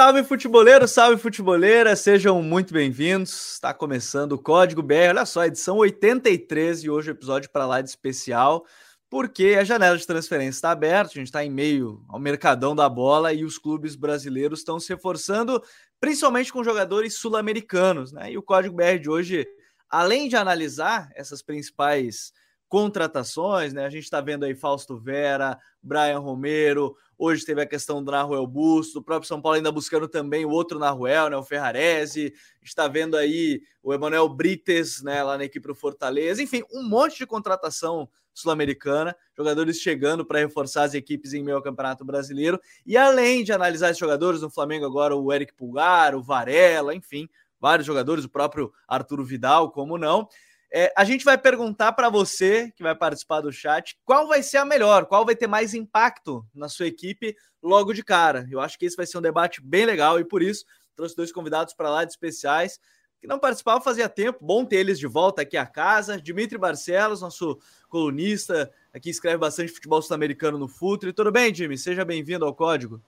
Salve 0.00 0.24
futeboleiro, 0.24 0.88
salve 0.88 1.20
futeboleira, 1.20 1.94
sejam 1.94 2.42
muito 2.42 2.72
bem-vindos. 2.72 3.52
Está 3.52 3.74
começando 3.74 4.32
o 4.32 4.38
Código 4.38 4.82
BR, 4.82 5.10
olha 5.10 5.26
só, 5.26 5.44
edição 5.44 5.76
83 5.76 6.84
e 6.84 6.88
hoje 6.88 7.10
o 7.10 7.12
episódio 7.12 7.50
para 7.50 7.66
lá 7.66 7.82
de 7.82 7.90
especial, 7.90 8.64
porque 9.10 9.58
a 9.60 9.62
janela 9.62 9.98
de 9.98 10.06
transferência 10.06 10.56
está 10.56 10.70
aberta, 10.70 11.10
a 11.10 11.18
gente 11.18 11.26
está 11.26 11.44
em 11.44 11.50
meio 11.50 12.02
ao 12.08 12.18
mercadão 12.18 12.74
da 12.74 12.88
bola 12.88 13.34
e 13.34 13.44
os 13.44 13.58
clubes 13.58 13.94
brasileiros 13.94 14.60
estão 14.60 14.80
se 14.80 14.88
reforçando, 14.88 15.62
principalmente 16.00 16.50
com 16.50 16.64
jogadores 16.64 17.16
sul-americanos, 17.16 18.10
né? 18.10 18.32
E 18.32 18.38
o 18.38 18.42
Código 18.42 18.74
BR 18.74 18.98
de 18.98 19.10
hoje, 19.10 19.46
além 19.90 20.30
de 20.30 20.36
analisar 20.36 21.10
essas 21.14 21.42
principais 21.42 22.32
contratações, 22.70 23.72
né? 23.72 23.84
A 23.84 23.90
gente 23.90 24.04
está 24.04 24.20
vendo 24.20 24.44
aí 24.44 24.54
Fausto 24.54 24.96
Vera, 24.96 25.58
Brian 25.82 26.20
Romero, 26.20 26.96
hoje 27.18 27.44
teve 27.44 27.60
a 27.60 27.66
questão 27.66 28.02
do 28.02 28.12
Naruel 28.12 28.46
Busto, 28.46 29.00
o 29.00 29.02
próprio 29.02 29.26
São 29.26 29.42
Paulo 29.42 29.56
ainda 29.56 29.72
buscando 29.72 30.06
também 30.06 30.44
o 30.44 30.50
outro 30.50 30.78
Naruel, 30.78 31.28
né? 31.28 31.36
O 31.36 31.42
Ferrarese, 31.42 32.32
está 32.62 32.86
vendo 32.86 33.16
aí 33.16 33.60
o 33.82 33.92
Emanuel 33.92 34.28
Brites, 34.28 35.02
né? 35.02 35.20
Lá 35.20 35.36
na 35.36 35.44
equipe 35.44 35.66
do 35.66 35.74
Fortaleza, 35.74 36.40
enfim, 36.40 36.62
um 36.72 36.88
monte 36.88 37.18
de 37.18 37.26
contratação 37.26 38.08
sul-americana, 38.32 39.16
jogadores 39.36 39.78
chegando 39.78 40.24
para 40.24 40.38
reforçar 40.38 40.84
as 40.84 40.94
equipes 40.94 41.34
em 41.34 41.42
meio 41.42 41.56
ao 41.56 41.62
Campeonato 41.64 42.04
Brasileiro, 42.04 42.60
e 42.86 42.96
além 42.96 43.42
de 43.42 43.52
analisar 43.52 43.88
esses 43.88 43.98
jogadores 43.98 44.42
no 44.42 44.48
Flamengo 44.48 44.86
agora, 44.86 45.16
o 45.16 45.32
Eric 45.32 45.52
Pulgar, 45.54 46.14
o 46.14 46.22
Varela, 46.22 46.94
enfim, 46.94 47.28
vários 47.58 47.84
jogadores, 47.84 48.24
o 48.24 48.28
próprio 48.28 48.72
Arturo 48.86 49.24
Vidal, 49.24 49.72
como 49.72 49.98
não, 49.98 50.28
é, 50.72 50.92
a 50.96 51.04
gente 51.04 51.24
vai 51.24 51.36
perguntar 51.36 51.92
para 51.92 52.08
você, 52.08 52.72
que 52.76 52.82
vai 52.82 52.94
participar 52.94 53.40
do 53.40 53.52
chat, 53.52 53.98
qual 54.04 54.28
vai 54.28 54.42
ser 54.42 54.58
a 54.58 54.64
melhor, 54.64 55.06
qual 55.06 55.24
vai 55.24 55.34
ter 55.34 55.46
mais 55.46 55.74
impacto 55.74 56.46
na 56.54 56.68
sua 56.68 56.86
equipe 56.86 57.36
logo 57.62 57.92
de 57.92 58.04
cara. 58.04 58.46
Eu 58.50 58.60
acho 58.60 58.78
que 58.78 58.86
esse 58.86 58.96
vai 58.96 59.06
ser 59.06 59.18
um 59.18 59.22
debate 59.22 59.60
bem 59.60 59.84
legal 59.84 60.20
e 60.20 60.24
por 60.24 60.42
isso 60.42 60.64
trouxe 60.94 61.16
dois 61.16 61.32
convidados 61.32 61.74
para 61.74 61.90
lá 61.90 62.04
de 62.04 62.12
especiais 62.12 62.78
que 63.20 63.26
não 63.26 63.38
participavam 63.38 63.82
fazia 63.82 64.08
tempo. 64.08 64.44
Bom 64.44 64.64
ter 64.64 64.76
eles 64.76 64.98
de 64.98 65.06
volta 65.06 65.42
aqui 65.42 65.56
à 65.56 65.66
casa. 65.66 66.20
Dimitri 66.20 66.56
Barcelos, 66.56 67.20
nosso 67.20 67.58
colunista, 67.88 68.72
aqui 68.94 69.10
escreve 69.10 69.36
bastante 69.36 69.72
futebol 69.72 70.00
sul-americano 70.00 70.56
no 70.56 70.68
Futre. 70.68 71.12
Tudo 71.12 71.30
bem, 71.30 71.54
Jimmy? 71.54 71.76
Seja 71.76 72.04
bem-vindo 72.04 72.46
ao 72.46 72.54
Código. 72.54 73.02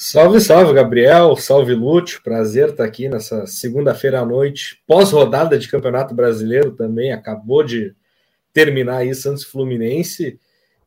Salve, 0.00 0.38
salve, 0.38 0.72
Gabriel. 0.74 1.34
Salve, 1.34 1.74
Lúcio. 1.74 2.22
Prazer 2.22 2.68
estar 2.68 2.84
aqui 2.84 3.08
nessa 3.08 3.48
segunda-feira 3.48 4.20
à 4.20 4.24
noite, 4.24 4.80
pós-rodada 4.86 5.58
de 5.58 5.66
Campeonato 5.66 6.14
Brasileiro 6.14 6.70
também. 6.70 7.12
Acabou 7.12 7.64
de 7.64 7.96
terminar 8.52 8.98
aí 8.98 9.12
Santos 9.12 9.42
Fluminense. 9.42 10.38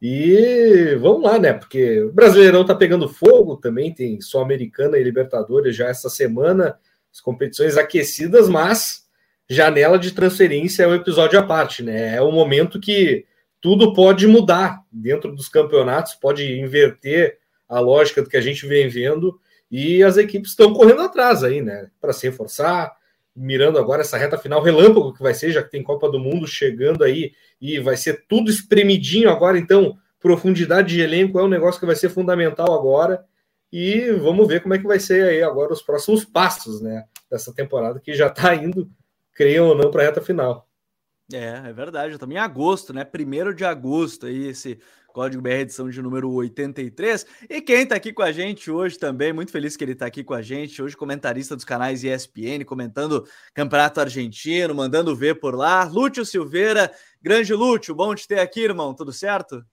E 0.01 0.97
vamos 1.01 1.23
lá, 1.23 1.37
né? 1.37 1.51
Porque 1.51 2.03
o 2.03 2.13
Brasileirão 2.13 2.63
tá 2.63 2.73
pegando 2.73 3.09
fogo 3.09 3.57
também, 3.57 3.93
tem 3.93 4.21
Sul-Americana 4.21 4.97
e 4.97 5.03
Libertadores 5.03 5.75
já 5.75 5.89
essa 5.89 6.09
semana, 6.09 6.79
as 7.13 7.19
competições 7.19 7.75
aquecidas, 7.75 8.47
mas 8.47 9.09
janela 9.49 9.99
de 9.99 10.11
transferência 10.11 10.83
é 10.83 10.87
um 10.87 10.95
episódio 10.95 11.37
à 11.37 11.43
parte, 11.43 11.83
né? 11.83 12.15
É 12.15 12.21
o 12.21 12.31
momento 12.31 12.79
que 12.79 13.25
tudo 13.59 13.91
pode 13.91 14.25
mudar 14.25 14.81
dentro 14.89 15.35
dos 15.35 15.49
campeonatos, 15.49 16.13
pode 16.13 16.49
inverter 16.61 17.40
a 17.71 17.79
lógica 17.79 18.21
do 18.21 18.29
que 18.29 18.35
a 18.35 18.41
gente 18.41 18.67
vem 18.67 18.89
vendo 18.89 19.39
e 19.71 20.03
as 20.03 20.17
equipes 20.17 20.51
estão 20.51 20.73
correndo 20.73 21.01
atrás 21.01 21.41
aí, 21.41 21.61
né? 21.61 21.89
Para 22.01 22.11
se 22.11 22.27
reforçar, 22.27 22.91
mirando 23.33 23.79
agora 23.79 24.01
essa 24.01 24.17
reta 24.17 24.37
final 24.37 24.61
relâmpago 24.61 25.13
que 25.13 25.23
vai 25.23 25.33
ser, 25.33 25.51
já 25.51 25.63
que 25.63 25.71
tem 25.71 25.81
Copa 25.81 26.11
do 26.11 26.19
Mundo 26.19 26.45
chegando 26.45 27.01
aí 27.01 27.31
e 27.61 27.79
vai 27.79 27.95
ser 27.95 28.25
tudo 28.27 28.51
espremidinho 28.51 29.29
agora, 29.29 29.57
então 29.57 29.97
profundidade 30.19 30.93
de 30.93 31.01
elenco 31.01 31.39
é 31.39 31.43
um 31.43 31.47
negócio 31.47 31.79
que 31.79 31.85
vai 31.85 31.95
ser 31.95 32.09
fundamental 32.09 32.73
agora 32.73 33.23
e 33.71 34.11
vamos 34.11 34.45
ver 34.49 34.61
como 34.61 34.73
é 34.73 34.77
que 34.77 34.85
vai 34.85 34.99
ser 34.99 35.23
aí 35.23 35.41
agora 35.41 35.71
os 35.71 35.81
próximos 35.81 36.25
passos, 36.25 36.81
né? 36.81 37.05
Dessa 37.29 37.53
temporada 37.53 38.01
que 38.01 38.13
já 38.13 38.27
está 38.27 38.53
indo, 38.53 38.91
creio 39.33 39.67
ou 39.67 39.77
não, 39.77 39.89
para 39.89 40.01
a 40.01 40.05
reta 40.07 40.19
final. 40.19 40.67
É, 41.33 41.69
é 41.69 41.73
verdade. 41.73 42.17
Também 42.17 42.37
em 42.37 42.41
agosto, 42.41 42.93
né? 42.93 43.05
Primeiro 43.05 43.53
de 43.53 43.63
agosto, 43.63 44.25
aí 44.25 44.47
esse 44.47 44.79
Código 45.11 45.41
BR 45.41 45.61
edição 45.61 45.89
de 45.89 46.01
número 46.01 46.31
83. 46.31 47.25
E 47.49 47.61
quem 47.61 47.83
está 47.83 47.95
aqui 47.95 48.13
com 48.13 48.21
a 48.21 48.31
gente 48.31 48.71
hoje 48.71 48.97
também, 48.97 49.33
muito 49.33 49.51
feliz 49.51 49.75
que 49.75 49.83
ele 49.83 49.91
está 49.91 50.05
aqui 50.05 50.23
com 50.23 50.33
a 50.33 50.41
gente, 50.41 50.81
hoje 50.81 50.95
comentarista 50.95 51.55
dos 51.55 51.65
canais 51.65 52.03
ESPN, 52.03 52.63
comentando 52.65 53.25
Campeonato 53.53 53.99
Argentino, 53.99 54.73
mandando 54.73 55.15
ver 55.15 55.39
por 55.39 55.55
lá. 55.55 55.83
Lúcio 55.83 56.25
Silveira, 56.25 56.91
grande 57.21 57.53
Lúcio, 57.53 57.93
bom 57.93 58.15
te 58.15 58.27
ter 58.27 58.39
aqui, 58.39 58.61
irmão, 58.61 58.93
tudo 58.93 59.11
certo? 59.11 59.63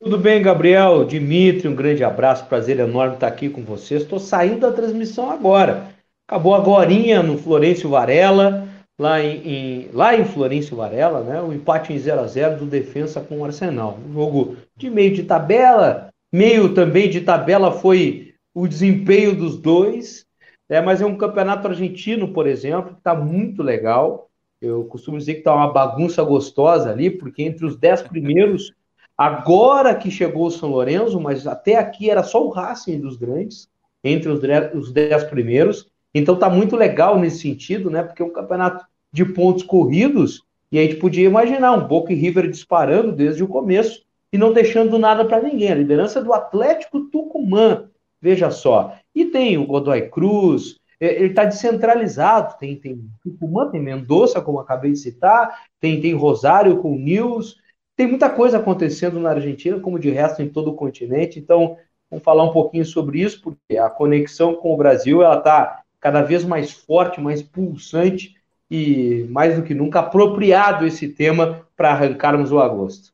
Tudo 0.00 0.16
bem, 0.16 0.40
Gabriel, 0.40 1.04
Dimitri, 1.04 1.66
um 1.66 1.74
grande 1.74 2.04
abraço, 2.04 2.46
prazer 2.46 2.78
enorme 2.78 3.14
estar 3.14 3.26
aqui 3.26 3.48
com 3.48 3.64
vocês. 3.64 4.02
Estou 4.02 4.18
saindo 4.18 4.60
da 4.60 4.72
transmissão 4.72 5.30
agora. 5.30 5.88
Acabou 6.26 6.54
agora 6.54 6.90
no 7.22 7.38
Florencio 7.38 7.90
Varela, 7.90 8.67
lá 8.98 9.22
em, 9.22 9.48
em, 9.48 9.90
lá 9.92 10.16
em 10.16 10.24
Florencio 10.24 10.76
Varela, 10.76 11.22
né, 11.22 11.40
o 11.40 11.52
empate 11.52 11.92
em 11.92 11.98
0 11.98 12.20
a 12.20 12.26
0 12.26 12.58
do 12.58 12.66
Defensa 12.66 13.20
com 13.20 13.38
o 13.38 13.44
Arsenal. 13.44 13.98
Um 14.08 14.12
jogo 14.12 14.56
de 14.76 14.90
meio 14.90 15.14
de 15.14 15.22
tabela, 15.22 16.08
meio 16.32 16.74
também 16.74 17.08
de 17.08 17.20
tabela 17.20 17.70
foi 17.70 18.34
o 18.54 18.66
desempenho 18.66 19.36
dos 19.36 19.56
dois, 19.56 20.26
é, 20.68 20.80
mas 20.80 21.00
é 21.00 21.06
um 21.06 21.16
campeonato 21.16 21.68
argentino, 21.68 22.32
por 22.32 22.46
exemplo, 22.46 22.92
que 22.92 22.98
está 22.98 23.14
muito 23.14 23.62
legal. 23.62 24.28
Eu 24.60 24.84
costumo 24.84 25.16
dizer 25.16 25.34
que 25.34 25.40
está 25.40 25.54
uma 25.54 25.72
bagunça 25.72 26.22
gostosa 26.22 26.90
ali, 26.90 27.10
porque 27.10 27.42
entre 27.42 27.64
os 27.64 27.76
dez 27.76 28.02
primeiros, 28.02 28.72
agora 29.16 29.94
que 29.94 30.10
chegou 30.10 30.46
o 30.46 30.50
São 30.50 30.68
Lourenço, 30.68 31.20
mas 31.20 31.46
até 31.46 31.76
aqui 31.76 32.10
era 32.10 32.22
só 32.22 32.44
o 32.44 32.50
Racing 32.50 33.00
dos 33.00 33.16
grandes, 33.16 33.68
entre 34.02 34.28
os, 34.28 34.92
dez 34.92 35.24
primeiros. 35.24 35.88
Então 36.12 36.36
tá 36.36 36.50
muito 36.50 36.76
legal 36.76 37.18
nesse 37.18 37.38
sentido, 37.38 37.90
né? 37.90 38.02
Porque 38.02 38.22
é 38.22 38.24
um 38.24 38.32
campeonato 38.32 38.84
de 39.12 39.24
pontos 39.24 39.62
corridos 39.62 40.42
e 40.70 40.78
a 40.78 40.82
gente 40.82 40.96
podia 40.96 41.26
imaginar 41.26 41.72
um 41.72 41.86
Boca 41.86 42.12
e 42.12 42.16
River 42.16 42.50
disparando 42.50 43.12
desde 43.12 43.42
o 43.42 43.48
começo 43.48 44.04
e 44.32 44.36
não 44.36 44.52
deixando 44.52 44.98
nada 44.98 45.24
para 45.24 45.42
ninguém. 45.42 45.72
A 45.72 45.76
liderança 45.76 46.22
do 46.22 46.32
Atlético 46.32 47.00
Tucumã, 47.06 47.88
veja 48.20 48.50
só. 48.50 48.94
E 49.14 49.24
tem 49.26 49.56
o 49.56 49.66
Godoy 49.66 50.10
Cruz, 50.10 50.76
é, 51.00 51.14
ele 51.14 51.28
está 51.28 51.44
descentralizado. 51.44 52.58
Tem, 52.58 52.76
tem 52.76 53.00
Tucumã, 53.22 53.70
tem 53.70 53.80
Mendoza, 53.80 54.42
como 54.42 54.58
acabei 54.58 54.92
de 54.92 54.98
citar, 54.98 55.58
tem, 55.80 56.00
tem 56.00 56.12
Rosário 56.12 56.78
com 56.78 56.94
News. 56.94 57.56
Tem 57.96 58.06
muita 58.06 58.28
coisa 58.28 58.58
acontecendo 58.58 59.18
na 59.18 59.30
Argentina, 59.30 59.80
como 59.80 59.98
de 59.98 60.10
resto 60.10 60.42
em 60.42 60.48
todo 60.48 60.70
o 60.70 60.76
continente. 60.76 61.38
Então, 61.38 61.76
vamos 62.10 62.22
falar 62.22 62.44
um 62.44 62.52
pouquinho 62.52 62.84
sobre 62.84 63.22
isso, 63.22 63.40
porque 63.40 63.78
a 63.78 63.88
conexão 63.88 64.54
com 64.54 64.72
o 64.72 64.76
Brasil 64.76 65.22
ela 65.22 65.38
está 65.38 65.82
cada 65.98 66.22
vez 66.22 66.44
mais 66.44 66.70
forte, 66.70 67.20
mais 67.20 67.42
pulsante 67.42 68.37
e 68.70 69.26
mais 69.30 69.56
do 69.56 69.62
que 69.62 69.74
nunca 69.74 70.00
apropriado 70.00 70.86
esse 70.86 71.08
tema 71.08 71.66
para 71.76 71.92
arrancarmos 71.92 72.52
o 72.52 72.58
agosto. 72.58 73.12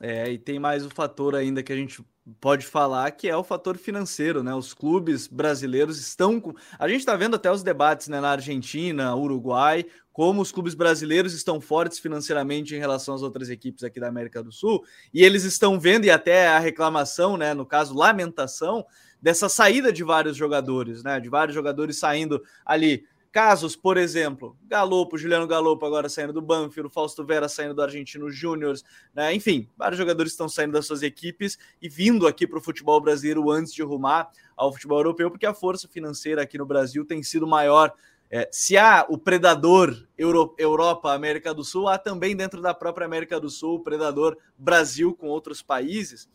É, 0.00 0.30
e 0.30 0.38
tem 0.38 0.58
mais 0.58 0.84
o 0.84 0.90
fator 0.90 1.34
ainda 1.34 1.62
que 1.62 1.72
a 1.72 1.76
gente 1.76 2.04
pode 2.40 2.66
falar, 2.66 3.10
que 3.12 3.28
é 3.28 3.36
o 3.36 3.44
fator 3.44 3.76
financeiro, 3.76 4.42
né? 4.42 4.54
Os 4.54 4.74
clubes 4.74 5.26
brasileiros 5.26 5.98
estão 5.98 6.40
com. 6.40 6.54
A 6.78 6.88
gente 6.88 7.00
está 7.00 7.14
vendo 7.14 7.36
até 7.36 7.50
os 7.50 7.62
debates 7.62 8.08
né, 8.08 8.20
na 8.20 8.30
Argentina, 8.30 9.14
Uruguai, 9.14 9.86
como 10.12 10.42
os 10.42 10.50
clubes 10.50 10.74
brasileiros 10.74 11.34
estão 11.34 11.60
fortes 11.60 11.98
financeiramente 11.98 12.74
em 12.74 12.78
relação 12.78 13.14
às 13.14 13.22
outras 13.22 13.48
equipes 13.48 13.84
aqui 13.84 14.00
da 14.00 14.08
América 14.08 14.42
do 14.42 14.50
Sul, 14.50 14.82
e 15.14 15.22
eles 15.22 15.44
estão 15.44 15.78
vendo, 15.78 16.04
e 16.04 16.10
até 16.10 16.48
a 16.48 16.58
reclamação, 16.58 17.36
né? 17.36 17.54
No 17.54 17.64
caso, 17.64 17.94
lamentação, 17.94 18.84
dessa 19.22 19.48
saída 19.48 19.92
de 19.92 20.02
vários 20.02 20.36
jogadores, 20.36 21.02
né? 21.04 21.20
De 21.20 21.28
vários 21.28 21.54
jogadores 21.54 21.98
saindo 21.98 22.42
ali. 22.64 23.04
Casos, 23.36 23.76
por 23.76 23.98
exemplo, 23.98 24.56
Galopo, 24.66 25.18
Juliano 25.18 25.46
Galopo 25.46 25.84
agora 25.84 26.08
saindo 26.08 26.32
do 26.32 26.40
Banfield, 26.40 26.90
Fausto 26.90 27.22
Vera 27.22 27.50
saindo 27.50 27.74
do 27.74 27.82
Argentino 27.82 28.30
Júnior, 28.30 28.74
né? 29.14 29.34
enfim, 29.34 29.68
vários 29.76 29.98
jogadores 29.98 30.32
estão 30.32 30.48
saindo 30.48 30.72
das 30.72 30.86
suas 30.86 31.02
equipes 31.02 31.58
e 31.82 31.86
vindo 31.86 32.26
aqui 32.26 32.46
para 32.46 32.58
o 32.58 32.62
futebol 32.62 32.98
brasileiro 32.98 33.50
antes 33.50 33.74
de 33.74 33.82
rumar 33.82 34.30
ao 34.56 34.72
futebol 34.72 35.00
europeu, 35.00 35.30
porque 35.30 35.44
a 35.44 35.52
força 35.52 35.86
financeira 35.86 36.40
aqui 36.40 36.56
no 36.56 36.64
Brasil 36.64 37.04
tem 37.04 37.22
sido 37.22 37.46
maior. 37.46 37.92
É, 38.30 38.48
se 38.50 38.78
há 38.78 39.04
o 39.06 39.18
predador 39.18 39.94
Euro, 40.16 40.54
Europa, 40.56 41.12
América 41.12 41.52
do 41.52 41.62
Sul, 41.62 41.88
há 41.88 41.98
também 41.98 42.34
dentro 42.34 42.62
da 42.62 42.72
própria 42.72 43.04
América 43.04 43.38
do 43.38 43.50
Sul 43.50 43.74
o 43.74 43.80
predador 43.80 44.38
Brasil 44.56 45.14
com 45.14 45.26
outros 45.26 45.60
países. 45.60 46.26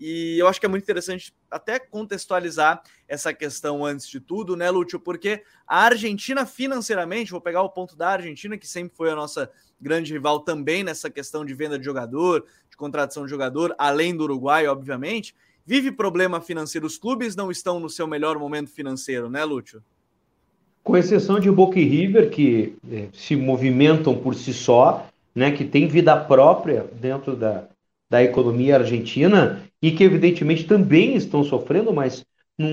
E 0.00 0.38
eu 0.38 0.48
acho 0.48 0.58
que 0.58 0.64
é 0.64 0.68
muito 0.68 0.82
interessante 0.82 1.34
até 1.50 1.78
contextualizar 1.78 2.82
essa 3.06 3.34
questão 3.34 3.84
antes 3.84 4.08
de 4.08 4.18
tudo, 4.18 4.56
né, 4.56 4.70
Lúcio? 4.70 4.98
Porque 4.98 5.42
a 5.66 5.84
Argentina, 5.84 6.46
financeiramente, 6.46 7.30
vou 7.30 7.40
pegar 7.40 7.60
o 7.60 7.68
ponto 7.68 7.94
da 7.94 8.08
Argentina, 8.08 8.56
que 8.56 8.66
sempre 8.66 8.96
foi 8.96 9.10
a 9.10 9.14
nossa 9.14 9.50
grande 9.78 10.10
rival 10.10 10.40
também 10.40 10.82
nessa 10.82 11.10
questão 11.10 11.44
de 11.44 11.52
venda 11.52 11.78
de 11.78 11.84
jogador, 11.84 12.46
de 12.70 12.78
contratação 12.78 13.24
de 13.24 13.30
jogador, 13.30 13.74
além 13.76 14.16
do 14.16 14.24
Uruguai, 14.24 14.66
obviamente, 14.66 15.34
vive 15.66 15.92
problema 15.92 16.40
financeiro. 16.40 16.86
Os 16.86 16.96
clubes 16.96 17.36
não 17.36 17.50
estão 17.50 17.78
no 17.78 17.90
seu 17.90 18.06
melhor 18.06 18.38
momento 18.38 18.70
financeiro, 18.70 19.28
né, 19.28 19.44
Lúcio? 19.44 19.82
Com 20.82 20.96
exceção 20.96 21.38
de 21.38 21.50
Boca 21.50 21.78
e 21.78 21.84
River, 21.84 22.30
que 22.30 22.74
eh, 22.90 23.08
se 23.12 23.36
movimentam 23.36 24.16
por 24.16 24.34
si 24.34 24.54
só, 24.54 25.06
né, 25.34 25.50
que 25.50 25.62
tem 25.62 25.86
vida 25.86 26.16
própria 26.16 26.86
dentro 26.94 27.36
da, 27.36 27.68
da 28.08 28.22
economia 28.22 28.76
argentina 28.76 29.62
e 29.82 29.90
que, 29.92 30.04
evidentemente, 30.04 30.64
também 30.64 31.14
estão 31.14 31.42
sofrendo, 31.42 31.92
mas 31.92 32.24
num, 32.58 32.68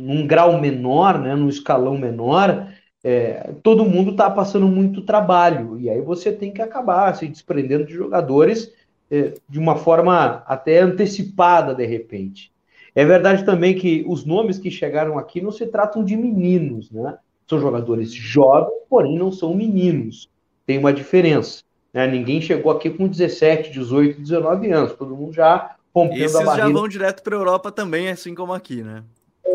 num 0.00 0.26
grau 0.26 0.60
menor, 0.60 1.18
né, 1.18 1.34
num 1.34 1.48
escalão 1.48 1.98
menor, 1.98 2.68
é, 3.02 3.52
todo 3.62 3.84
mundo 3.84 4.12
está 4.12 4.30
passando 4.30 4.66
muito 4.68 5.02
trabalho. 5.02 5.78
E 5.80 5.90
aí 5.90 6.00
você 6.00 6.32
tem 6.32 6.52
que 6.52 6.62
acabar 6.62 7.14
se 7.14 7.26
desprendendo 7.26 7.86
de 7.86 7.94
jogadores 7.94 8.72
é, 9.10 9.34
de 9.48 9.58
uma 9.58 9.76
forma 9.76 10.44
até 10.46 10.80
antecipada, 10.80 11.74
de 11.74 11.86
repente. 11.86 12.52
É 12.94 13.04
verdade 13.04 13.44
também 13.44 13.74
que 13.74 14.04
os 14.08 14.24
nomes 14.24 14.58
que 14.58 14.70
chegaram 14.70 15.18
aqui 15.18 15.40
não 15.40 15.52
se 15.52 15.66
tratam 15.66 16.04
de 16.04 16.16
meninos, 16.16 16.90
né? 16.90 17.16
São 17.46 17.60
jogadores 17.60 18.12
jovens, 18.12 18.82
porém 18.90 19.16
não 19.18 19.32
são 19.32 19.54
meninos. 19.54 20.28
Tem 20.66 20.78
uma 20.78 20.92
diferença. 20.92 21.62
Né? 21.94 22.06
Ninguém 22.06 22.40
chegou 22.40 22.70
aqui 22.70 22.90
com 22.90 23.08
17, 23.08 23.70
18, 23.70 24.20
19 24.20 24.70
anos. 24.70 24.92
Todo 24.92 25.16
mundo 25.16 25.32
já 25.32 25.76
rompendo 25.94 26.24
Esses 26.24 26.36
a 26.36 26.56
já 26.56 26.68
vão 26.68 26.88
direto 26.88 27.22
para 27.22 27.36
a 27.36 27.38
Europa 27.38 27.72
também, 27.72 28.08
assim 28.08 28.34
como 28.34 28.52
aqui, 28.52 28.82
né? 28.82 29.02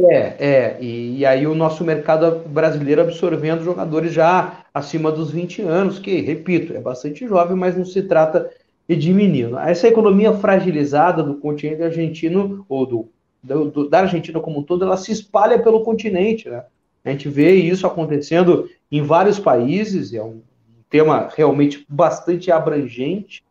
É, 0.09 0.35
é. 0.39 0.77
E, 0.81 1.19
e, 1.19 1.25
aí 1.25 1.45
o 1.45 1.53
nosso 1.53 1.83
mercado 1.83 2.47
brasileiro 2.47 3.01
absorvendo 3.01 3.63
jogadores 3.63 4.11
já 4.11 4.65
acima 4.73 5.11
dos 5.11 5.31
20 5.31 5.61
anos, 5.61 5.99
que, 5.99 6.21
repito, 6.21 6.73
é 6.73 6.79
bastante 6.79 7.27
jovem, 7.27 7.55
mas 7.55 7.77
não 7.77 7.85
se 7.85 8.01
trata 8.01 8.49
de 8.89 9.13
menino. 9.13 9.57
Essa 9.57 9.87
economia 9.87 10.33
fragilizada 10.33 11.23
do 11.23 11.35
continente 11.35 11.83
argentino, 11.83 12.65
ou 12.67 12.85
do, 12.85 13.09
do, 13.41 13.65
do, 13.69 13.89
da 13.89 13.99
Argentina 13.99 14.39
como 14.39 14.59
um 14.59 14.63
todo, 14.63 14.83
ela 14.83 14.97
se 14.97 15.11
espalha 15.11 15.59
pelo 15.59 15.83
continente, 15.83 16.49
né? 16.49 16.63
A 17.05 17.11
gente 17.11 17.27
vê 17.27 17.53
isso 17.53 17.85
acontecendo 17.85 18.69
em 18.91 19.01
vários 19.01 19.37
países, 19.37 20.13
é 20.13 20.23
um 20.23 20.41
tema 20.89 21.27
realmente 21.35 21.85
bastante 21.89 22.51
abrangente, 22.51 23.43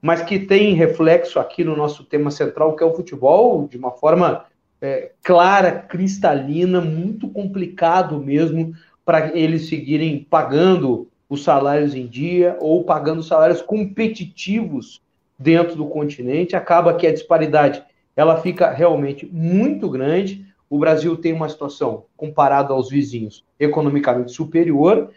mas 0.00 0.22
que 0.22 0.38
tem 0.38 0.74
reflexo 0.74 1.38
aqui 1.38 1.62
no 1.62 1.76
nosso 1.76 2.04
tema 2.04 2.30
central, 2.30 2.74
que 2.74 2.82
é 2.82 2.86
o 2.86 2.94
futebol, 2.94 3.68
de 3.68 3.76
uma 3.76 3.90
forma 3.90 4.46
é, 4.80 5.12
clara, 5.22 5.72
cristalina, 5.72 6.80
muito 6.80 7.28
complicado 7.28 8.18
mesmo 8.18 8.72
para 9.04 9.36
eles 9.36 9.68
seguirem 9.68 10.26
pagando 10.28 11.08
os 11.28 11.44
salários 11.44 11.94
em 11.94 12.06
dia 12.06 12.56
ou 12.60 12.84
pagando 12.84 13.22
salários 13.22 13.62
competitivos 13.62 15.00
dentro 15.38 15.76
do 15.76 15.86
continente. 15.86 16.56
Acaba 16.56 16.94
que 16.94 17.06
a 17.06 17.12
disparidade 17.12 17.82
ela 18.16 18.40
fica 18.40 18.70
realmente 18.70 19.26
muito 19.32 19.88
grande. 19.88 20.46
O 20.68 20.78
Brasil 20.78 21.16
tem 21.16 21.32
uma 21.32 21.48
situação, 21.48 22.04
comparado 22.16 22.72
aos 22.72 22.90
vizinhos, 22.90 23.44
economicamente 23.58 24.32
superior, 24.32 25.10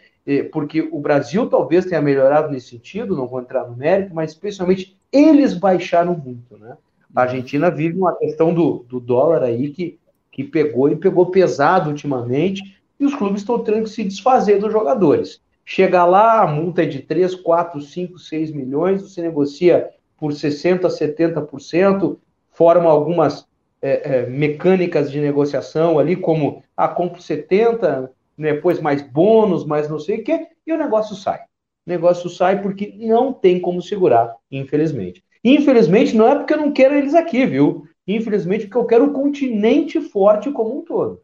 porque 0.52 0.88
o 0.90 0.98
Brasil 0.98 1.48
talvez 1.48 1.84
tenha 1.84 2.00
melhorado 2.00 2.50
nesse 2.50 2.68
sentido, 2.68 3.16
não 3.16 3.26
vou 3.26 3.40
entrar 3.40 3.68
no 3.68 3.76
mérito, 3.76 4.14
mas 4.14 4.30
especialmente 4.32 4.96
eles 5.12 5.54
baixaram 5.54 6.16
muito, 6.16 6.56
né? 6.58 6.76
A 7.14 7.22
Argentina 7.22 7.70
vive 7.70 7.96
uma 7.96 8.16
questão 8.16 8.52
do, 8.52 8.84
do 8.88 8.98
dólar 8.98 9.42
aí 9.42 9.70
que, 9.70 9.98
que 10.32 10.42
pegou 10.42 10.88
e 10.88 10.96
pegou 10.96 11.26
pesado 11.26 11.90
ultimamente, 11.90 12.80
e 12.98 13.04
os 13.04 13.14
clubes 13.14 13.42
estão 13.42 13.58
tendo 13.58 13.84
que 13.84 13.90
se 13.90 14.02
desfazer 14.02 14.58
dos 14.58 14.72
jogadores. 14.72 15.40
Chega 15.64 16.04
lá, 16.04 16.42
a 16.42 16.46
multa 16.46 16.82
é 16.82 16.86
de 16.86 17.00
3, 17.00 17.36
4, 17.36 17.80
5, 17.80 18.18
6 18.18 18.50
milhões, 18.50 19.02
você 19.02 19.22
negocia 19.22 19.90
por 20.18 20.32
60%, 20.32 20.80
70%, 20.86 22.16
forma 22.50 22.90
algumas 22.90 23.46
é, 23.80 24.20
é, 24.20 24.26
mecânicas 24.26 25.10
de 25.10 25.20
negociação 25.20 25.98
ali, 25.98 26.16
como 26.16 26.62
a 26.76 26.88
compra 26.88 27.20
70, 27.20 28.10
depois 28.36 28.80
mais 28.80 29.02
bônus, 29.02 29.64
mais 29.64 29.88
não 29.88 29.98
sei 29.98 30.20
o 30.20 30.24
quê, 30.24 30.48
e 30.66 30.72
o 30.72 30.78
negócio 30.78 31.14
sai. 31.14 31.40
O 31.86 31.90
negócio 31.90 32.28
sai 32.30 32.62
porque 32.62 32.94
não 32.98 33.32
tem 33.32 33.60
como 33.60 33.82
segurar, 33.82 34.34
infelizmente. 34.50 35.22
Infelizmente, 35.44 36.16
não 36.16 36.28
é 36.28 36.34
porque 36.34 36.54
eu 36.54 36.58
não 36.58 36.72
quero 36.72 36.94
eles 36.94 37.14
aqui, 37.14 37.44
viu? 37.44 37.86
Infelizmente, 38.06 38.66
porque 38.66 38.78
eu 38.78 38.86
quero 38.86 39.04
o 39.06 39.12
continente 39.12 40.00
forte 40.00 40.50
como 40.50 40.78
um 40.78 40.84
todo. 40.84 41.20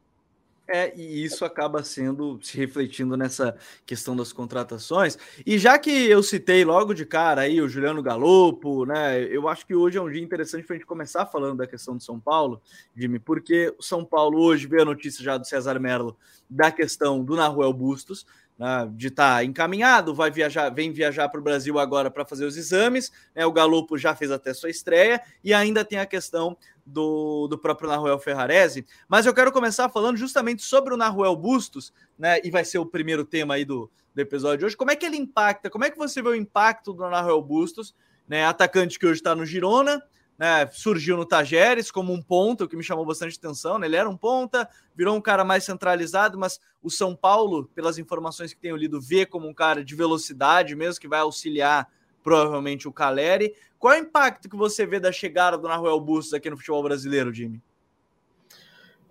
É, 0.73 0.93
e 0.97 1.25
isso 1.25 1.45
acaba 1.45 1.83
sendo 1.83 2.39
se 2.41 2.57
refletindo 2.57 3.17
nessa 3.17 3.57
questão 3.85 4.15
das 4.15 4.33
contratações. 4.33 5.19
E 5.45 5.59
já 5.59 5.77
que 5.77 5.91
eu 5.91 6.23
citei 6.23 6.65
logo 6.65 6.95
de 6.95 7.05
cara 7.05 7.41
aí 7.41 7.61
o 7.61 7.69
Juliano 7.69 8.01
Galopo, 8.01 8.87
né? 8.87 9.21
Eu 9.25 9.49
acho 9.49 9.67
que 9.67 9.75
hoje 9.75 9.99
é 9.99 10.01
um 10.01 10.09
dia 10.09 10.23
interessante 10.23 10.65
para 10.65 10.77
a 10.77 10.79
gente 10.79 10.87
começar 10.87 11.27
falando 11.27 11.57
da 11.59 11.67
questão 11.67 11.97
de 11.97 12.05
São 12.05 12.21
Paulo, 12.21 12.63
Jimmy, 12.95 13.19
porque 13.19 13.75
o 13.77 13.83
São 13.83 14.05
Paulo 14.05 14.41
hoje 14.41 14.69
veio 14.69 14.83
a 14.83 14.85
notícia 14.85 15.25
já 15.25 15.37
do 15.37 15.45
César 15.45 15.81
Merlo 15.81 16.17
da 16.49 16.71
questão 16.71 17.25
do 17.25 17.35
Naruel 17.35 17.73
Bustos 17.73 18.25
né, 18.61 18.91
de 18.93 19.07
estar 19.07 19.37
tá 19.37 19.45
encaminhado, 19.45 20.15
vai 20.15 20.31
viajar, 20.31 20.69
vem 20.69 20.93
viajar 20.93 21.31
para 21.31 21.41
o 21.41 21.43
Brasil 21.43 21.79
agora 21.79 22.11
para 22.11 22.27
fazer 22.27 22.45
os 22.45 22.59
exames. 22.59 23.11
Né, 23.35 23.47
o 23.47 23.53
Galopo 23.53 23.97
já 23.97 24.15
fez 24.15 24.31
até 24.31 24.53
sua 24.53 24.69
estreia 24.69 25.19
e 25.43 25.55
ainda 25.55 25.83
tem 25.83 25.99
a 25.99 26.05
questão 26.05 26.55
do, 26.85 27.49
do 27.49 27.57
próprio 27.57 27.89
Naruel 27.89 28.19
Ferrarese. 28.19 28.85
Mas 29.09 29.25
eu 29.25 29.33
quero 29.33 29.51
começar 29.51 29.89
falando 29.89 30.19
justamente 30.19 30.63
sobre 30.63 30.93
o 30.93 30.97
Naruel 30.99 31.35
Bustos, 31.35 31.91
né? 32.19 32.39
E 32.45 32.51
vai 32.51 32.63
ser 32.63 32.79
o 32.79 32.85
primeiro 32.85 33.25
tema 33.25 33.55
aí 33.55 33.65
do, 33.65 33.91
do 34.15 34.21
episódio 34.21 34.59
de 34.59 34.65
hoje. 34.67 34.77
Como 34.77 34.91
é 34.91 34.97
que 34.97 35.07
ele 35.07 35.17
impacta? 35.17 35.71
Como 35.71 35.87
é 35.87 35.91
que 35.91 35.97
você 35.97 36.21
vê 36.21 36.29
o 36.29 36.35
impacto 36.35 36.93
do 36.93 37.09
Naruel 37.09 37.41
Bustos, 37.41 37.95
né? 38.29 38.45
Atacante 38.45 38.99
que 38.99 39.07
hoje 39.07 39.21
está 39.21 39.35
no 39.35 39.47
Girona 39.47 40.03
né, 40.41 40.67
surgiu 40.73 41.19
no 41.19 41.27
Tajeres 41.27 41.91
como 41.91 42.15
um 42.15 42.23
ponta, 42.23 42.65
o 42.65 42.69
que 42.69 42.75
me 42.75 42.83
chamou 42.83 43.05
bastante 43.05 43.37
atenção. 43.37 43.79
Né? 43.79 43.87
Ele 43.87 43.97
era 43.97 44.09
um 44.09 44.17
ponta, 44.17 44.67
virou 44.97 45.15
um 45.15 45.21
cara 45.21 45.45
mais 45.45 45.65
centralizado, 45.65 46.39
mas 46.39 46.59
o 46.83 46.89
São 46.89 47.15
Paulo, 47.15 47.69
pelas 47.75 47.99
informações 47.99 48.55
que 48.55 48.59
tenho 48.59 48.75
lido, 48.75 48.99
vê 48.99 49.27
como 49.27 49.47
um 49.47 49.53
cara 49.53 49.85
de 49.85 49.95
velocidade 49.95 50.75
mesmo, 50.75 50.99
que 50.99 51.07
vai 51.07 51.21
auxiliar 51.21 51.87
provavelmente 52.23 52.89
o 52.89 52.93
Caleri. 52.93 53.55
Qual 53.79 53.93
é 53.93 53.99
o 53.99 54.03
impacto 54.03 54.49
que 54.49 54.57
você 54.57 54.87
vê 54.87 54.99
da 54.99 55.13
chegada 55.13 55.59
do 55.59 55.69
Naruel 55.69 56.01
Bustos 56.01 56.33
aqui 56.33 56.49
no 56.49 56.57
futebol 56.57 56.83
brasileiro, 56.83 57.35
Jimmy? 57.35 57.61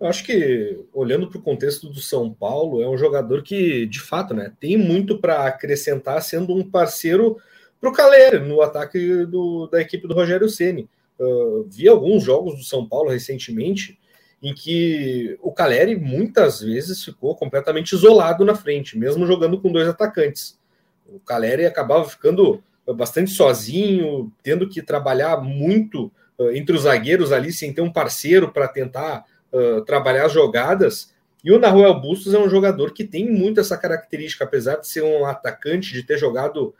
Eu 0.00 0.08
acho 0.08 0.24
que, 0.24 0.84
olhando 0.92 1.28
para 1.28 1.38
o 1.38 1.42
contexto 1.42 1.88
do 1.88 2.00
São 2.00 2.32
Paulo, 2.32 2.82
é 2.82 2.88
um 2.88 2.98
jogador 2.98 3.44
que, 3.44 3.86
de 3.86 4.00
fato, 4.00 4.34
né, 4.34 4.52
tem 4.58 4.76
muito 4.76 5.16
para 5.16 5.46
acrescentar, 5.46 6.20
sendo 6.22 6.52
um 6.56 6.68
parceiro 6.68 7.36
para 7.80 7.88
o 7.88 7.92
Caleri 7.92 8.40
no 8.40 8.60
ataque 8.62 9.24
do, 9.26 9.68
da 9.68 9.80
equipe 9.80 10.08
do 10.08 10.14
Rogério 10.14 10.48
Ceni 10.48 10.88
Uh, 11.20 11.68
vi 11.68 11.86
alguns 11.86 12.24
jogos 12.24 12.56
do 12.56 12.64
São 12.64 12.88
Paulo 12.88 13.10
recentemente 13.10 14.00
em 14.42 14.54
que 14.54 15.38
o 15.42 15.52
Caleri 15.52 15.94
muitas 15.94 16.62
vezes 16.62 17.04
ficou 17.04 17.36
completamente 17.36 17.92
isolado 17.92 18.42
na 18.42 18.54
frente, 18.54 18.96
mesmo 18.96 19.26
jogando 19.26 19.60
com 19.60 19.70
dois 19.70 19.86
atacantes. 19.86 20.58
O 21.06 21.20
Caleri 21.20 21.66
acabava 21.66 22.08
ficando 22.08 22.62
bastante 22.96 23.32
sozinho, 23.32 24.32
tendo 24.42 24.66
que 24.66 24.80
trabalhar 24.80 25.36
muito 25.42 26.10
uh, 26.38 26.50
entre 26.52 26.74
os 26.74 26.82
zagueiros 26.82 27.32
ali, 27.32 27.52
sem 27.52 27.70
ter 27.70 27.82
um 27.82 27.92
parceiro 27.92 28.50
para 28.50 28.66
tentar 28.66 29.26
uh, 29.52 29.82
trabalhar 29.82 30.24
as 30.24 30.32
jogadas. 30.32 31.12
E 31.44 31.52
o 31.52 31.58
Nahuel 31.58 32.00
Bustos 32.00 32.32
é 32.32 32.38
um 32.38 32.48
jogador 32.48 32.94
que 32.94 33.04
tem 33.04 33.30
muito 33.30 33.60
essa 33.60 33.76
característica, 33.76 34.44
apesar 34.44 34.76
de 34.76 34.88
ser 34.88 35.02
um 35.02 35.26
atacante, 35.26 35.92
de 35.92 36.02
ter 36.02 36.18
jogado 36.18 36.74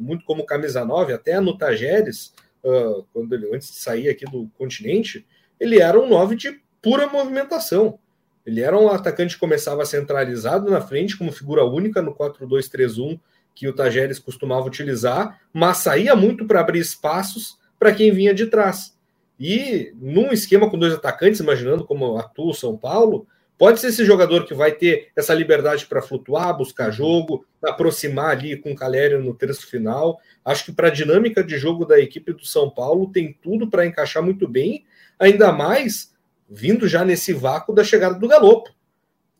muito 0.00 0.24
como 0.24 0.46
camisa 0.46 0.84
9, 0.84 1.12
até 1.12 1.40
no 1.40 1.58
Tajeres, 1.58 2.32
uh, 2.66 3.06
quando 3.12 3.32
ele, 3.34 3.54
antes 3.54 3.70
de 3.70 3.78
sair 3.78 4.08
aqui 4.08 4.24
do 4.24 4.50
continente, 4.58 5.26
ele 5.58 5.80
era 5.80 5.98
um 5.98 6.08
9 6.08 6.36
de 6.36 6.60
pura 6.82 7.06
movimentação. 7.06 7.98
Ele 8.44 8.60
era 8.60 8.78
um 8.78 8.88
atacante 8.88 9.34
que 9.34 9.40
começava 9.40 9.84
centralizado 9.84 10.70
na 10.70 10.80
frente, 10.80 11.16
como 11.16 11.32
figura 11.32 11.64
única 11.64 12.02
no 12.02 12.14
4-2-3-1 12.14 13.18
que 13.54 13.66
o 13.66 13.72
Tajeres 13.72 14.18
costumava 14.18 14.66
utilizar, 14.66 15.40
mas 15.50 15.78
saía 15.78 16.14
muito 16.14 16.46
para 16.46 16.60
abrir 16.60 16.78
espaços 16.78 17.58
para 17.78 17.92
quem 17.92 18.12
vinha 18.12 18.34
de 18.34 18.46
trás. 18.46 18.94
E 19.40 19.92
num 19.96 20.30
esquema 20.30 20.70
com 20.70 20.78
dois 20.78 20.92
atacantes, 20.92 21.40
imaginando 21.40 21.84
como 21.84 22.18
atua 22.18 22.50
o 22.50 22.54
São 22.54 22.76
Paulo, 22.76 23.26
Pode 23.58 23.80
ser 23.80 23.88
esse 23.88 24.04
jogador 24.04 24.44
que 24.44 24.52
vai 24.52 24.72
ter 24.72 25.08
essa 25.16 25.32
liberdade 25.32 25.86
para 25.86 26.02
flutuar, 26.02 26.56
buscar 26.56 26.90
jogo, 26.90 27.46
aproximar 27.62 28.30
ali 28.30 28.56
com 28.56 28.72
o 28.72 28.76
Calério 28.76 29.22
no 29.22 29.34
terço 29.34 29.66
final. 29.66 30.20
Acho 30.44 30.66
que 30.66 30.72
para 30.72 30.88
a 30.88 30.92
dinâmica 30.92 31.42
de 31.42 31.56
jogo 31.56 31.86
da 31.86 31.98
equipe 31.98 32.32
do 32.34 32.44
São 32.44 32.68
Paulo 32.68 33.10
tem 33.10 33.32
tudo 33.42 33.68
para 33.70 33.86
encaixar 33.86 34.22
muito 34.22 34.46
bem, 34.46 34.84
ainda 35.18 35.52
mais 35.52 36.14
vindo 36.48 36.86
já 36.86 37.04
nesse 37.04 37.32
vácuo 37.32 37.74
da 37.74 37.82
chegada 37.82 38.18
do 38.18 38.28
Galopo, 38.28 38.70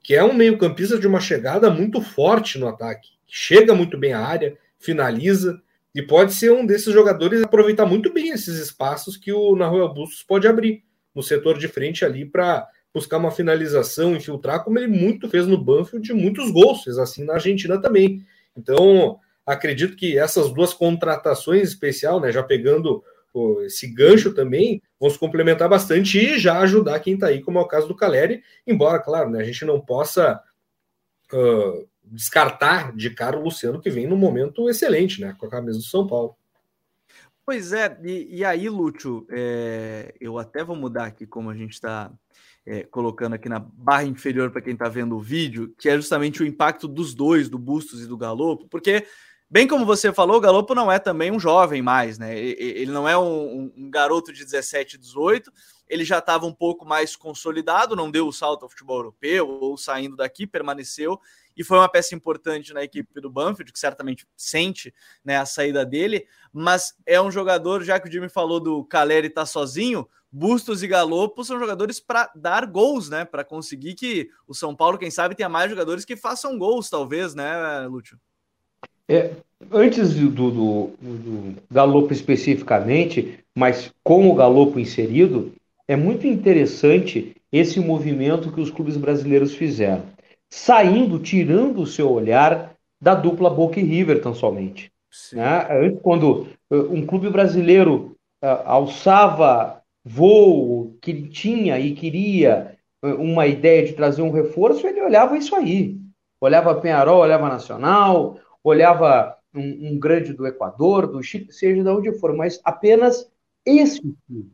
que 0.03 0.15
é 0.15 0.25
um 0.25 0.33
meio-campista 0.33 0.99
de 0.99 1.07
uma 1.07 1.21
chegada 1.21 1.71
muito 1.71 2.01
forte 2.01 2.59
no 2.59 2.69
ataque. 2.69 3.11
Chega 3.27 3.75
muito 3.75 3.99
bem 3.99 4.15
à 4.15 4.21
área, 4.21 4.57
finaliza 4.79 5.61
e 5.95 6.01
pode 6.01 6.33
ser 6.35 6.53
um 6.53 6.65
desses 6.65 6.93
jogadores 6.93 7.43
aproveitar 7.43 7.85
muito 7.85 8.13
bem 8.13 8.31
esses 8.31 8.59
espaços 8.59 9.17
que 9.17 9.33
o 9.33 9.55
Nahuel 9.55 9.93
Bustos 9.93 10.23
pode 10.23 10.49
abrir 10.49 10.85
no 11.15 11.23
setor 11.23 11.59
de 11.59 11.69
frente 11.69 12.05
ali 12.05 12.25
para 12.25 12.67
buscar 12.97 13.19
uma 13.19 13.31
finalização, 13.31 14.17
infiltrar, 14.17 14.65
como 14.65 14.79
ele 14.79 14.87
muito 14.87 15.29
fez 15.29 15.47
no 15.47 15.63
Banfield 15.63 16.15
muitos 16.15 16.51
gols, 16.51 16.83
fez 16.83 16.97
assim 16.97 17.25
na 17.25 17.35
Argentina 17.35 17.79
também. 17.79 18.25
Então, 18.57 19.21
acredito 19.45 19.95
que 19.95 20.19
essas 20.19 20.51
duas 20.51 20.73
contratações 20.73 21.69
especial, 21.69 22.19
né, 22.19 22.33
já 22.33 22.43
pegando 22.43 23.05
pô, 23.35 23.61
esse 23.61 23.87
gancho 23.87 24.33
também, 24.33 24.81
vão 24.99 25.11
se 25.11 25.19
complementar 25.19 25.69
bastante 25.69 26.19
e 26.19 26.39
já 26.39 26.59
ajudar 26.61 26.99
quem 27.01 27.13
está 27.13 27.27
aí, 27.27 27.43
como 27.43 27.59
é 27.59 27.61
o 27.61 27.69
caso 27.69 27.87
do 27.87 27.95
Caleri, 27.95 28.43
embora, 28.67 28.99
claro, 28.99 29.29
né, 29.29 29.41
a 29.43 29.45
gente 29.45 29.63
não 29.67 29.79
possa 29.79 30.43
uh, 31.35 31.87
descartar 32.03 32.97
de 32.97 33.11
cara 33.11 33.39
o 33.39 33.43
Luciano, 33.43 33.79
que 33.79 33.91
vem 33.91 34.07
num 34.07 34.17
momento 34.17 34.71
excelente, 34.71 35.21
né, 35.21 35.37
com 35.39 35.45
a 35.45 35.51
camisa 35.51 35.77
do 35.77 35.85
São 35.85 36.07
Paulo. 36.07 36.35
Pois 37.45 37.75
é, 37.75 37.95
e, 38.03 38.39
e 38.39 38.45
aí, 38.45 38.71
Lúcio, 38.71 39.27
é, 39.31 40.15
eu 40.19 40.39
até 40.39 40.65
vou 40.65 40.75
mudar 40.75 41.05
aqui 41.05 41.27
como 41.27 41.51
a 41.51 41.55
gente 41.55 41.75
está 41.75 42.11
é, 42.67 42.83
colocando 42.83 43.35
aqui 43.35 43.49
na 43.49 43.61
barra 43.61 44.05
inferior 44.05 44.51
para 44.51 44.61
quem 44.61 44.73
está 44.73 44.89
vendo 44.89 45.17
o 45.17 45.21
vídeo, 45.21 45.73
que 45.79 45.89
é 45.89 45.97
justamente 45.97 46.43
o 46.43 46.47
impacto 46.47 46.89
dos 46.89 47.15
dois, 47.15 47.49
do 47.49 47.59
Bustos 47.59 48.03
e 48.03 48.07
do 48.07 48.17
Galopo, 48.17 48.67
porque, 48.69 49.07
bem 49.49 49.69
como 49.69 49.87
você 49.87 50.13
falou, 50.13 50.39
o 50.39 50.41
Galopo 50.41 50.75
não 50.75 50.91
é 50.91 50.99
também 50.99 51.31
um 51.31 51.39
jovem 51.39 51.81
mais, 51.81 52.19
né? 52.19 52.37
Ele 52.37 52.91
não 52.91 53.09
é 53.09 53.17
um, 53.17 53.73
um 53.77 53.89
garoto 53.89 54.33
de 54.33 54.45
17, 54.45 54.99
18, 54.99 55.53
ele 55.89 56.05
já 56.05 56.19
estava 56.19 56.45
um 56.45 56.53
pouco 56.53 56.85
mais 56.85 57.15
consolidado, 57.15 57.95
não 57.95 58.11
deu 58.11 58.27
o 58.27 58.33
salto 58.33 58.65
ao 58.65 58.69
futebol 58.69 58.99
europeu, 58.99 59.49
ou 59.49 59.77
saindo 59.77 60.17
daqui, 60.17 60.45
permaneceu, 60.45 61.21
e 61.57 61.65
foi 61.65 61.79
uma 61.79 61.89
peça 61.89 62.15
importante 62.15 62.75
na 62.75 62.83
equipe 62.85 63.21
do 63.21 63.31
Banfield, 63.31 63.73
que 63.73 63.79
certamente 63.79 64.27
sente 64.37 64.93
né, 65.25 65.37
a 65.37 65.47
saída 65.47 65.85
dele, 65.85 66.27
mas 66.53 66.95
é 67.07 67.21
um 67.21 67.31
jogador, 67.31 67.83
já 67.83 67.99
que 67.99 68.09
o 68.09 68.13
Jimmy 68.13 68.29
falou 68.29 68.61
do 68.61 68.85
Caleri 68.85 69.29
estar 69.29 69.43
tá 69.43 69.47
sozinho, 69.47 70.07
Bustos 70.31 70.83
e 70.83 70.87
Galopo 70.87 71.43
são 71.45 71.59
jogadores 71.59 71.99
para 71.99 72.31
dar 72.35 72.67
gols, 72.67 73.09
né? 73.09 73.25
Para 73.25 73.43
conseguir 73.43 73.95
que 73.95 74.29
o 74.47 74.53
São 74.53 74.75
Paulo, 74.75 74.99
quem 74.99 75.11
sabe, 75.11 75.35
tenha 75.35 75.49
mais 75.49 75.71
jogadores 75.71 76.05
que 76.05 76.15
façam 76.15 76.59
gols, 76.59 76.91
talvez, 76.91 77.35
né, 77.35 77.87
Lúcio? 77.89 78.19
É, 79.09 79.31
antes 79.71 80.15
do, 80.15 80.29
do, 80.29 80.91
do, 81.01 81.55
Galopo 81.71 82.13
especificamente, 82.13 83.39
mas 83.55 83.91
com 84.03 84.29
o 84.29 84.35
Galopo 84.35 84.81
inserido, 84.81 85.53
é 85.89 85.95
muito 85.95 86.27
interessante 86.27 87.35
esse 87.53 87.79
movimento 87.79 88.53
que 88.53 88.61
os 88.61 88.71
clubes 88.71 88.97
brasileiros 88.97 89.55
fizeram, 89.55 90.05
saindo, 90.49 91.19
tirando 91.19 91.83
o 91.83 91.87
seu 91.87 92.11
olhar 92.11 92.75
da 93.01 93.15
dupla 93.15 93.51
Boca 93.51 93.79
e 93.79 93.83
River, 93.83 94.21
tão 94.21 94.35
somente. 94.35 94.93
Né? 95.33 95.67
Antes, 95.71 96.01
quando 96.03 96.49
uh, 96.71 96.93
um 96.93 97.07
clube 97.07 97.31
brasileiro 97.31 98.17
uh, 98.43 98.63
alçava 98.65 99.83
voo, 100.05 100.97
que 101.01 101.29
tinha 101.29 101.79
e 101.81 101.93
queria 101.93 102.79
eh, 103.03 103.15
uma 103.15 103.45
ideia 103.47 103.85
de 103.85 103.93
trazer 103.93 104.23
um 104.23 104.31
reforço, 104.31 104.87
ele 104.87 105.03
olhava 105.03 105.37
isso 105.37 105.57
aí. 105.57 105.99
Olhava 106.41 106.81
Penharol, 106.81 107.23
olhava 107.23 107.49
Nacional, 107.49 108.39
olhava 108.63 109.37
um, 109.53 109.89
um, 109.89 109.99
grande 109.99 110.33
do 110.33 110.47
Equador, 110.47 111.09
do 111.09 111.21
Chile, 111.23 111.53
seja 111.53 111.83
de 111.83 111.89
onde 111.89 112.13
for, 112.21 112.37
mas 112.37 112.61
apenas 112.63 113.29
esse 113.65 114.01
clube. 114.01 114.53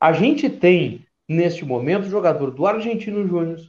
A 0.00 0.12
gente 0.12 0.50
tem, 0.50 1.06
neste 1.28 1.64
momento, 1.64 2.08
jogador 2.08 2.50
do 2.50 2.66
Argentino 2.66 3.26
Júnior, 3.26 3.60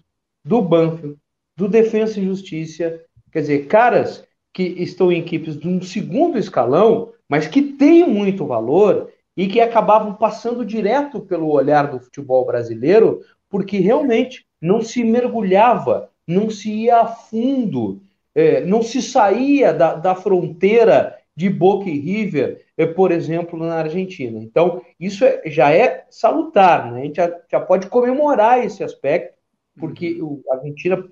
do 0.43 0.63
Banfield, 0.63 1.17
do 1.59 1.67
Defensa 1.67 2.17
e 2.17 2.23
Justiça, 2.23 3.01
quer 3.33 3.41
dizer, 3.41 3.67
caras 3.67 4.23
que 4.53 4.63
estão 4.63 5.11
em 5.11 5.19
equipes 5.19 5.59
de 5.59 5.67
um 5.67 5.81
segundo 5.81 6.37
escalão, 6.37 7.11
mas 7.27 7.47
que 7.47 7.61
têm 7.61 8.07
muito 8.07 8.45
valor 8.45 9.11
e 9.35 9.45
que 9.45 9.59
acabavam 9.59 10.13
passando 10.13 10.65
direto 10.65 11.19
pelo 11.19 11.51
olhar 11.51 11.91
do 11.91 11.99
futebol 11.99 12.45
brasileiro, 12.45 13.19
porque 13.49 13.77
realmente 13.77 14.45
não 14.61 14.81
se 14.81 15.03
mergulhava, 15.03 16.09
não 16.25 16.49
se 16.49 16.71
ia 16.71 17.01
a 17.01 17.07
fundo, 17.07 18.01
é, 18.33 18.61
não 18.61 18.81
se 18.81 19.01
saía 19.01 19.73
da, 19.73 19.95
da 19.95 20.15
fronteira 20.15 21.17
de 21.35 21.49
Boca 21.49 21.89
e 21.89 21.99
River, 21.99 22.65
é, 22.77 22.85
por 22.85 23.11
exemplo, 23.11 23.59
na 23.59 23.75
Argentina. 23.75 24.39
Então, 24.39 24.81
isso 24.97 25.25
é, 25.25 25.41
já 25.45 25.71
é 25.73 26.05
salutar, 26.09 26.91
né? 26.91 27.01
a 27.01 27.03
gente 27.03 27.15
já, 27.17 27.37
já, 27.51 27.59
pode 27.59 27.87
comemorar 27.87 28.63
esse 28.63 28.81
aspecto, 28.81 29.37
porque 29.77 30.21
uhum. 30.21 30.41
a 30.51 30.55
Argentina, 30.55 31.05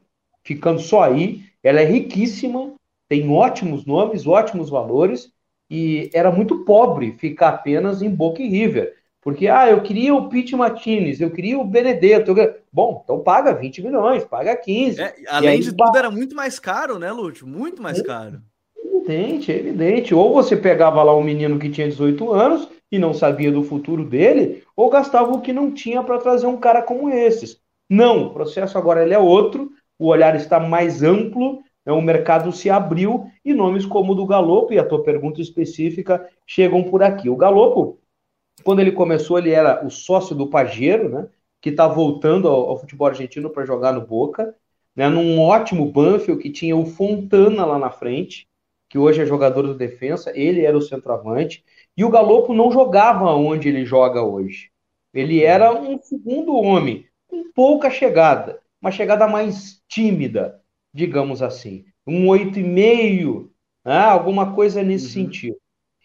ficando 0.48 0.80
só 0.80 1.04
aí, 1.04 1.42
ela 1.62 1.82
é 1.82 1.84
riquíssima, 1.84 2.74
tem 3.10 3.30
ótimos 3.30 3.86
nomes, 3.86 4.26
ótimos 4.26 4.70
valores, 4.70 5.30
e 5.70 6.10
era 6.14 6.32
muito 6.32 6.64
pobre 6.64 7.18
ficar 7.20 7.50
apenas 7.50 8.02
em 8.02 8.10
Boca 8.10 8.42
e 8.42 8.48
River. 8.48 8.96
Porque, 9.22 9.50
ah, 9.50 9.70
eu 9.70 9.84
queria 9.84 10.16
o 10.16 10.30
Pete 10.30 10.56
Martinez, 10.56 11.20
eu 11.20 11.30
queria 11.30 11.60
o 11.60 11.66
Benedetto. 11.66 12.32
Eu... 12.32 12.56
Bom, 12.72 13.02
então 13.04 13.20
paga 13.20 13.54
20 13.54 13.82
milhões, 13.82 14.24
paga 14.24 14.56
15. 14.56 15.02
É, 15.02 15.16
além 15.28 15.50
aí, 15.50 15.60
de 15.60 15.76
tudo, 15.76 15.98
era 15.98 16.10
muito 16.10 16.34
mais 16.34 16.58
caro, 16.60 16.98
né, 16.98 17.12
Lúcio? 17.12 17.46
Muito 17.46 17.82
mais 17.82 18.00
é, 18.00 18.04
caro. 18.04 18.42
Evidente, 18.78 19.52
evidente. 19.52 20.16
Ou 20.16 20.34
você 20.34 20.56
pegava 20.56 21.04
lá 21.04 21.14
um 21.14 21.24
menino 21.24 21.60
que 21.60 21.70
tinha 21.70 21.90
18 21.90 22.32
anos 22.32 22.70
e 22.90 22.98
não 22.98 23.14
sabia 23.14 23.52
do 23.52 23.64
futuro 23.64 24.06
dele, 24.06 24.64
ou 24.74 24.90
gastava 24.90 25.30
o 25.34 25.42
que 25.42 25.52
não 25.52 25.74
tinha 25.74 26.02
para 26.02 26.20
trazer 26.20 26.48
um 26.48 26.56
cara 26.56 26.82
como 26.82 27.10
esses. 27.10 27.60
Não, 27.90 28.28
o 28.28 28.34
processo 28.34 28.78
agora 28.78 29.04
ele 29.04 29.14
é 29.14 29.20
outro, 29.20 29.72
o 30.00 30.08
olhar 30.08 30.36
está 30.36 30.60
mais 30.60 31.04
amplo 31.04 31.64
né, 31.88 31.94
o 31.94 32.02
mercado 32.02 32.52
se 32.52 32.70
abriu 32.70 33.32
e 33.46 33.54
nomes 33.54 33.86
como 33.86 34.12
o 34.12 34.16
do 34.16 34.26
Galopo, 34.26 34.74
e 34.74 34.78
a 34.78 34.84
tua 34.84 35.02
pergunta 35.02 35.40
específica, 35.40 36.30
chegam 36.46 36.84
por 36.84 37.02
aqui. 37.02 37.30
O 37.30 37.38
Galopo, 37.38 37.98
quando 38.62 38.82
ele 38.82 38.92
começou, 38.92 39.40
ele 39.40 39.52
era 39.52 39.86
o 39.86 39.90
sócio 39.90 40.36
do 40.36 40.50
Pajero, 40.50 41.08
né, 41.08 41.30
que 41.62 41.70
está 41.70 41.88
voltando 41.88 42.50
ao, 42.50 42.72
ao, 42.72 42.78
futebol 42.78 43.08
argentino 43.08 43.50
para 43.50 43.66
jogar 43.66 43.94
no 43.94 44.06
Boca, 44.06 44.54
né, 44.94 45.08
num 45.08 45.40
ótimo 45.40 45.90
Banfield 45.90 46.44
que 46.44 46.50
tinha 46.50 46.76
o 46.76 46.86
Fontana 46.86 47.66
lá 47.66 47.80
na 47.80 47.90
frente, 47.90 48.50
que 48.90 48.98
hoje 48.98 49.22
é 49.22 49.26
jogador 49.26 49.62
do 49.62 49.74
defensa, 49.74 50.34
ele 50.36 50.66
era 50.66 50.78
o 50.78 50.82
centroavante, 50.82 51.64
e 51.96 52.04
o 52.04 52.10
Galopo 52.10 52.54
não 52.54 52.70
jogava 52.70 53.34
onde 53.34 53.70
ele 53.70 53.86
joga 53.86 54.22
hoje. 54.22 54.72
Ele 55.14 55.42
era 55.42 55.74
um 55.74 55.98
segundo 56.02 56.54
homem, 56.54 57.06
com 57.28 57.50
pouca 57.54 57.90
chegada, 57.90 58.60
uma 58.82 58.92
chegada 58.92 59.28
mais 59.28 59.82
tímida, 59.88 60.62
digamos 60.94 61.42
assim. 61.42 61.86
Um 62.06 62.26
8,5, 62.28 63.50
né? 63.86 63.98
alguma 64.00 64.54
coisa 64.54 64.84
nesse 64.84 65.06
uhum. 65.06 65.26
sentido. 65.26 65.58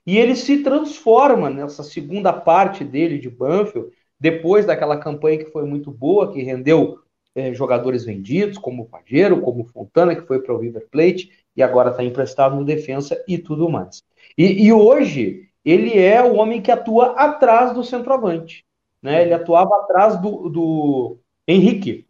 E 0.07 0.19
ele 0.19 0.35
se 0.35 0.62
transforma 0.62 1.49
nessa 1.49 1.83
segunda 1.83 2.33
parte 2.33 2.85
dele 2.85 3.19
de 3.19 3.31
Banfield, 3.31 3.91
depois 4.19 4.67
daquela 4.67 4.97
campanha 4.97 5.38
que 5.38 5.50
foi 5.50 5.64
muito 5.64 5.91
boa, 5.91 6.33
que 6.33 6.43
rendeu 6.43 6.99
é, 7.35 7.52
jogadores 7.55 8.05
vendidos, 8.05 8.59
como 8.59 8.83
o 8.83 8.87
Pajero, 8.87 9.41
como 9.41 9.62
o 9.62 9.67
Fontana, 9.67 10.14
que 10.14 10.26
foi 10.26 10.41
para 10.41 10.55
o 10.55 10.59
River 10.59 10.87
Plate, 10.91 11.31
e 11.57 11.62
agora 11.62 11.91
está 11.91 12.02
emprestado 12.02 12.57
no 12.57 12.64
defensa 12.64 13.23
e 13.29 13.38
tudo 13.38 13.69
mais. 13.69 14.02
E, 14.37 14.67
e, 14.67 14.73
hoje 14.73 15.49
ele 15.64 15.99
é 15.99 16.23
o 16.23 16.37
homem 16.37 16.61
que 16.61 16.71
atua 16.71 17.12
atrás 17.12 17.75
do 17.75 17.85
centroavante. 17.85 18.64
Né? 19.00 19.23
Ele 19.23 19.35
atuava 19.35 19.75
atrás 19.76 20.21
do, 20.21 20.49
do 20.49 21.19
Henrique, 21.47 22.07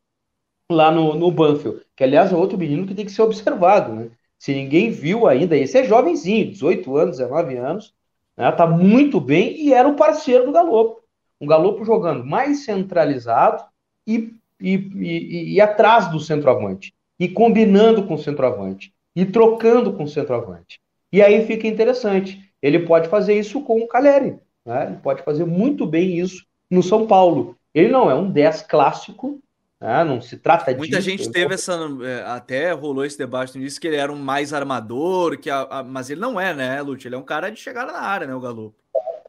lá 0.72 0.90
no, 0.90 1.14
no 1.14 1.30
Banfield, 1.30 1.82
que 1.96 2.04
aliás 2.04 2.32
é 2.32 2.36
outro 2.36 2.58
menino 2.58 2.86
que 2.86 2.94
tem 2.94 3.04
que 3.04 3.12
ser 3.12 3.22
observado, 3.22 3.92
né? 3.92 4.10
Se 4.38 4.52
ninguém 4.52 4.90
viu 4.90 5.28
ainda, 5.28 5.56
esse 5.56 5.78
é 5.78 5.84
jovenzinho, 5.84 6.50
18 6.50 6.96
anos, 6.96 7.18
19 7.18 7.56
anos, 7.56 7.94
né? 8.36 8.50
tá 8.50 8.66
muito 8.66 9.20
bem 9.20 9.56
e 9.56 9.72
era 9.72 9.88
o 9.88 9.94
parceiro 9.94 10.46
do 10.46 10.52
Galopo. 10.52 11.00
Um 11.40 11.46
Galopo 11.46 11.84
jogando 11.84 12.24
mais 12.24 12.64
centralizado 12.64 13.62
e, 14.06 14.34
e, 14.60 14.74
e, 14.74 15.54
e 15.54 15.60
atrás 15.60 16.10
do 16.10 16.18
centroavante, 16.18 16.92
e 17.20 17.28
combinando 17.28 18.04
com 18.04 18.14
o 18.14 18.18
centroavante, 18.18 18.92
e 19.14 19.24
trocando 19.24 19.92
com 19.92 20.04
o 20.04 20.08
centroavante. 20.08 20.80
E 21.12 21.20
aí 21.22 21.44
fica 21.46 21.68
interessante. 21.68 22.40
Ele 22.60 22.80
pode 22.80 23.08
fazer 23.08 23.38
isso 23.38 23.60
com 23.60 23.80
o 23.80 23.86
Caleri. 23.86 24.38
Né? 24.64 24.86
Ele 24.86 24.96
pode 24.96 25.22
fazer 25.22 25.44
muito 25.44 25.86
bem 25.86 26.18
isso 26.18 26.44
no 26.70 26.82
São 26.82 27.06
Paulo. 27.06 27.56
Ele 27.74 27.88
não 27.88 28.10
é 28.10 28.14
um 28.14 28.30
10 28.30 28.62
clássico, 28.62 29.40
ah, 29.84 30.04
não 30.04 30.20
se 30.20 30.36
trata 30.36 30.72
Muita 30.76 30.98
disso. 30.98 31.08
Muita 31.08 31.24
gente 31.24 31.32
teve 31.32 31.54
essa. 31.54 31.76
É, 32.04 32.22
até 32.30 32.70
rolou 32.70 33.04
esse 33.04 33.18
debate, 33.18 33.58
disse 33.58 33.80
que 33.80 33.88
ele 33.88 33.96
era 33.96 34.12
um 34.12 34.16
mais 34.16 34.52
armador, 34.52 35.36
que 35.36 35.50
a, 35.50 35.62
a, 35.62 35.82
mas 35.82 36.08
ele 36.08 36.20
não 36.20 36.40
é, 36.40 36.54
né, 36.54 36.80
Lute? 36.80 37.08
Ele 37.08 37.16
é 37.16 37.18
um 37.18 37.24
cara 37.24 37.50
de 37.50 37.58
chegar 37.58 37.84
na 37.84 37.98
área, 37.98 38.24
né, 38.24 38.34
o 38.34 38.40
Galo? 38.40 38.72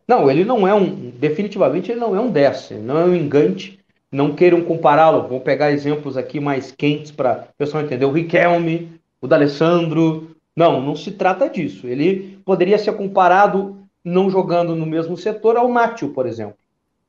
Não, 0.07 0.29
ele 0.29 0.45
não 0.45 0.67
é 0.67 0.73
um. 0.73 1.09
Definitivamente 1.09 1.91
ele 1.91 1.99
não 1.99 2.15
é 2.15 2.19
um 2.19 2.29
10, 2.29 2.71
ele 2.71 2.81
não 2.81 2.99
é 2.99 3.05
um 3.05 3.15
engante. 3.15 3.79
Não 4.11 4.35
queiram 4.35 4.61
compará-lo. 4.61 5.27
Vou 5.27 5.41
pegar 5.41 5.71
exemplos 5.71 6.15
aqui 6.15 6.39
mais 6.39 6.71
quentes 6.71 7.09
para 7.09 7.47
o 7.49 7.57
pessoal 7.57 7.83
entender. 7.83 8.05
O 8.05 8.11
Riquelme, 8.11 9.01
o 9.19 9.27
D'Alessandro. 9.27 10.35
Não, 10.55 10.79
não 10.79 10.95
se 10.95 11.13
trata 11.13 11.49
disso. 11.49 11.87
Ele 11.87 12.39
poderia 12.45 12.77
ser 12.77 12.93
comparado, 12.93 13.87
não 14.05 14.29
jogando 14.29 14.75
no 14.75 14.85
mesmo 14.85 15.17
setor, 15.17 15.57
ao 15.57 15.67
Nátio, 15.67 16.09
por 16.09 16.27
exemplo. 16.27 16.57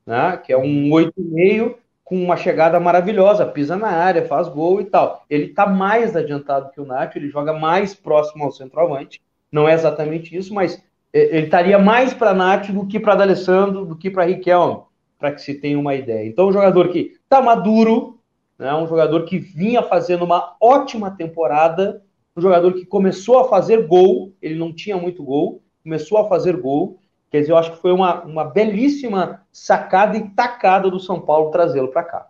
Né? 0.06 0.38
Que 0.38 0.50
é 0.50 0.56
um 0.56 0.88
8,5 0.88 1.74
com 2.04 2.22
uma 2.22 2.36
chegada 2.36 2.78
maravilhosa, 2.78 3.46
pisa 3.46 3.76
na 3.76 3.88
área, 3.88 4.26
faz 4.26 4.46
gol 4.46 4.80
e 4.80 4.84
tal. 4.84 5.24
Ele 5.28 5.46
está 5.46 5.66
mais 5.66 6.14
adiantado 6.14 6.70
que 6.70 6.80
o 6.80 6.84
Nacho, 6.84 7.16
ele 7.16 7.30
joga 7.30 7.52
mais 7.52 7.94
próximo 7.94 8.44
ao 8.44 8.52
centroavante. 8.52 9.22
Não 9.50 9.66
é 9.66 9.72
exatamente 9.72 10.36
isso, 10.36 10.52
mas 10.52 10.82
é, 11.12 11.36
ele 11.36 11.46
estaria 11.46 11.78
mais 11.78 12.12
para 12.12 12.34
Nacho 12.34 12.72
do 12.72 12.86
que 12.86 13.00
para 13.00 13.14
D'Alessandro, 13.14 13.86
do 13.86 13.96
que 13.96 14.10
para 14.10 14.24
Riquelme, 14.24 14.82
para 15.18 15.32
que 15.32 15.40
se 15.40 15.54
tenha 15.54 15.78
uma 15.78 15.94
ideia. 15.94 16.28
Então, 16.28 16.48
um 16.48 16.52
jogador 16.52 16.88
que 16.88 17.16
está 17.22 17.40
maduro, 17.40 18.18
né, 18.58 18.74
um 18.74 18.86
jogador 18.86 19.24
que 19.24 19.38
vinha 19.38 19.82
fazendo 19.82 20.24
uma 20.24 20.54
ótima 20.60 21.10
temporada, 21.10 22.02
um 22.36 22.40
jogador 22.40 22.74
que 22.74 22.84
começou 22.84 23.38
a 23.38 23.48
fazer 23.48 23.86
gol, 23.86 24.32
ele 24.42 24.56
não 24.56 24.72
tinha 24.72 24.96
muito 24.98 25.22
gol, 25.22 25.62
começou 25.82 26.18
a 26.18 26.28
fazer 26.28 26.56
gol, 26.56 26.98
Quer 27.34 27.40
dizer, 27.40 27.50
eu 27.50 27.56
acho 27.56 27.72
que 27.72 27.82
foi 27.82 27.90
uma, 27.90 28.22
uma 28.22 28.44
belíssima 28.44 29.44
sacada 29.50 30.16
e 30.16 30.28
tacada 30.30 30.88
do 30.88 31.00
São 31.00 31.20
Paulo 31.20 31.50
trazê-lo 31.50 31.88
para 31.88 32.04
cá. 32.04 32.28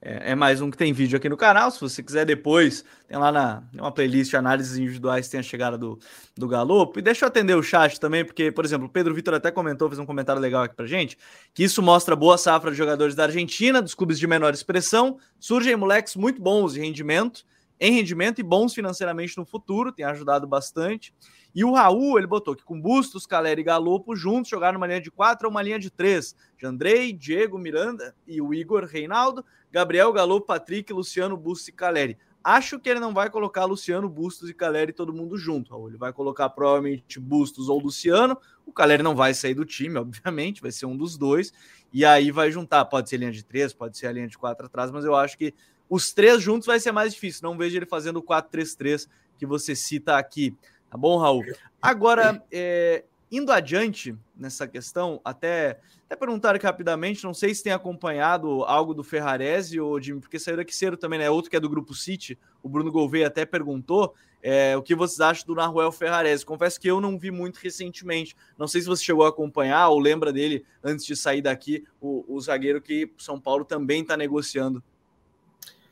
É, 0.00 0.30
é, 0.30 0.34
mais 0.34 0.62
um 0.62 0.70
que 0.70 0.78
tem 0.78 0.94
vídeo 0.94 1.18
aqui 1.18 1.28
no 1.28 1.36
canal. 1.36 1.70
Se 1.70 1.78
você 1.78 2.02
quiser 2.02 2.24
depois, 2.24 2.82
tem 3.06 3.18
lá 3.18 3.30
na 3.30 3.62
uma 3.74 3.92
playlist 3.92 4.30
de 4.30 4.38
análises 4.38 4.78
individuais, 4.78 5.28
tem 5.28 5.40
a 5.40 5.42
chegada 5.42 5.76
do, 5.76 5.98
do 6.34 6.48
Galopo. 6.48 6.98
E 6.98 7.02
deixa 7.02 7.26
eu 7.26 7.28
atender 7.28 7.54
o 7.54 7.62
chat 7.62 8.00
também, 8.00 8.24
porque, 8.24 8.50
por 8.50 8.64
exemplo, 8.64 8.86
o 8.86 8.88
Pedro 8.88 9.14
Vitor 9.14 9.34
até 9.34 9.50
comentou, 9.50 9.90
fez 9.90 9.98
um 9.98 10.06
comentário 10.06 10.40
legal 10.40 10.62
aqui 10.62 10.74
pra 10.74 10.86
gente, 10.86 11.18
que 11.52 11.62
isso 11.62 11.82
mostra 11.82 12.16
boa 12.16 12.38
safra 12.38 12.70
de 12.70 12.78
jogadores 12.78 13.14
da 13.14 13.24
Argentina, 13.24 13.82
dos 13.82 13.94
clubes 13.94 14.18
de 14.18 14.26
menor 14.26 14.54
expressão. 14.54 15.18
Surgem 15.38 15.76
moleques 15.76 16.16
muito 16.16 16.40
bons 16.40 16.72
de 16.72 16.80
rendimento, 16.80 17.44
em 17.78 17.92
rendimento 17.92 18.38
e 18.38 18.42
bons 18.42 18.72
financeiramente 18.72 19.36
no 19.36 19.44
futuro, 19.44 19.92
tem 19.92 20.06
ajudado 20.06 20.46
bastante. 20.46 21.12
E 21.54 21.64
o 21.64 21.72
Raul, 21.72 22.18
ele 22.18 22.26
botou 22.26 22.54
que 22.54 22.64
com 22.64 22.80
Bustos, 22.80 23.26
Caleri 23.26 23.60
e 23.60 23.64
Galopo 23.64 24.14
juntos 24.14 24.50
jogaram 24.50 24.76
uma 24.76 24.86
linha 24.86 25.00
de 25.00 25.10
quatro 25.10 25.46
ou 25.46 25.50
uma 25.50 25.62
linha 25.62 25.78
de 25.78 25.90
três. 25.90 26.34
De 26.56 26.66
Andrei, 26.66 27.12
Diego, 27.12 27.58
Miranda 27.58 28.14
e 28.26 28.40
o 28.40 28.54
Igor 28.54 28.84
Reinaldo, 28.84 29.44
Gabriel, 29.70 30.12
Galopo, 30.12 30.46
Patrick, 30.46 30.92
Luciano, 30.92 31.36
Bustos 31.36 31.68
e 31.68 31.72
Caleri. 31.72 32.16
Acho 32.42 32.78
que 32.78 32.88
ele 32.88 33.00
não 33.00 33.12
vai 33.12 33.28
colocar 33.28 33.66
Luciano, 33.66 34.08
Bustos 34.08 34.48
e 34.48 34.54
Caleri 34.54 34.92
todo 34.92 35.12
mundo 35.12 35.36
junto. 35.36 35.72
Raul. 35.72 35.88
Ele 35.88 35.98
vai 35.98 36.12
colocar 36.12 36.48
provavelmente 36.48 37.20
Bustos 37.20 37.68
ou 37.68 37.78
Luciano. 37.78 38.38
O 38.64 38.72
Caleri 38.72 39.02
não 39.02 39.14
vai 39.14 39.34
sair 39.34 39.54
do 39.54 39.64
time, 39.64 39.98
obviamente, 39.98 40.62
vai 40.62 40.70
ser 40.70 40.86
um 40.86 40.96
dos 40.96 41.18
dois. 41.18 41.52
E 41.92 42.04
aí 42.04 42.30
vai 42.30 42.50
juntar. 42.50 42.84
Pode 42.86 43.10
ser 43.10 43.18
linha 43.18 43.32
de 43.32 43.44
três, 43.44 43.74
pode 43.74 43.98
ser 43.98 44.06
a 44.06 44.12
linha 44.12 44.28
de 44.28 44.38
quatro 44.38 44.66
atrás, 44.66 44.90
mas 44.90 45.04
eu 45.04 45.14
acho 45.14 45.36
que 45.36 45.52
os 45.88 46.12
três 46.12 46.40
juntos 46.40 46.66
vai 46.66 46.78
ser 46.78 46.92
mais 46.92 47.12
difícil. 47.12 47.42
Não 47.42 47.58
vejo 47.58 47.76
ele 47.76 47.84
fazendo 47.84 48.18
o 48.18 48.22
4-3-3 48.22 49.08
que 49.36 49.44
você 49.44 49.74
cita 49.74 50.16
aqui. 50.16 50.54
Tá 50.90 50.98
bom, 50.98 51.16
Raul? 51.16 51.44
Agora, 51.80 52.42
é, 52.50 53.04
indo 53.30 53.52
adiante 53.52 54.16
nessa 54.36 54.66
questão, 54.66 55.20
até, 55.24 55.78
até 56.06 56.16
perguntar 56.16 56.60
rapidamente, 56.60 57.22
não 57.22 57.32
sei 57.32 57.54
se 57.54 57.62
tem 57.62 57.72
acompanhado 57.72 58.64
algo 58.64 58.92
do 58.92 59.04
Ferrarese 59.04 59.78
ou 59.78 60.00
Jimmy, 60.00 60.20
porque 60.20 60.38
saiu 60.38 60.56
daqui 60.56 60.74
cedo 60.74 60.96
também, 60.96 61.18
né? 61.18 61.30
Outro 61.30 61.50
que 61.50 61.56
é 61.56 61.60
do 61.60 61.68
Grupo 61.68 61.94
City, 61.94 62.36
o 62.62 62.68
Bruno 62.68 62.90
Gouveia 62.90 63.28
até 63.28 63.46
perguntou 63.46 64.14
é, 64.42 64.76
o 64.76 64.82
que 64.82 64.94
vocês 64.94 65.20
acham 65.20 65.46
do 65.46 65.54
Naruel 65.54 65.92
Ferrarese. 65.92 66.44
Confesso 66.44 66.80
que 66.80 66.88
eu 66.88 67.00
não 67.00 67.18
vi 67.18 67.30
muito 67.30 67.58
recentemente. 67.58 68.34
Não 68.58 68.66
sei 68.66 68.80
se 68.80 68.86
você 68.88 69.04
chegou 69.04 69.24
a 69.24 69.28
acompanhar 69.28 69.88
ou 69.88 70.00
lembra 70.00 70.32
dele 70.32 70.64
antes 70.82 71.04
de 71.06 71.14
sair 71.14 71.42
daqui, 71.42 71.84
o, 72.00 72.24
o 72.26 72.40
zagueiro 72.40 72.80
que 72.80 73.12
São 73.18 73.40
Paulo 73.40 73.64
também 73.64 74.02
está 74.02 74.16
negociando. 74.16 74.82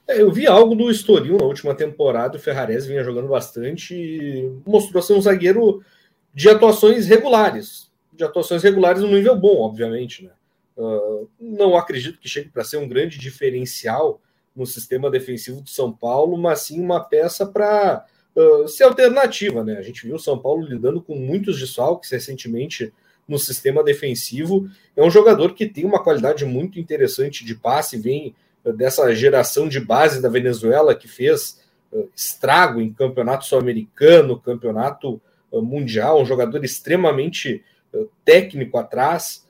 É, 0.09 0.23
eu 0.23 0.33
vi 0.33 0.47
algo 0.47 0.75
do 0.75 0.91
Estoril 0.91 1.37
na 1.37 1.45
última 1.45 1.75
temporada, 1.75 2.39
o 2.39 2.41
Ferrares 2.41 2.87
vinha 2.87 3.05
jogando 3.05 3.29
bastante 3.29 3.95
e 3.95 4.51
mostrou 4.67 5.03
ser 5.03 5.13
um 5.13 5.21
zagueiro 5.21 5.85
de 6.33 6.49
atuações 6.49 7.07
regulares, 7.07 7.93
de 8.15 8.25
atuações 8.25 8.63
regulares 8.63 9.03
no 9.03 9.09
nível 9.09 9.37
bom, 9.37 9.61
obviamente. 9.61 10.25
Né? 10.25 10.31
Uh, 10.79 11.29
não 11.39 11.77
acredito 11.77 12.19
que 12.19 12.29
chegue 12.29 12.49
para 12.49 12.65
ser 12.65 12.79
um 12.79 12.89
grande 12.89 13.19
diferencial 13.19 14.19
no 14.57 14.65
sistema 14.65 15.11
defensivo 15.11 15.61
de 15.61 15.71
São 15.71 15.93
Paulo, 15.93 16.39
mas 16.39 16.61
sim 16.61 16.81
uma 16.81 17.05
peça 17.05 17.45
para 17.45 18.07
uh, 18.35 18.67
ser 18.67 18.85
alternativa. 18.85 19.63
Né? 19.63 19.77
A 19.77 19.83
gente 19.83 20.07
viu 20.07 20.17
o 20.17 20.21
São 20.21 20.39
Paulo 20.39 20.67
lidando 20.67 21.03
com 21.03 21.17
muitos 21.17 21.59
desfalques 21.59 22.11
recentemente 22.11 22.95
no 23.29 23.39
sistema 23.39 23.85
defensivo. 23.85 24.71
É 24.97 25.03
um 25.03 25.11
jogador 25.11 25.53
que 25.53 25.67
tem 25.67 25.85
uma 25.85 26.03
qualidade 26.03 26.47
muito 26.47 26.81
interessante 26.81 27.45
de 27.45 27.55
passe, 27.55 27.99
vem 27.99 28.35
dessa 28.73 29.15
geração 29.15 29.69
de 29.69 29.81
base 29.81 30.21
da 30.21 30.29
Venezuela 30.29 30.95
que 30.95 31.09
fez 31.09 31.61
uh, 31.93 32.09
estrago 32.15 32.81
em 32.81 32.93
campeonato 32.93 33.45
sul-americano, 33.45 34.41
campeonato 34.41 35.21
uh, 35.51 35.63
mundial, 35.63 36.21
um 36.21 36.27
jogador 36.27 36.65
extremamente 36.65 37.65
uh, 37.93 38.09
técnico 38.25 38.79
atrás. 38.79 39.47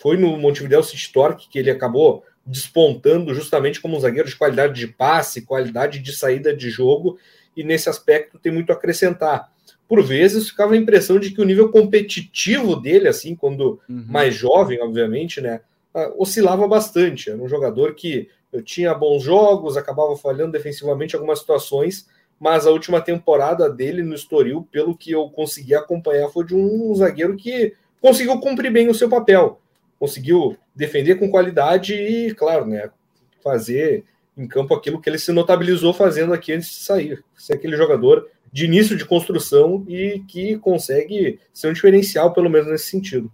foi 0.00 0.16
no 0.16 0.36
Montevideo 0.36 0.82
City 0.82 1.12
Torque 1.12 1.48
que 1.48 1.58
ele 1.58 1.70
acabou 1.70 2.24
despontando 2.44 3.34
justamente 3.34 3.80
como 3.80 3.96
um 3.96 4.00
zagueiro 4.00 4.28
de 4.28 4.36
qualidade 4.36 4.74
de 4.74 4.88
passe, 4.88 5.42
qualidade 5.42 5.98
de 6.00 6.12
saída 6.12 6.54
de 6.54 6.70
jogo, 6.70 7.18
e 7.56 7.62
nesse 7.62 7.88
aspecto 7.88 8.38
tem 8.38 8.52
muito 8.52 8.70
a 8.70 8.74
acrescentar. 8.74 9.50
Por 9.88 10.02
vezes 10.02 10.48
ficava 10.48 10.74
a 10.74 10.76
impressão 10.76 11.18
de 11.18 11.30
que 11.30 11.40
o 11.40 11.44
nível 11.44 11.68
competitivo 11.70 12.76
dele, 12.76 13.08
assim, 13.08 13.34
quando 13.34 13.80
uhum. 13.88 14.04
mais 14.08 14.34
jovem, 14.34 14.80
obviamente, 14.80 15.40
né, 15.40 15.60
uh, 15.94 16.22
oscilava 16.22 16.66
bastante. 16.68 17.30
Era 17.30 17.42
um 17.42 17.48
jogador 17.48 17.94
que 17.94 18.28
tinha 18.64 18.92
bons 18.94 19.22
jogos, 19.22 19.76
acabava 19.76 20.16
falhando 20.16 20.52
defensivamente 20.52 21.14
em 21.14 21.16
algumas 21.16 21.38
situações, 21.38 22.08
mas 22.38 22.66
a 22.66 22.70
última 22.70 23.00
temporada 23.00 23.70
dele 23.70 24.02
no 24.02 24.14
Estoril, 24.14 24.66
pelo 24.72 24.96
que 24.96 25.12
eu 25.12 25.28
consegui 25.28 25.74
acompanhar, 25.74 26.28
foi 26.30 26.44
de 26.44 26.54
um 26.54 26.94
zagueiro 26.94 27.36
que 27.36 27.74
conseguiu 28.00 28.40
cumprir 28.40 28.72
bem 28.72 28.88
o 28.88 28.94
seu 28.94 29.08
papel, 29.08 29.60
conseguiu 29.98 30.56
defender 30.74 31.16
com 31.16 31.30
qualidade 31.30 31.94
e, 31.94 32.34
claro, 32.34 32.66
né, 32.66 32.90
fazer 33.42 34.04
em 34.36 34.48
campo 34.48 34.74
aquilo 34.74 35.00
que 35.00 35.08
ele 35.08 35.18
se 35.18 35.32
notabilizou 35.32 35.92
fazendo 35.92 36.32
aqui 36.32 36.52
antes 36.52 36.70
de 36.70 36.76
sair. 36.76 37.22
Ser 37.36 37.54
aquele 37.54 37.76
jogador 37.76 38.26
de 38.50 38.64
início 38.64 38.96
de 38.96 39.04
construção 39.04 39.84
e 39.86 40.24
que 40.26 40.56
consegue 40.58 41.38
ser 41.52 41.68
um 41.68 41.72
diferencial, 41.72 42.32
pelo 42.32 42.50
menos 42.50 42.68
nesse 42.68 42.86
sentido. 42.86 43.30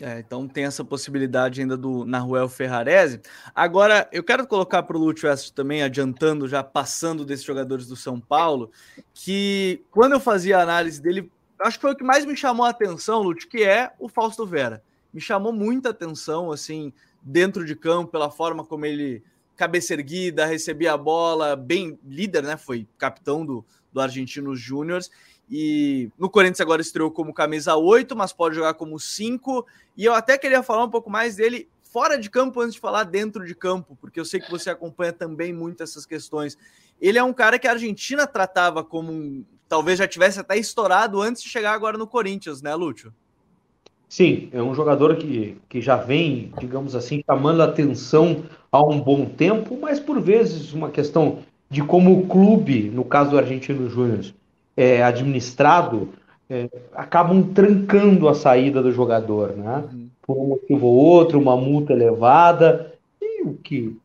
É, 0.00 0.20
então 0.20 0.46
tem 0.46 0.64
essa 0.64 0.84
possibilidade 0.84 1.60
ainda 1.60 1.76
do 1.76 2.04
Naruel 2.04 2.48
Ferrarese. 2.48 3.20
Agora, 3.54 4.08
eu 4.12 4.22
quero 4.22 4.46
colocar 4.46 4.82
para 4.82 4.96
o 4.96 5.00
Lúcio 5.00 5.28
também, 5.52 5.82
adiantando, 5.82 6.46
já 6.46 6.62
passando 6.62 7.24
desses 7.24 7.44
jogadores 7.44 7.86
do 7.86 7.96
São 7.96 8.20
Paulo, 8.20 8.70
que 9.12 9.82
quando 9.90 10.12
eu 10.12 10.20
fazia 10.20 10.58
a 10.58 10.62
análise 10.62 11.02
dele, 11.02 11.30
acho 11.60 11.78
que 11.78 11.82
foi 11.82 11.92
o 11.92 11.96
que 11.96 12.04
mais 12.04 12.24
me 12.24 12.36
chamou 12.36 12.64
a 12.64 12.70
atenção, 12.70 13.22
Lúcio, 13.22 13.48
que 13.48 13.64
é 13.64 13.92
o 13.98 14.08
Fausto 14.08 14.46
Vera. 14.46 14.82
Me 15.12 15.20
chamou 15.20 15.52
muita 15.52 15.90
atenção, 15.90 16.52
assim, 16.52 16.92
dentro 17.22 17.64
de 17.64 17.74
campo, 17.74 18.12
pela 18.12 18.30
forma 18.30 18.64
como 18.64 18.86
ele 18.86 19.22
cabeça 19.56 19.92
erguida, 19.92 20.46
recebia 20.46 20.92
a 20.92 20.96
bola, 20.96 21.56
bem 21.56 21.98
líder, 22.06 22.44
né? 22.44 22.56
Foi 22.56 22.86
capitão 22.96 23.44
do, 23.44 23.66
do 23.92 24.00
Argentinos 24.00 24.60
Júniors. 24.60 25.10
E 25.50 26.10
no 26.18 26.28
Corinthians 26.28 26.60
agora 26.60 26.82
estreou 26.82 27.10
como 27.10 27.32
camisa 27.32 27.74
8, 27.74 28.14
mas 28.14 28.32
pode 28.32 28.54
jogar 28.54 28.74
como 28.74 28.98
5. 28.98 29.66
E 29.96 30.04
eu 30.04 30.14
até 30.14 30.36
queria 30.36 30.62
falar 30.62 30.84
um 30.84 30.90
pouco 30.90 31.08
mais 31.08 31.36
dele 31.36 31.68
fora 31.82 32.18
de 32.18 32.28
campo 32.28 32.60
antes 32.60 32.74
de 32.74 32.80
falar 32.80 33.04
dentro 33.04 33.46
de 33.46 33.54
campo, 33.54 33.96
porque 34.00 34.20
eu 34.20 34.24
sei 34.24 34.40
que 34.40 34.50
você 34.50 34.68
acompanha 34.68 35.12
também 35.12 35.52
muito 35.52 35.82
essas 35.82 36.04
questões. 36.04 36.56
Ele 37.00 37.18
é 37.18 37.22
um 37.22 37.32
cara 37.32 37.58
que 37.58 37.66
a 37.66 37.72
Argentina 37.72 38.26
tratava 38.26 38.84
como 38.84 39.10
um, 39.10 39.44
talvez 39.68 39.98
já 39.98 40.06
tivesse 40.06 40.38
até 40.38 40.56
estourado 40.56 41.20
antes 41.20 41.42
de 41.42 41.48
chegar 41.48 41.72
agora 41.72 41.96
no 41.96 42.06
Corinthians, 42.06 42.60
né, 42.60 42.74
Lúcio? 42.74 43.12
Sim, 44.08 44.48
é 44.52 44.62
um 44.62 44.74
jogador 44.74 45.16
que, 45.16 45.58
que 45.68 45.82
já 45.82 45.96
vem, 45.96 46.52
digamos 46.58 46.94
assim, 46.94 47.22
chamando 47.26 47.62
atenção 47.62 48.44
há 48.72 48.82
um 48.82 49.00
bom 49.00 49.26
tempo, 49.26 49.78
mas 49.80 50.00
por 50.00 50.18
vezes 50.20 50.72
uma 50.72 50.90
questão 50.90 51.40
de 51.68 51.82
como 51.82 52.18
o 52.18 52.26
clube, 52.26 52.88
no 52.88 53.04
caso 53.04 53.30
do 53.30 53.38
Argentino 53.38 53.88
Júnior, 53.90 54.24
é, 54.78 55.02
administrado 55.02 56.10
é, 56.48 56.68
acabam 56.94 57.42
trancando 57.42 58.28
a 58.28 58.34
saída 58.34 58.80
do 58.80 58.92
jogador, 58.92 59.56
né? 59.56 59.84
Uhum. 59.92 60.08
Por 60.22 60.36
um 60.36 60.48
motivo 60.50 60.86
ou 60.86 60.94
outro, 60.94 61.40
uma 61.40 61.56
multa 61.56 61.92
elevada. 61.92 62.94
E 63.20 63.42
o 63.42 63.54
que? 63.54 63.96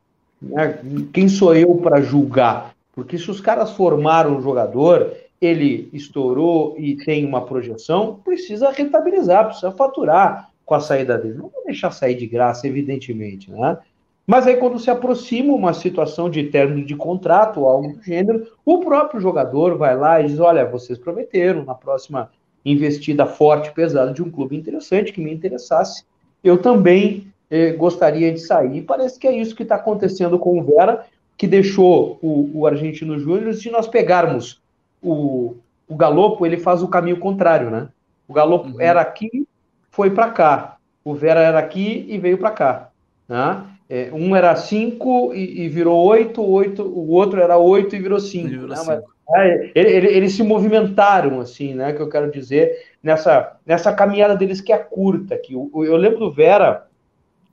Né? 0.41 0.79
Quem 1.13 1.29
sou 1.29 1.55
eu 1.55 1.75
para 1.75 2.01
julgar? 2.01 2.73
Porque 2.95 3.19
se 3.19 3.29
os 3.29 3.39
caras 3.39 3.71
formaram 3.71 4.36
um 4.36 4.41
jogador, 4.41 5.13
ele 5.39 5.89
estourou 5.93 6.75
e 6.79 6.95
tem 6.95 7.23
uma 7.23 7.45
projeção, 7.45 8.19
precisa 8.25 8.71
rentabilizar, 8.71 9.45
precisa 9.45 9.71
faturar 9.71 10.49
com 10.65 10.73
a 10.73 10.79
saída 10.79 11.17
dele. 11.19 11.36
Não 11.36 11.49
vou 11.49 11.63
deixar 11.65 11.91
sair 11.91 12.15
de 12.15 12.25
graça, 12.25 12.67
evidentemente, 12.67 13.51
né? 13.51 13.77
Mas 14.25 14.47
aí, 14.47 14.55
quando 14.55 14.79
se 14.79 14.89
aproxima 14.89 15.53
uma 15.53 15.73
situação 15.73 16.29
de 16.29 16.43
término 16.43 16.86
de 16.86 16.95
contrato 16.95 17.59
ou 17.59 17.67
algo 17.67 17.93
do 17.93 18.01
gênero, 18.01 18.47
o 18.65 18.79
próprio 18.79 19.19
jogador 19.19 19.77
vai 19.77 19.97
lá 19.97 20.21
e 20.21 20.27
diz: 20.27 20.39
Olha, 20.39 20.65
vocês 20.65 20.97
prometeram 20.97 21.65
na 21.65 21.75
próxima 21.75 22.29
investida 22.65 23.25
forte, 23.25 23.73
pesada 23.73 24.13
de 24.13 24.23
um 24.23 24.31
clube 24.31 24.55
interessante 24.55 25.12
que 25.12 25.21
me 25.21 25.33
interessasse, 25.33 26.05
eu 26.41 26.57
também 26.57 27.27
eh, 27.51 27.71
gostaria 27.73 28.31
de 28.31 28.39
sair. 28.39 28.77
E 28.77 28.81
parece 28.81 29.19
que 29.19 29.27
é 29.27 29.31
isso 29.36 29.55
que 29.55 29.63
está 29.63 29.75
acontecendo 29.75 30.39
com 30.39 30.57
o 30.57 30.63
Vera, 30.63 31.05
que 31.38 31.45
deixou 31.45 32.17
o, 32.21 32.49
o 32.53 32.65
Argentino 32.65 33.19
Júnior. 33.19 33.53
Se 33.53 33.69
nós 33.69 33.88
pegarmos 33.88 34.62
o, 35.01 35.55
o 35.88 35.95
Galopo, 35.95 36.45
ele 36.45 36.57
faz 36.57 36.81
o 36.81 36.88
caminho 36.88 37.19
contrário, 37.19 37.69
né? 37.69 37.89
O 38.27 38.33
Galopo 38.33 38.69
uhum. 38.69 38.79
era 38.79 39.01
aqui, 39.01 39.45
foi 39.91 40.09
para 40.12 40.31
cá. 40.31 40.77
O 41.03 41.13
Vera 41.13 41.41
era 41.41 41.59
aqui 41.59 42.05
e 42.07 42.17
veio 42.17 42.38
para 42.38 42.51
cá. 42.51 42.89
Né? 43.27 43.63
É, 43.89 44.10
um 44.13 44.36
era 44.36 44.56
5 44.56 45.34
e, 45.34 45.63
e, 45.63 45.69
virou 45.69 46.02
8, 46.04 46.41
o 46.41 47.10
outro 47.12 47.41
era 47.41 47.58
8 47.58 47.96
e 47.96 48.00
virou 48.00 48.19
5. 48.19 48.48
Né? 48.50 49.04
É, 49.36 49.72
eles, 49.76 50.12
eles 50.12 50.34
se 50.34 50.43
movimentaram, 50.43 51.39
assim, 51.39 51.74
né? 51.74 51.93
Que 51.93 52.02
eu 52.02 52.10
quero 52.10 52.32
dizer, 52.32 52.76
nessa, 53.02 53.58
nessa 53.65 53.93
caminhada 53.93 54.36
deles 54.36 54.62
que 54.62 54.74
é 54.74 54.78
curta. 54.78 55.38
Que 55.38 55.54
eu, 55.54 55.69
eu 55.74 55.96
lembro 55.96 56.19
do 56.19 56.32
Vera 56.32 56.88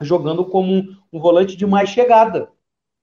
jogando 0.01 0.45
como 0.45 0.73
um, 0.73 0.97
um 1.13 1.21
volante 1.21 1.57
de 1.57 1.67
mais 1.67 1.91
chegada. 1.91 2.49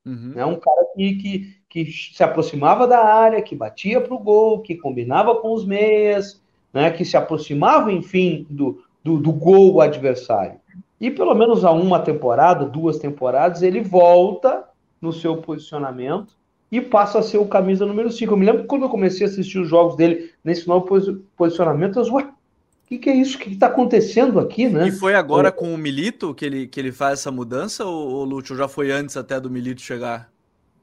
Uhum. 0.05 0.33
Né? 0.35 0.45
Um 0.45 0.55
cara 0.55 0.85
que, 0.95 1.15
que, 1.15 1.55
que 1.69 1.91
se 1.91 2.23
aproximava 2.23 2.87
da 2.87 2.99
área, 2.99 3.41
que 3.41 3.55
batia 3.55 4.01
para 4.01 4.13
o 4.13 4.19
gol, 4.19 4.61
que 4.61 4.75
combinava 4.75 5.35
com 5.35 5.53
os 5.53 5.65
meias, 5.65 6.41
né? 6.73 6.91
que 6.91 7.05
se 7.05 7.17
aproximava, 7.17 7.91
enfim, 7.91 8.45
do, 8.49 8.83
do, 9.03 9.17
do 9.19 9.31
gol 9.31 9.81
adversário. 9.81 10.59
E 10.99 11.11
pelo 11.11 11.35
menos 11.35 11.63
há 11.63 11.71
uma 11.71 11.99
temporada, 11.99 12.65
duas 12.65 12.97
temporadas, 12.97 13.61
ele 13.61 13.81
volta 13.81 14.63
no 15.01 15.13
seu 15.13 15.37
posicionamento 15.37 16.35
e 16.71 16.81
passa 16.81 17.19
a 17.19 17.23
ser 17.23 17.37
o 17.37 17.45
camisa 17.45 17.85
número 17.85 18.11
5. 18.11 18.33
Eu 18.33 18.37
me 18.37 18.45
lembro 18.45 18.61
que 18.63 18.67
quando 18.67 18.83
eu 18.83 18.89
comecei 18.89 19.25
a 19.25 19.29
assistir 19.29 19.59
os 19.59 19.69
jogos 19.69 19.95
dele 19.95 20.31
nesse 20.43 20.67
novo 20.67 20.87
posicionamento, 21.35 21.99
eu 21.99 22.13
ué, 22.13 22.23
o 22.23 22.87
que, 22.87 22.97
que, 22.97 23.09
é 23.09 23.15
isso? 23.15 23.37
O 23.37 23.39
que 23.41 23.51
está 23.51 23.67
acontecendo 23.67 24.39
aqui, 24.39 24.67
né? 24.67 24.87
E 24.87 24.91
foi 24.91 25.13
agora 25.13 25.49
é. 25.49 25.51
com 25.51 25.73
o 25.73 25.77
Milito 25.77 26.33
que 26.33 26.45
ele, 26.45 26.67
que 26.67 26.79
ele 26.79 26.91
faz 26.91 27.19
essa 27.19 27.31
mudança, 27.31 27.85
ou, 27.85 28.09
ou 28.11 28.23
Lúcio, 28.23 28.55
já 28.55 28.67
foi 28.67 28.91
antes 28.91 29.17
até 29.17 29.39
do 29.39 29.49
Milito 29.49 29.81
chegar? 29.81 30.29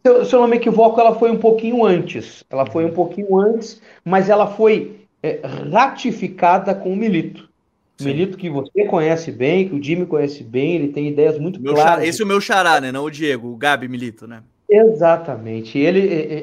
Se 0.02 0.12
eu, 0.12 0.24
se 0.24 0.34
eu 0.34 0.40
não 0.42 0.48
me 0.48 0.56
equivoco, 0.56 1.00
ela 1.00 1.14
foi 1.14 1.30
um 1.30 1.38
pouquinho 1.38 1.82
antes. 1.82 2.44
Ela 2.50 2.66
foi 2.66 2.84
um 2.84 2.92
pouquinho 2.92 3.38
antes, 3.40 3.80
mas 4.04 4.28
ela 4.28 4.46
foi 4.46 5.06
é, 5.22 5.40
ratificada 5.72 6.74
com 6.74 6.92
o 6.92 6.96
Milito. 6.96 7.48
Sim. 7.96 8.06
Milito 8.06 8.36
que 8.36 8.50
você 8.50 8.84
conhece 8.86 9.30
bem, 9.30 9.68
que 9.68 9.74
o 9.74 9.82
Jimmy 9.82 10.04
conhece 10.04 10.42
bem, 10.42 10.74
ele 10.74 10.88
tem 10.88 11.08
ideias 11.08 11.38
muito 11.38 11.62
meu 11.62 11.74
claras. 11.74 11.92
Xará, 11.92 12.06
esse 12.06 12.22
é 12.22 12.24
o 12.24 12.28
meu 12.28 12.40
xará, 12.40 12.80
né? 12.80 12.90
Não 12.90 13.04
o 13.04 13.10
Diego, 13.10 13.48
o 13.48 13.56
Gabi 13.56 13.86
Milito, 13.86 14.26
né? 14.26 14.42
Exatamente. 14.68 15.78
Ele, 15.78 16.00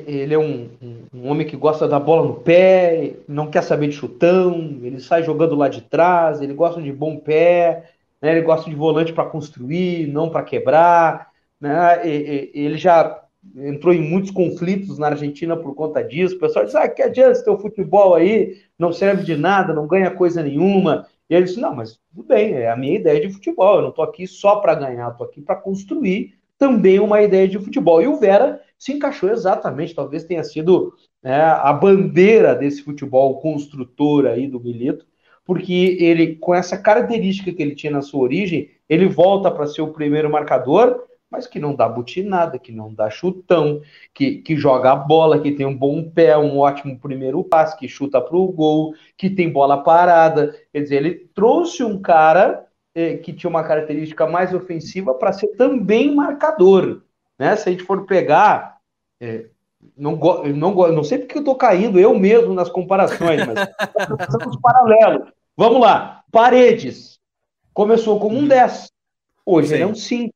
ele 0.07 0.33
é 0.33 0.39
um, 0.39 0.69
um, 1.13 1.27
homem 1.27 1.45
que 1.45 1.57
gosta 1.57 1.87
da 1.87 1.99
bola 1.99 2.27
no 2.27 2.35
pé, 2.35 3.15
não 3.27 3.47
quer 3.47 3.63
saber 3.63 3.89
de 3.89 3.95
chutão, 3.95 4.79
ele 4.81 5.01
sai 5.01 5.23
jogando 5.23 5.55
lá 5.55 5.67
de 5.67 5.81
trás, 5.81 6.41
ele 6.41 6.53
gosta 6.53 6.81
de 6.81 6.91
bom 6.91 7.17
pé, 7.17 7.91
né? 8.21 8.31
ele 8.31 8.41
gosta 8.41 8.69
de 8.69 8.75
volante 8.75 9.11
para 9.11 9.25
construir, 9.25 10.07
não 10.07 10.29
para 10.29 10.43
quebrar. 10.43 11.31
Né? 11.59 12.01
ele 12.07 12.77
já 12.77 13.21
entrou 13.55 13.93
em 13.93 14.01
muitos 14.01 14.31
conflitos 14.31 14.97
na 14.97 15.07
Argentina 15.07 15.57
por 15.57 15.75
conta 15.75 16.03
disso. 16.03 16.35
O 16.35 16.39
pessoal 16.39 16.63
diz: 16.63 16.75
ah, 16.75 16.87
que 16.87 17.01
adianta 17.01 17.31
esse 17.31 17.43
teu 17.43 17.57
futebol 17.57 18.15
aí, 18.15 18.57
não 18.77 18.93
serve 18.93 19.23
de 19.23 19.35
nada, 19.35 19.73
não 19.73 19.87
ganha 19.87 20.11
coisa 20.11 20.41
nenhuma. 20.41 21.05
E 21.31 21.33
ele 21.33 21.45
disse: 21.45 21.61
não, 21.61 21.73
mas 21.73 21.97
tudo 22.13 22.27
bem, 22.27 22.55
é 22.55 22.69
a 22.69 22.75
minha 22.75 22.95
ideia 22.95 23.21
de 23.21 23.33
futebol, 23.33 23.77
eu 23.77 23.81
não 23.83 23.89
estou 23.89 24.03
aqui 24.03 24.27
só 24.27 24.57
para 24.57 24.75
ganhar, 24.75 25.09
estou 25.09 25.25
aqui 25.25 25.41
para 25.41 25.55
construir 25.55 26.35
também 26.57 26.99
uma 26.99 27.21
ideia 27.21 27.47
de 27.47 27.57
futebol. 27.57 28.01
E 28.01 28.07
o 28.07 28.17
Vera 28.17 28.61
se 28.77 28.91
encaixou 28.91 29.29
exatamente, 29.31 29.95
talvez 29.95 30.25
tenha 30.25 30.43
sido 30.43 30.93
né, 31.23 31.41
a 31.41 31.71
bandeira 31.71 32.53
desse 32.53 32.83
futebol 32.83 33.39
construtor 33.39 34.25
aí 34.25 34.45
do 34.45 34.59
Milito, 34.59 35.05
porque 35.45 35.97
ele, 36.01 36.35
com 36.35 36.53
essa 36.53 36.77
característica 36.77 37.53
que 37.53 37.63
ele 37.63 37.75
tinha 37.75 37.93
na 37.93 38.01
sua 38.01 38.21
origem, 38.21 38.69
ele 38.89 39.07
volta 39.07 39.49
para 39.49 39.67
ser 39.67 39.81
o 39.81 39.93
primeiro 39.93 40.29
marcador, 40.29 41.01
mas 41.31 41.47
que 41.47 41.59
não 41.59 41.73
dá 41.73 41.87
butinada, 41.87 42.59
que 42.59 42.71
não 42.71 42.93
dá 42.93 43.09
chutão, 43.09 43.81
que, 44.13 44.39
que 44.39 44.55
joga 44.57 44.91
a 44.91 44.95
bola, 44.95 45.39
que 45.39 45.53
tem 45.53 45.65
um 45.65 45.75
bom 45.75 46.03
pé, 46.09 46.37
um 46.37 46.59
ótimo 46.59 46.99
primeiro 46.99 47.41
passe, 47.43 47.77
que 47.77 47.87
chuta 47.87 48.19
para 48.19 48.35
o 48.35 48.51
gol, 48.51 48.93
que 49.15 49.29
tem 49.29 49.49
bola 49.49 49.81
parada. 49.81 50.53
Quer 50.73 50.81
dizer, 50.81 50.95
ele 50.97 51.29
trouxe 51.33 51.83
um 51.83 52.01
cara 52.01 52.67
é, 52.93 53.15
que 53.15 53.31
tinha 53.31 53.49
uma 53.49 53.63
característica 53.63 54.27
mais 54.27 54.53
ofensiva 54.53 55.13
para 55.13 55.31
ser 55.31 55.47
também 55.55 56.13
marcador. 56.13 57.03
Né? 57.39 57.55
Se 57.55 57.69
a 57.69 57.71
gente 57.71 57.83
for 57.85 58.05
pegar, 58.05 58.77
é, 59.21 59.45
não, 59.97 60.19
não, 60.53 60.73
não 60.91 61.03
sei 61.03 61.19
porque 61.19 61.37
eu 61.37 61.41
estou 61.41 61.55
caindo 61.55 61.97
eu 61.97 62.13
mesmo 62.19 62.53
nas 62.53 62.69
comparações, 62.69 63.41
mas 63.47 63.57
os 64.47 64.59
paralelos. 64.59 65.31
Vamos 65.55 65.79
lá, 65.79 66.23
Paredes 66.29 67.19
começou 67.73 68.19
como 68.19 68.37
um 68.37 68.47
10, 68.47 68.91
hoje 69.45 69.69
Sim. 69.69 69.73
ele 69.73 69.83
é 69.83 69.87
um 69.87 69.95
5, 69.95 70.33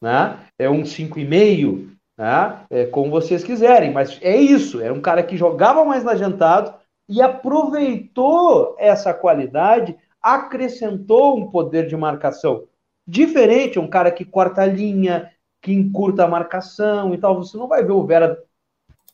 né? 0.00 0.38
é 0.58 0.68
um 0.68 0.82
5,5, 0.82 1.90
né? 2.16 2.64
é 2.70 2.86
como 2.86 3.10
vocês 3.10 3.44
quiserem, 3.44 3.92
mas 3.92 4.18
é 4.22 4.36
isso, 4.36 4.80
era 4.80 4.92
um 4.92 5.00
cara 5.00 5.22
que 5.22 5.36
jogava 5.36 5.84
mais 5.84 6.06
adiantado 6.06 6.74
e 7.08 7.22
aproveitou 7.22 8.76
essa 8.78 9.14
qualidade 9.14 9.96
acrescentou 10.22 11.38
um 11.38 11.50
poder 11.50 11.86
de 11.86 11.96
marcação 11.96 12.64
diferente, 13.06 13.78
um 13.78 13.88
cara 13.88 14.10
que 14.10 14.24
corta 14.24 14.62
a 14.62 14.66
linha, 14.66 15.32
que 15.62 15.72
encurta 15.72 16.24
a 16.24 16.28
marcação 16.28 17.14
e 17.14 17.18
tal. 17.18 17.36
Você 17.36 17.56
não 17.56 17.68
vai 17.68 17.82
ver 17.82 17.92
o 17.92 18.04
Vera 18.04 18.38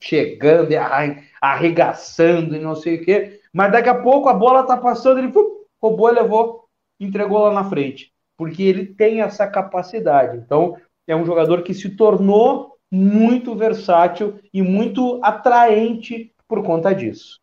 chegando 0.00 0.72
e 0.72 0.76
arregaçando 1.40 2.56
e 2.56 2.60
não 2.60 2.74
sei 2.74 2.96
o 2.96 3.04
quê, 3.04 3.40
mas 3.52 3.72
daqui 3.72 3.88
a 3.88 4.02
pouco 4.02 4.28
a 4.28 4.34
bola 4.34 4.66
tá 4.66 4.76
passando, 4.76 5.18
ele 5.18 5.32
roubou 5.80 6.10
e 6.10 6.14
levou, 6.14 6.64
entregou 6.98 7.38
lá 7.38 7.52
na 7.52 7.64
frente, 7.64 8.12
porque 8.36 8.62
ele 8.62 8.86
tem 8.86 9.20
essa 9.20 9.46
capacidade. 9.46 10.36
Então, 10.38 10.76
é 11.06 11.14
um 11.14 11.24
jogador 11.24 11.62
que 11.62 11.74
se 11.74 11.90
tornou 11.90 12.74
muito 12.90 13.54
versátil 13.54 14.38
e 14.52 14.62
muito 14.62 15.20
atraente 15.22 16.32
por 16.48 16.62
conta 16.62 16.94
disso. 16.94 17.40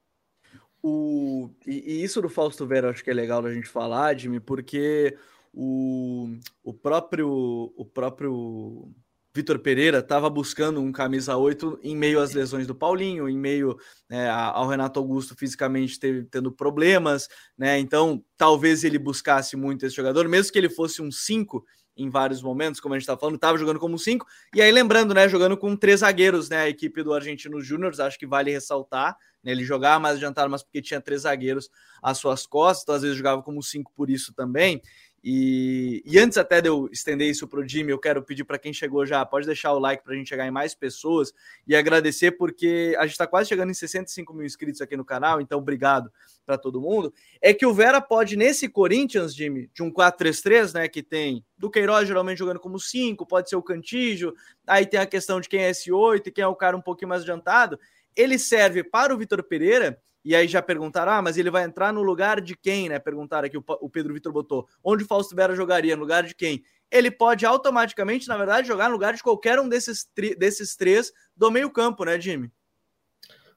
O, 0.84 1.50
e, 1.68 2.04
isso 2.04 2.22
do 2.22 2.30
Fausto 2.30 2.66
Vera 2.66 2.90
acho 2.90 3.04
que 3.04 3.12
é 3.12 3.14
legal 3.14 3.46
a 3.46 3.54
gente 3.54 3.68
falar, 3.68 4.18
Jimmy, 4.18 4.40
porque 4.40 5.16
o, 5.54 6.36
o 6.64 6.74
próprio 6.74 7.72
o 7.76 7.86
próprio 7.86 8.90
Vitor 9.34 9.60
Pereira 9.60 10.00
estava 10.00 10.30
buscando 10.30 10.82
um 10.82 10.92
camisa 10.92 11.38
8 11.38 11.80
em 11.82 11.96
meio 11.96 12.20
às 12.20 12.34
lesões 12.34 12.68
do 12.68 12.76
Paulinho, 12.76 13.30
em 13.30 13.38
meio 13.38 13.78
né, 14.10 14.30
ao 14.30 14.68
Renato 14.68 15.00
Augusto 15.00 15.36
fisicamente 15.38 16.00
tendo 16.30 16.52
problemas, 16.52 17.30
né? 17.58 17.80
Então 17.80 18.24
talvez 18.38 18.84
ele 18.84 19.00
buscasse 19.00 19.56
muito 19.56 19.86
esse 19.86 19.96
jogador, 19.96 20.28
mesmo 20.28 20.52
que 20.52 20.60
ele 20.60 20.70
fosse 20.70 21.02
um 21.02 21.12
5 21.12 21.64
em 21.96 22.10
vários 22.10 22.42
momentos, 22.42 22.80
como 22.80 22.94
a 22.94 22.98
gente 22.98 23.04
está 23.04 23.18
falando, 23.18 23.36
estava 23.36 23.58
jogando 23.58 23.80
como 23.80 23.98
5, 24.00 24.26
e 24.56 24.62
aí 24.62 24.72
lembrando, 24.72 25.14
né, 25.14 25.28
jogando 25.28 25.58
com 25.58 25.76
três 25.76 26.00
zagueiros, 26.00 26.50
né, 26.50 26.58
a 26.58 26.70
equipe 26.70 27.04
do 27.04 27.14
Argentino 27.14 27.62
Júnior, 27.62 27.94
acho 28.00 28.18
que 28.18 28.26
vale 28.26 28.50
ressaltar, 28.50 29.16
né, 29.44 29.52
ele 29.52 29.64
jogava 29.64 30.00
mais 30.00 30.16
adiantado, 30.16 30.50
mas 30.50 30.64
porque 30.64 30.82
tinha 30.82 31.02
três 31.02 31.24
zagueiros 31.24 31.70
às 32.02 32.18
suas 32.18 32.48
costas, 32.48 32.84
então 32.84 32.96
às 32.96 33.02
vezes 33.02 33.18
jogava 33.18 33.44
como 33.44 33.62
5 33.62 33.92
por 33.94 34.10
isso 34.10 34.34
também, 34.34 34.82
e, 35.24 36.02
e, 36.04 36.18
antes 36.18 36.38
até 36.38 36.60
de 36.60 36.68
eu 36.68 36.90
estender 36.92 37.30
isso 37.30 37.48
para 37.48 37.60
o 37.60 37.68
Jimmy, 37.68 37.92
eu 37.92 38.00
quero 38.00 38.24
pedir 38.24 38.44
para 38.44 38.58
quem 38.58 38.74
chegou 38.74 39.06
já, 39.06 39.24
pode 39.24 39.46
deixar 39.46 39.72
o 39.72 39.78
like 39.78 40.04
para 40.04 40.14
a 40.14 40.16
gente 40.16 40.28
chegar 40.28 40.48
em 40.48 40.52
mais 40.52 40.74
pessoas 40.74 41.32
e 41.68 41.76
agradecer, 41.76 42.32
porque 42.32 42.96
a 42.98 43.04
gente 43.04 43.12
está 43.12 43.28
quase 43.28 43.48
chegando 43.48 43.70
em 43.70 43.74
65 43.76 44.34
mil 44.34 44.46
inscritos 44.46 44.82
aqui 44.82 44.98
no 44.98 45.06
canal, 45.06 45.40
então 45.40 45.60
obrigado 45.60 46.12
para 46.44 46.58
todo 46.58 46.82
mundo. 46.82 47.14
É 47.40 47.54
que 47.54 47.68
o 47.68 47.74
Vera 47.74 48.02
pode, 48.02 48.36
nesse 48.36 48.68
Corinthians, 48.68 49.36
Jimmy, 49.36 49.70
de 49.72 49.84
um 49.84 49.92
4-3-3, 49.92 50.74
né, 50.74 50.88
que 50.88 51.04
tem 51.04 51.46
do 51.56 51.70
Queiroz 51.70 52.08
geralmente 52.08 52.40
jogando 52.40 52.60
como 52.60 52.80
5, 52.80 53.24
pode 53.28 53.48
ser 53.48 53.56
o 53.56 53.62
Cantígio, 53.62 54.34
aí 54.66 54.88
tem 54.88 55.00
a 55.00 55.06
questão 55.06 55.40
de 55.40 55.48
quem 55.48 55.62
é 55.62 55.70
S8 55.70 56.28
e 56.28 56.32
quem 56.32 56.44
é 56.44 56.48
o 56.48 56.56
cara 56.56 56.76
um 56.76 56.82
pouquinho 56.82 57.10
mais 57.10 57.22
adiantado. 57.22 57.80
Ele 58.16 58.40
serve 58.40 58.84
para 58.84 59.14
o 59.14 59.18
Vitor 59.20 59.44
Pereira 59.44 60.02
e 60.24 60.36
aí 60.36 60.48
já 60.48 60.62
perguntaram, 60.62 61.12
ah, 61.14 61.22
mas 61.22 61.38
ele 61.38 61.50
vai 61.50 61.64
entrar 61.64 61.92
no 61.92 62.02
lugar 62.02 62.40
de 62.40 62.56
quem, 62.56 62.90
né? 62.90 63.00
Perguntaram 63.00 63.48
aqui, 63.48 63.58
o 63.58 63.90
Pedro 63.90 64.14
Vitor 64.14 64.32
botou. 64.32 64.68
Onde 64.84 65.04
o 65.04 65.08
Fausto 65.08 65.36
Vera 65.36 65.56
jogaria? 65.56 65.96
No 65.96 66.02
lugar 66.02 66.24
de 66.24 66.36
quem? 66.36 66.64
Ele 66.92 67.10
pode 67.10 67.46
automaticamente, 67.46 68.28
na 68.28 68.38
verdade, 68.38 68.68
jogar 68.68 68.88
no 68.88 68.94
lugar 68.94 69.14
de 69.14 69.24
qualquer 69.24 69.60
um 69.60 69.68
desses, 69.68 70.08
desses 70.38 70.76
três 70.76 71.12
do 71.36 71.50
meio 71.50 71.72
campo, 71.72 72.06
né, 72.06 72.20
Jimmy? 72.20 72.52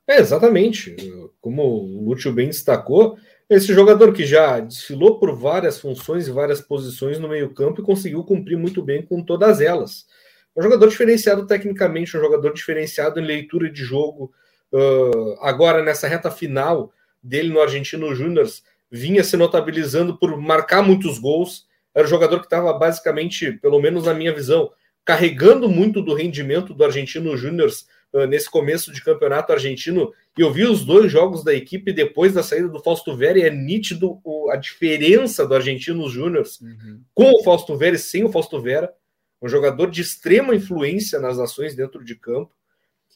É, 0.07 0.19
exatamente. 0.19 0.97
Como 1.41 1.63
o 1.63 2.09
Lúcio 2.09 2.33
bem 2.33 2.47
destacou, 2.47 3.19
esse 3.49 3.75
jogador 3.75 4.13
que 4.13 4.25
já 4.25 4.61
desfilou 4.61 5.19
por 5.19 5.35
várias 5.35 5.79
funções 5.79 6.27
e 6.27 6.31
várias 6.31 6.61
posições 6.61 7.19
no 7.19 7.29
meio 7.29 7.53
campo 7.53 7.81
e 7.81 7.85
conseguiu 7.85 8.25
cumprir 8.25 8.57
muito 8.57 8.83
bem 8.83 9.05
com 9.05 9.23
todas 9.23 9.61
elas. 9.61 10.07
É 10.57 10.61
um 10.61 10.63
jogador 10.63 10.89
diferenciado 10.89 11.47
tecnicamente, 11.47 12.17
um 12.17 12.21
jogador 12.21 12.53
diferenciado 12.55 13.19
em 13.19 13.25
leitura 13.25 13.71
de 13.71 13.83
jogo, 13.83 14.33
uh, 14.75 15.39
agora 15.41 15.83
nessa 15.83 16.09
reta 16.09 16.31
final 16.31 16.93
dele 17.23 17.49
no 17.49 17.61
Argentino 17.61 18.15
Júnior, 18.15 18.47
vinha 18.91 19.25
se 19.25 19.37
notabilizando 19.37 20.19
por 20.19 20.37
marcar 20.37 20.83
muitos 20.83 21.19
gols. 21.19 21.67
Era 21.95 22.07
um 22.07 22.11
jogador 22.11 22.41
que 22.41 22.47
estava 22.47 22.73
basicamente, 22.75 23.53
pelo 23.53 23.81
menos 23.81 24.05
na 24.05 24.13
minha 24.13 24.35
visão, 24.35 24.71
carregando 25.05 25.69
muito 25.69 26.03
do 26.03 26.15
rendimento 26.15 26.75
do 26.75 26.85
Argentino 26.85 27.37
Júnior 27.37 27.71
uh, 28.13 28.27
nesse 28.27 28.51
começo 28.51 28.93
de 28.93 29.03
campeonato 29.03 29.53
argentino. 29.53 30.13
E 30.37 30.43
eu 30.43 30.53
vi 30.53 30.65
os 30.65 30.85
dois 30.85 31.11
jogos 31.11 31.43
da 31.43 31.55
equipe 31.55 31.93
depois 31.93 32.35
da 32.35 32.43
saída 32.43 32.69
do 32.69 32.83
Fausto 32.83 33.17
Vera 33.17 33.39
e 33.39 33.43
é 33.43 33.51
nítido 33.51 34.21
o, 34.23 34.51
a 34.51 34.57
diferença 34.57 35.47
do 35.47 35.55
Argentino 35.55 36.09
Júnior 36.09 36.45
uhum. 36.61 37.01
com 37.15 37.31
o 37.31 37.43
Fausto 37.43 37.77
Vera 37.77 37.97
e 37.97 37.99
sem 37.99 38.25
o 38.25 38.33
Fausto 38.33 38.61
Vera. 38.61 38.93
Um 39.41 39.49
jogador 39.49 39.91
de 39.91 40.01
extrema 40.01 40.55
influência 40.55 41.21
nas 41.21 41.39
ações 41.39 41.75
dentro 41.75 42.05
de 42.05 42.15
campo. 42.17 42.53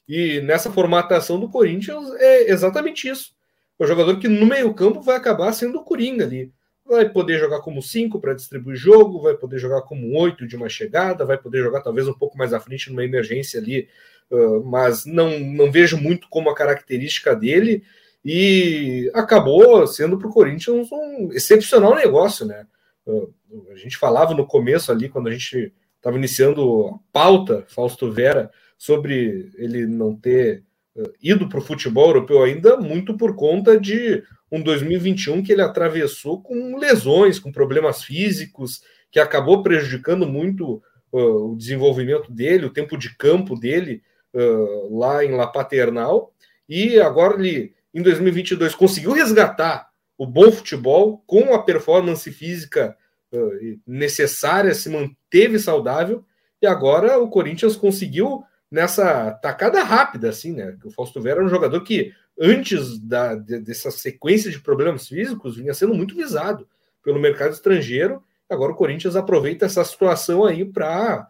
E 0.08 0.40
nessa 0.40 0.72
formatação 0.72 1.38
do 1.38 1.50
Corinthians 1.50 2.10
é 2.14 2.50
exatamente 2.50 3.08
isso. 3.08 3.32
É 3.78 3.84
o 3.84 3.86
jogador 3.86 4.18
que 4.18 4.26
no 4.26 4.46
meio-campo 4.46 5.02
vai 5.02 5.16
acabar 5.16 5.52
sendo 5.52 5.78
o 5.78 5.84
Coringa 5.84 6.24
ali. 6.24 6.50
Vai 6.84 7.08
poder 7.08 7.38
jogar 7.38 7.60
como 7.60 7.82
5 7.82 8.18
para 8.18 8.32
distribuir 8.32 8.76
jogo, 8.76 9.20
vai 9.20 9.34
poder 9.34 9.58
jogar 9.58 9.82
como 9.82 10.18
8 10.18 10.46
de 10.46 10.56
uma 10.56 10.70
chegada, 10.70 11.26
vai 11.26 11.36
poder 11.36 11.62
jogar 11.62 11.82
talvez 11.82 12.08
um 12.08 12.14
pouco 12.14 12.38
mais 12.38 12.54
à 12.54 12.58
frente 12.60 12.88
numa 12.88 13.04
emergência 13.04 13.60
ali, 13.60 13.86
uh, 14.30 14.64
mas 14.64 15.04
não, 15.04 15.38
não 15.38 15.70
vejo 15.70 15.98
muito 15.98 16.28
como 16.30 16.48
a 16.48 16.54
característica 16.54 17.36
dele. 17.36 17.84
E 18.24 19.10
acabou 19.14 19.86
sendo 19.86 20.18
para 20.18 20.28
o 20.28 20.32
Corinthians 20.32 20.88
um 20.90 21.30
excepcional 21.32 21.94
negócio, 21.94 22.46
né? 22.46 22.66
Uh, 23.06 23.32
a 23.70 23.76
gente 23.76 23.98
falava 23.98 24.34
no 24.34 24.46
começo 24.46 24.90
ali, 24.90 25.10
quando 25.10 25.28
a 25.28 25.32
gente 25.32 25.72
estava 25.96 26.16
iniciando 26.16 26.86
a 26.86 26.98
pauta, 27.12 27.64
Fausto 27.68 28.10
Vera, 28.10 28.50
sobre 28.78 29.50
ele 29.56 29.86
não 29.86 30.14
ter 30.14 30.62
uh, 30.96 31.12
ido 31.20 31.48
para 31.48 31.58
o 31.58 31.62
futebol 31.62 32.06
europeu 32.06 32.42
ainda, 32.42 32.78
muito 32.78 33.16
por 33.16 33.34
conta 33.34 33.78
de 33.78 34.22
um 34.50 34.62
2021 34.62 35.42
que 35.42 35.52
ele 35.52 35.60
atravessou 35.60 36.40
com 36.40 36.78
lesões, 36.78 37.38
com 37.38 37.52
problemas 37.52 38.02
físicos, 38.02 38.80
que 39.10 39.20
acabou 39.20 39.62
prejudicando 39.62 40.26
muito 40.26 40.82
uh, 41.12 41.52
o 41.52 41.56
desenvolvimento 41.56 42.32
dele, 42.32 42.66
o 42.66 42.72
tempo 42.72 42.96
de 42.96 43.14
campo 43.16 43.58
dele 43.58 44.02
uh, 44.34 44.98
lá 44.98 45.24
em 45.24 45.32
La 45.32 45.46
Paternal. 45.46 46.32
E 46.68 46.98
agora 47.00 47.38
ele, 47.38 47.74
em 47.92 48.02
2022, 48.02 48.74
conseguiu 48.74 49.12
resgatar 49.12 49.88
o 50.16 50.26
bom 50.26 50.50
futebol 50.50 51.22
com 51.26 51.54
a 51.54 51.62
performance 51.62 52.30
física 52.30 52.96
uh, 53.32 53.78
necessária, 53.86 54.74
se 54.74 54.88
manteve 54.88 55.58
saudável. 55.58 56.24
E 56.60 56.66
agora 56.66 57.18
o 57.18 57.28
Corinthians 57.28 57.76
conseguiu 57.76 58.42
nessa 58.70 59.30
tacada 59.32 59.82
rápida, 59.82 60.28
assim, 60.28 60.52
né? 60.52 60.76
O 60.84 60.90
Fausto 60.90 61.20
Vera 61.20 61.36
era 61.36 61.46
um 61.46 61.50
jogador 61.50 61.80
que, 61.82 62.12
antes 62.38 62.98
da, 62.98 63.34
dessa 63.34 63.90
sequência 63.90 64.50
de 64.50 64.60
problemas 64.60 65.08
físicos, 65.08 65.56
vinha 65.56 65.74
sendo 65.74 65.94
muito 65.94 66.14
visado 66.14 66.68
pelo 67.02 67.20
mercado 67.20 67.52
estrangeiro. 67.52 68.22
Agora 68.48 68.72
o 68.72 68.76
Corinthians 68.76 69.16
aproveita 69.16 69.66
essa 69.66 69.84
situação 69.84 70.44
aí 70.44 70.64
para 70.64 71.28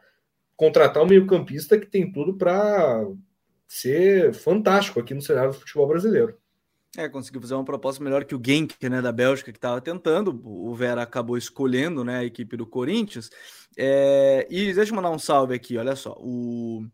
contratar 0.57 1.03
um 1.03 1.07
meio-campista 1.07 1.79
que 1.79 1.87
tem 1.87 2.11
tudo 2.11 2.35
para 2.35 3.07
ser 3.67 4.33
fantástico 4.33 4.99
aqui 4.99 5.15
no 5.15 5.23
cenário 5.23 5.53
do 5.53 5.59
futebol 5.59 5.87
brasileiro. 5.87 6.37
É, 6.97 7.09
conseguiu 7.09 7.41
fazer 7.41 7.55
uma 7.55 7.65
proposta 7.65 8.03
melhor 8.03 8.25
que 8.25 8.35
o 8.35 8.43
Genk, 8.45 8.75
né, 8.89 9.03
da 9.03 9.13
Bélgica, 9.13 9.53
que 9.53 9.59
estava 9.59 9.81
tentando. 9.81 10.41
O 10.43 10.75
Vera 10.75 11.03
acabou 11.03 11.37
escolhendo, 11.37 12.03
né, 12.03 12.19
a 12.19 12.25
equipe 12.25 12.57
do 12.57 12.67
Corinthians. 12.67 13.31
É, 13.77 14.47
e 14.51 14.73
deixa 14.73 14.91
eu 14.91 14.97
mandar 14.97 15.11
um 15.11 15.19
salve 15.19 15.55
aqui, 15.55 15.77
olha 15.77 15.95
só. 15.95 16.17
O 16.19 16.85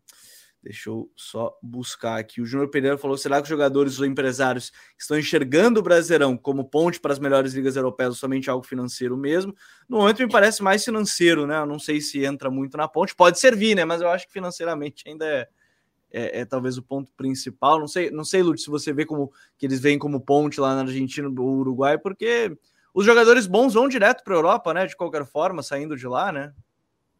Deixa 0.65 0.89
eu 0.89 1.11
só 1.15 1.55
buscar 1.61 2.17
aqui. 2.17 2.41
O 2.41 2.45
Júnior 2.45 2.71
Pereira 2.71 2.97
falou: 2.97 3.15
será 3.15 3.37
que 3.37 3.43
os 3.43 3.49
jogadores 3.49 3.99
ou 3.99 4.05
empresários 4.05 4.71
estão 4.97 5.15
enxergando 5.15 5.79
o 5.79 5.83
Brasileirão 5.83 6.35
como 6.35 6.65
ponte 6.65 6.99
para 6.99 7.13
as 7.13 7.19
melhores 7.19 7.53
ligas 7.53 7.75
europeias 7.75 8.09
ou 8.09 8.15
somente 8.15 8.49
algo 8.49 8.65
financeiro 8.65 9.15
mesmo? 9.15 9.55
No 9.87 9.97
momento 9.97 10.23
me 10.23 10.27
parece 10.27 10.63
mais 10.63 10.83
financeiro, 10.83 11.45
né? 11.45 11.59
Eu 11.59 11.67
não 11.67 11.77
sei 11.77 12.01
se 12.01 12.25
entra 12.25 12.49
muito 12.49 12.75
na 12.77 12.87
ponte. 12.87 13.15
Pode 13.15 13.39
servir, 13.39 13.75
né? 13.75 13.85
Mas 13.85 14.01
eu 14.01 14.09
acho 14.09 14.25
que 14.25 14.33
financeiramente 14.33 15.07
ainda 15.07 15.23
é, 15.23 15.47
é, 16.11 16.39
é 16.39 16.45
talvez 16.45 16.79
o 16.79 16.81
ponto 16.81 17.11
principal. 17.15 17.79
Não 17.79 17.87
sei, 17.87 18.09
não 18.09 18.25
sei, 18.25 18.41
Lute, 18.41 18.61
se 18.61 18.69
você 18.71 18.91
vê 18.91 19.05
como 19.05 19.31
que 19.59 19.67
eles 19.67 19.79
veem 19.79 19.99
como 19.99 20.19
ponte 20.19 20.59
lá 20.59 20.73
na 20.73 20.81
Argentina 20.81 21.29
ou 21.29 21.57
Uruguai, 21.59 21.99
porque 21.99 22.57
os 22.91 23.05
jogadores 23.05 23.45
bons 23.45 23.75
vão 23.75 23.87
direto 23.87 24.23
para 24.23 24.33
a 24.33 24.37
Europa, 24.37 24.73
né? 24.73 24.87
De 24.87 24.97
qualquer 24.97 25.27
forma, 25.27 25.61
saindo 25.61 25.95
de 25.95 26.07
lá, 26.07 26.31
né? 26.31 26.55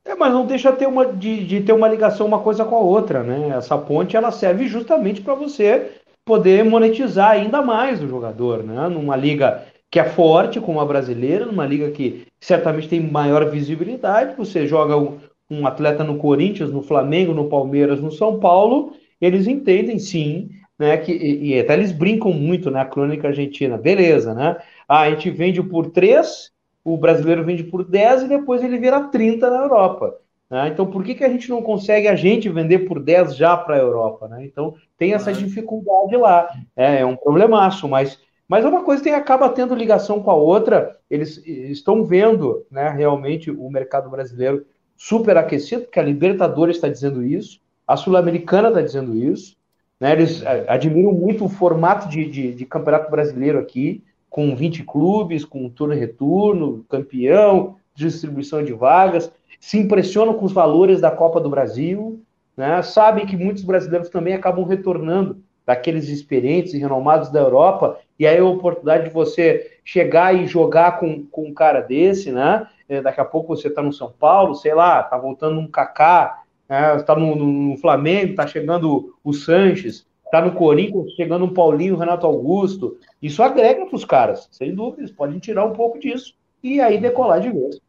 É, 0.05 0.13
mas 0.13 0.31
não 0.31 0.45
deixa 0.45 0.71
ter 0.71 0.87
uma, 0.87 1.05
de, 1.05 1.43
de 1.43 1.61
ter 1.61 1.73
uma 1.73 1.87
ligação 1.87 2.27
uma 2.27 2.39
coisa 2.39 2.63
com 2.63 2.75
a 2.75 2.79
outra, 2.79 3.23
né? 3.23 3.49
Essa 3.57 3.75
ponte 3.75 4.15
ela 4.15 4.31
serve 4.31 4.67
justamente 4.67 5.21
para 5.21 5.33
você 5.33 5.93
poder 6.23 6.63
monetizar 6.63 7.31
ainda 7.31 7.61
mais 7.61 8.01
o 8.01 8.07
jogador, 8.07 8.63
né? 8.63 8.87
Numa 8.87 9.15
liga 9.15 9.65
que 9.89 9.99
é 9.99 10.03
forte 10.03 10.59
como 10.59 10.79
a 10.79 10.85
brasileira, 10.85 11.45
numa 11.45 11.65
liga 11.65 11.89
que 11.89 12.27
certamente 12.39 12.87
tem 12.87 12.99
maior 12.99 13.49
visibilidade, 13.49 14.35
você 14.35 14.67
joga 14.67 14.95
um, 14.95 15.17
um 15.49 15.65
atleta 15.65 16.03
no 16.03 16.17
Corinthians, 16.17 16.71
no 16.71 16.83
Flamengo, 16.83 17.33
no 17.33 17.49
Palmeiras, 17.49 17.99
no 17.99 18.11
São 18.11 18.39
Paulo, 18.39 18.93
eles 19.19 19.47
entendem 19.47 19.97
sim, 19.97 20.49
né? 20.77 20.97
Que, 20.97 21.13
e, 21.13 21.53
e 21.53 21.59
até 21.59 21.73
eles 21.73 21.91
brincam 21.91 22.31
muito, 22.31 22.69
né? 22.69 22.79
A 22.79 22.85
crônica 22.85 23.27
argentina, 23.27 23.75
beleza, 23.75 24.35
né? 24.35 24.57
Ah, 24.87 25.01
a 25.01 25.09
gente 25.09 25.31
vende 25.31 25.63
por 25.63 25.89
três 25.89 26.51
o 26.85 26.95
brasileiro 26.95 27.43
vende 27.43 27.63
por 27.63 27.83
10 27.83 28.23
e 28.23 28.27
depois 28.27 28.63
ele 28.63 28.77
vira 28.77 29.05
30 29.05 29.49
na 29.49 29.57
Europa. 29.57 30.15
Né? 30.47 30.67
Então, 30.67 30.85
por 30.85 31.03
que, 31.03 31.15
que 31.15 31.23
a 31.23 31.29
gente 31.29 31.49
não 31.49 31.63
consegue 31.63 32.07
a 32.07 32.15
gente 32.15 32.47
vender 32.47 32.87
por 32.87 33.01
10 33.01 33.35
já 33.35 33.57
para 33.57 33.75
a 33.75 33.79
Europa? 33.79 34.27
Né? 34.27 34.45
Então, 34.45 34.75
tem 34.95 35.13
essa 35.15 35.33
dificuldade 35.33 36.15
lá. 36.15 36.47
É, 36.75 36.99
é, 36.99 37.05
um 37.05 37.15
problemaço, 37.15 37.87
mas, 37.87 38.19
mas 38.47 38.63
é 38.63 38.67
uma 38.67 38.83
coisa 38.83 39.01
que 39.01 39.09
acaba 39.09 39.49
tendo 39.49 39.73
ligação 39.73 40.21
com 40.21 40.29
a 40.29 40.35
outra. 40.35 40.95
Eles 41.09 41.41
estão 41.43 42.05
vendo 42.05 42.63
né, 42.69 42.87
realmente 42.89 43.49
o 43.49 43.67
mercado 43.67 44.07
brasileiro 44.07 44.63
super 44.95 45.35
aquecido, 45.37 45.85
porque 45.85 45.99
a 45.99 46.03
Libertadores 46.03 46.77
está 46.77 46.87
dizendo 46.87 47.23
isso, 47.23 47.59
a 47.85 47.97
Sul-Americana 47.97 48.67
está 48.67 48.81
dizendo 48.81 49.15
isso. 49.15 49.57
Né? 49.99 50.11
Eles 50.11 50.43
é, 50.43 50.65
admiram 50.67 51.13
muito 51.13 51.45
o 51.45 51.49
formato 51.49 52.07
de, 52.07 52.29
de, 52.29 52.53
de 52.53 52.65
campeonato 52.65 53.09
brasileiro 53.09 53.57
aqui 53.57 54.03
com 54.35 54.53
20 54.53 54.83
clubes, 54.83 55.45
com 55.45 55.69
turno 55.69 55.93
e 55.93 55.97
retorno, 55.97 56.85
campeão, 56.89 57.77
distribuição 57.95 58.61
de 58.65 58.73
vagas, 58.73 59.31
se 59.61 59.79
impressionam 59.79 60.33
com 60.33 60.43
os 60.43 60.51
valores 60.51 60.99
da 60.99 61.09
Copa 61.09 61.39
do 61.39 61.49
Brasil, 61.49 62.21
né? 62.57 62.81
sabem 62.81 63.25
que 63.25 63.37
muitos 63.37 63.63
brasileiros 63.63 64.09
também 64.09 64.33
acabam 64.33 64.65
retornando 64.65 65.41
daqueles 65.65 66.09
experientes 66.09 66.73
e 66.73 66.77
renomados 66.77 67.29
da 67.31 67.39
Europa, 67.39 67.97
e 68.19 68.27
aí 68.27 68.37
a 68.37 68.43
oportunidade 68.43 69.05
de 69.05 69.09
você 69.09 69.79
chegar 69.85 70.35
e 70.35 70.45
jogar 70.47 70.99
com, 70.99 71.25
com 71.27 71.45
um 71.45 71.53
cara 71.53 71.79
desse, 71.79 72.29
né? 72.29 72.67
É, 72.89 73.01
daqui 73.01 73.21
a 73.21 73.25
pouco 73.25 73.55
você 73.55 73.69
está 73.69 73.81
no 73.81 73.93
São 73.93 74.11
Paulo, 74.19 74.53
sei 74.53 74.73
lá, 74.73 75.01
tá 75.01 75.17
voltando 75.17 75.61
um 75.61 75.67
Kaká, 75.67 76.43
né? 76.67 76.97
está 76.97 77.15
no, 77.15 77.37
no, 77.37 77.77
Flamengo, 77.77 78.31
está 78.31 78.45
chegando 78.45 79.15
o 79.23 79.31
Sanches, 79.31 80.05
Tá 80.31 80.41
no 80.41 80.53
Corinthians, 80.53 81.11
chegando 81.13 81.45
um 81.45 81.53
Paulinho, 81.53 81.97
Renato 81.97 82.25
Augusto. 82.25 82.97
Isso 83.21 83.43
agrega 83.43 83.85
para 83.85 83.95
os 83.95 84.05
caras, 84.05 84.47
sem 84.51 84.73
dúvidas. 84.73 85.11
Podem 85.11 85.39
tirar 85.39 85.65
um 85.65 85.73
pouco 85.73 85.99
disso 85.99 86.33
e 86.63 86.81
aí 86.81 86.99
decolar 86.99 87.39
de 87.39 87.51
vez. 87.51 87.79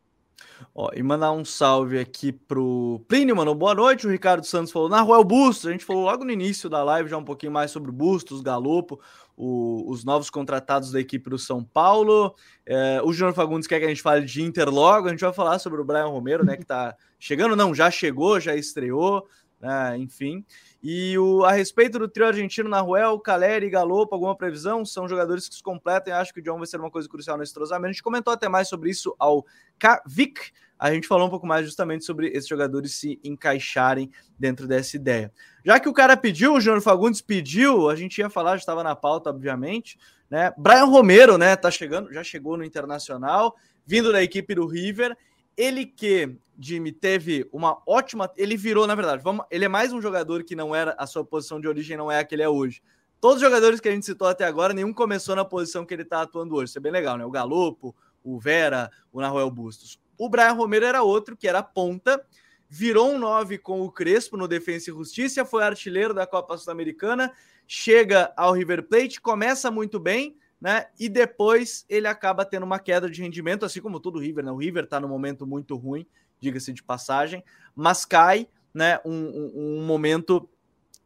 Ó, 0.75 0.91
e 0.95 1.03
mandar 1.03 1.33
um 1.33 1.43
salve 1.43 1.99
aqui 1.99 2.31
pro 2.31 3.03
Plínio, 3.09 3.35
mano. 3.35 3.55
Boa 3.55 3.75
noite. 3.75 4.07
O 4.07 4.11
Ricardo 4.11 4.45
Santos 4.45 4.71
falou 4.71 4.91
na 4.91 5.01
Rua 5.01 5.25
Bustos. 5.25 5.67
A 5.67 5.73
gente 5.73 5.87
falou 5.87 6.03
logo 6.03 6.23
no 6.23 6.31
início 6.31 6.69
da 6.69 6.85
live 6.85 7.09
já 7.09 7.17
um 7.17 7.25
pouquinho 7.25 7.51
mais 7.51 7.71
sobre 7.71 7.89
o 7.89 7.95
Bustos, 7.95 8.43
Galopo, 8.43 9.01
o, 9.35 9.91
os 9.91 10.05
novos 10.05 10.29
contratados 10.29 10.93
da 10.93 11.01
equipe 11.01 11.31
do 11.31 11.39
São 11.39 11.65
Paulo. 11.65 12.35
É, 12.67 13.01
o 13.03 13.11
Júnior 13.11 13.35
Fagundes 13.35 13.67
quer 13.67 13.79
que 13.79 13.87
a 13.87 13.89
gente 13.89 14.03
fale 14.03 14.27
de 14.27 14.43
Inter 14.43 14.69
logo. 14.69 15.09
A 15.09 15.11
gente 15.11 15.21
vai 15.21 15.33
falar 15.33 15.59
sobre 15.59 15.81
o 15.81 15.85
Brian 15.85 16.09
Romero, 16.09 16.45
né? 16.45 16.59
Que 16.59 16.67
tá 16.67 16.95
chegando, 17.19 17.57
não, 17.57 17.75
já 17.75 17.91
chegou, 17.91 18.39
já 18.39 18.55
estreou, 18.55 19.27
né? 19.59 19.97
Enfim. 19.97 20.45
E 20.89 21.19
o, 21.19 21.43
a 21.43 21.51
respeito 21.51 21.99
do 21.99 22.07
trio 22.07 22.29
argentino 22.29 22.69
na 22.69 22.81
Ruel, 22.81 23.19
Caleri 23.19 23.67
e 23.67 23.71
Galopo, 23.71 24.15
alguma 24.15 24.37
previsão? 24.37 24.85
São 24.85 25.09
jogadores 25.09 25.49
que 25.49 25.57
se 25.57 25.61
completam 25.61 26.15
e 26.15 26.17
acho 26.17 26.33
que 26.33 26.39
o 26.39 26.43
John 26.45 26.59
vai 26.59 26.67
ser 26.69 26.79
uma 26.79 26.93
coisa 26.93 27.09
crucial 27.09 27.37
nesse 27.37 27.51
entrosamento. 27.51 27.89
A 27.89 27.93
gente 27.93 28.05
comentou 28.05 28.33
até 28.33 28.49
mais 28.49 28.69
sobre 28.69 28.89
isso 28.89 29.13
ao 29.19 29.45
Kavik. 29.81 30.53
A 30.79 30.93
gente 30.93 31.09
falou 31.09 31.27
um 31.27 31.31
pouco 31.31 31.45
mais 31.45 31.67
justamente 31.67 32.05
sobre 32.05 32.29
esses 32.29 32.47
jogadores 32.47 32.95
se 32.95 33.19
encaixarem 33.25 34.13
dentro 34.39 34.69
dessa 34.69 34.95
ideia. 34.95 35.33
Já 35.65 35.81
que 35.81 35.89
o 35.89 35.93
cara 35.93 36.17
pediu, 36.17 36.55
o 36.55 36.61
Júnior 36.61 36.81
Fagundes 36.81 37.21
pediu, 37.21 37.91
a 37.91 37.97
gente 37.97 38.19
ia 38.19 38.31
falar, 38.31 38.53
já 38.53 38.59
estava 38.59 38.85
na 38.85 38.95
pauta, 38.95 39.31
obviamente, 39.31 39.99
né? 40.31 40.53
Brian 40.57 40.85
Romero, 40.85 41.37
né, 41.37 41.57
tá 41.57 41.69
chegando, 41.69 42.13
já 42.13 42.23
chegou 42.23 42.57
no 42.57 42.63
Internacional, 42.63 43.57
vindo 43.85 44.13
da 44.13 44.23
equipe 44.23 44.55
do 44.55 44.65
River 44.65 45.17
ele 45.57 45.87
que, 45.87 46.37
Jimmy, 46.59 46.93
teve 46.93 47.49
uma 47.53 47.81
ótima. 47.87 48.31
Ele 48.37 48.57
virou, 48.57 48.87
na 48.87 48.95
verdade, 48.95 49.23
vamos, 49.23 49.47
ele 49.51 49.65
é 49.65 49.69
mais 49.69 49.93
um 49.93 50.01
jogador 50.01 50.45
que 50.45 50.55
não 50.55 50.75
era. 50.75 50.95
A 50.99 51.07
sua 51.07 51.25
posição 51.25 51.61
de 51.61 51.67
origem 51.67 51.97
não 51.97 52.11
é 52.11 52.19
a 52.19 52.25
que 52.25 52.35
ele 52.35 52.43
é 52.43 52.49
hoje. 52.49 52.83
Todos 53.21 53.37
os 53.37 53.43
jogadores 53.43 53.81
que 53.81 53.89
a 53.89 53.93
gente 53.93 54.05
citou 54.05 54.29
até 54.29 54.45
agora, 54.45 54.75
nenhum 54.75 54.93
começou 54.93 55.35
na 55.35 55.45
posição 55.45 55.87
que 55.87 55.95
ele 55.95 56.03
está 56.03 56.23
atuando 56.23 56.55
hoje. 56.55 56.71
Isso 56.71 56.79
é 56.79 56.81
bem 56.81 56.93
legal, 56.93 57.17
né? 57.17 57.25
O 57.25 57.31
Galopo, 57.31 57.95
o 58.23 58.39
Vera, 58.39 58.91
o 59.13 59.21
Nahuel 59.21 59.51
Bustos. 59.51 59.99
O 60.19 60.29
Brian 60.29 60.53
Romero 60.53 60.85
era 60.85 61.03
outro, 61.03 61.37
que 61.37 61.49
era 61.49 61.63
ponta, 61.63 62.25
virou 62.69 63.13
um 63.13 63.19
9 63.19 63.59
com 63.59 63.83
o 63.83 63.91
Crespo 63.91 64.37
no 64.37 64.49
Defensa 64.49 64.91
e 64.91 64.95
Justiça, 64.95 65.45
foi 65.45 65.63
artilheiro 65.63 66.13
da 66.13 66.27
Copa 66.27 66.57
Sul-Americana, 66.57 67.33
chega 67.67 68.33
ao 68.37 68.53
River 68.53 68.83
Plate, 68.83 69.21
começa 69.21 69.71
muito 69.71 70.01
bem, 70.01 70.37
né? 70.61 70.87
E 70.99 71.09
depois 71.09 71.85
ele 71.89 72.07
acaba 72.07 72.45
tendo 72.45 72.65
uma 72.65 72.79
queda 72.79 73.11
de 73.11 73.21
rendimento, 73.21 73.65
assim 73.65 73.81
como 73.81 74.01
todo 74.01 74.17
o 74.17 74.21
River, 74.21 74.45
né? 74.45 74.51
O 74.51 74.57
River 74.57 74.85
está 74.85 74.99
no 74.99 75.09
momento 75.09 75.47
muito 75.47 75.77
ruim, 75.77 76.07
diga-se 76.41 76.73
de 76.73 76.83
passagem, 76.83 77.45
mas 77.75 78.05
cai, 78.05 78.49
né? 78.73 78.99
Um, 79.05 79.13
um, 79.13 79.53
um, 79.55 79.87
momento 79.87 80.49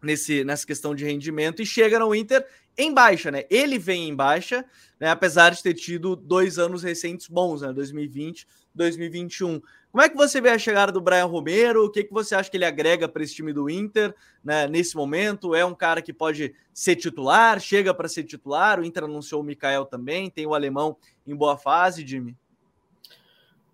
nesse, 0.02 0.44
nessa 0.44 0.66
questão 0.66 0.94
de 0.94 1.04
rendimento 1.04 1.60
e 1.62 1.66
chega 1.66 1.98
no 1.98 2.14
Inter 2.14 2.46
em 2.76 2.92
baixa, 2.92 3.30
né? 3.30 3.44
Ele 3.50 3.78
vem 3.78 4.08
em 4.08 4.14
baixa, 4.14 4.64
né? 4.98 5.10
Apesar 5.10 5.50
de 5.50 5.62
ter 5.62 5.74
tido 5.74 6.16
dois 6.16 6.58
anos 6.58 6.82
recentes 6.82 7.28
bons, 7.28 7.62
né? 7.62 7.72
2020, 7.72 8.46
2021. 8.74 9.60
Como 9.90 10.02
é 10.02 10.08
que 10.08 10.16
você 10.16 10.40
vê 10.40 10.50
a 10.50 10.58
chegada 10.58 10.92
do 10.92 11.00
Brian 11.00 11.26
Romero? 11.26 11.84
O 11.84 11.90
que, 11.90 12.04
que 12.04 12.12
você 12.12 12.34
acha 12.34 12.48
que 12.48 12.56
ele 12.56 12.64
agrega 12.64 13.08
para 13.08 13.24
esse 13.24 13.34
time 13.34 13.52
do 13.52 13.68
Inter 13.68 14.14
né, 14.42 14.68
nesse 14.68 14.94
momento? 14.94 15.54
É 15.54 15.64
um 15.64 15.74
cara 15.74 16.00
que 16.00 16.12
pode 16.12 16.54
ser 16.72 16.94
titular, 16.94 17.58
chega 17.58 17.92
para 17.92 18.08
ser 18.08 18.22
titular. 18.22 18.78
O 18.78 18.84
Inter 18.84 19.04
anunciou 19.04 19.40
o 19.40 19.44
Mikael 19.44 19.84
também, 19.84 20.30
tem 20.30 20.46
o 20.46 20.54
alemão 20.54 20.96
em 21.26 21.34
boa 21.34 21.58
fase, 21.58 22.06
Jimmy. 22.06 22.36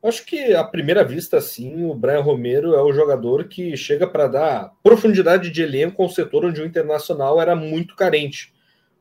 Acho 0.06 0.24
que 0.24 0.54
à 0.54 0.62
primeira 0.62 1.02
vista, 1.02 1.40
sim, 1.40 1.84
o 1.84 1.92
Brian 1.92 2.20
Romero 2.20 2.74
é 2.74 2.80
o 2.80 2.92
jogador 2.92 3.48
que 3.48 3.76
chega 3.76 4.06
para 4.06 4.28
dar 4.28 4.72
profundidade 4.80 5.50
de 5.50 5.62
elenco 5.62 6.00
ao 6.00 6.08
setor 6.08 6.44
onde 6.44 6.62
o 6.62 6.64
Internacional 6.64 7.40
era 7.40 7.56
muito 7.56 7.96
carente. 7.96 8.54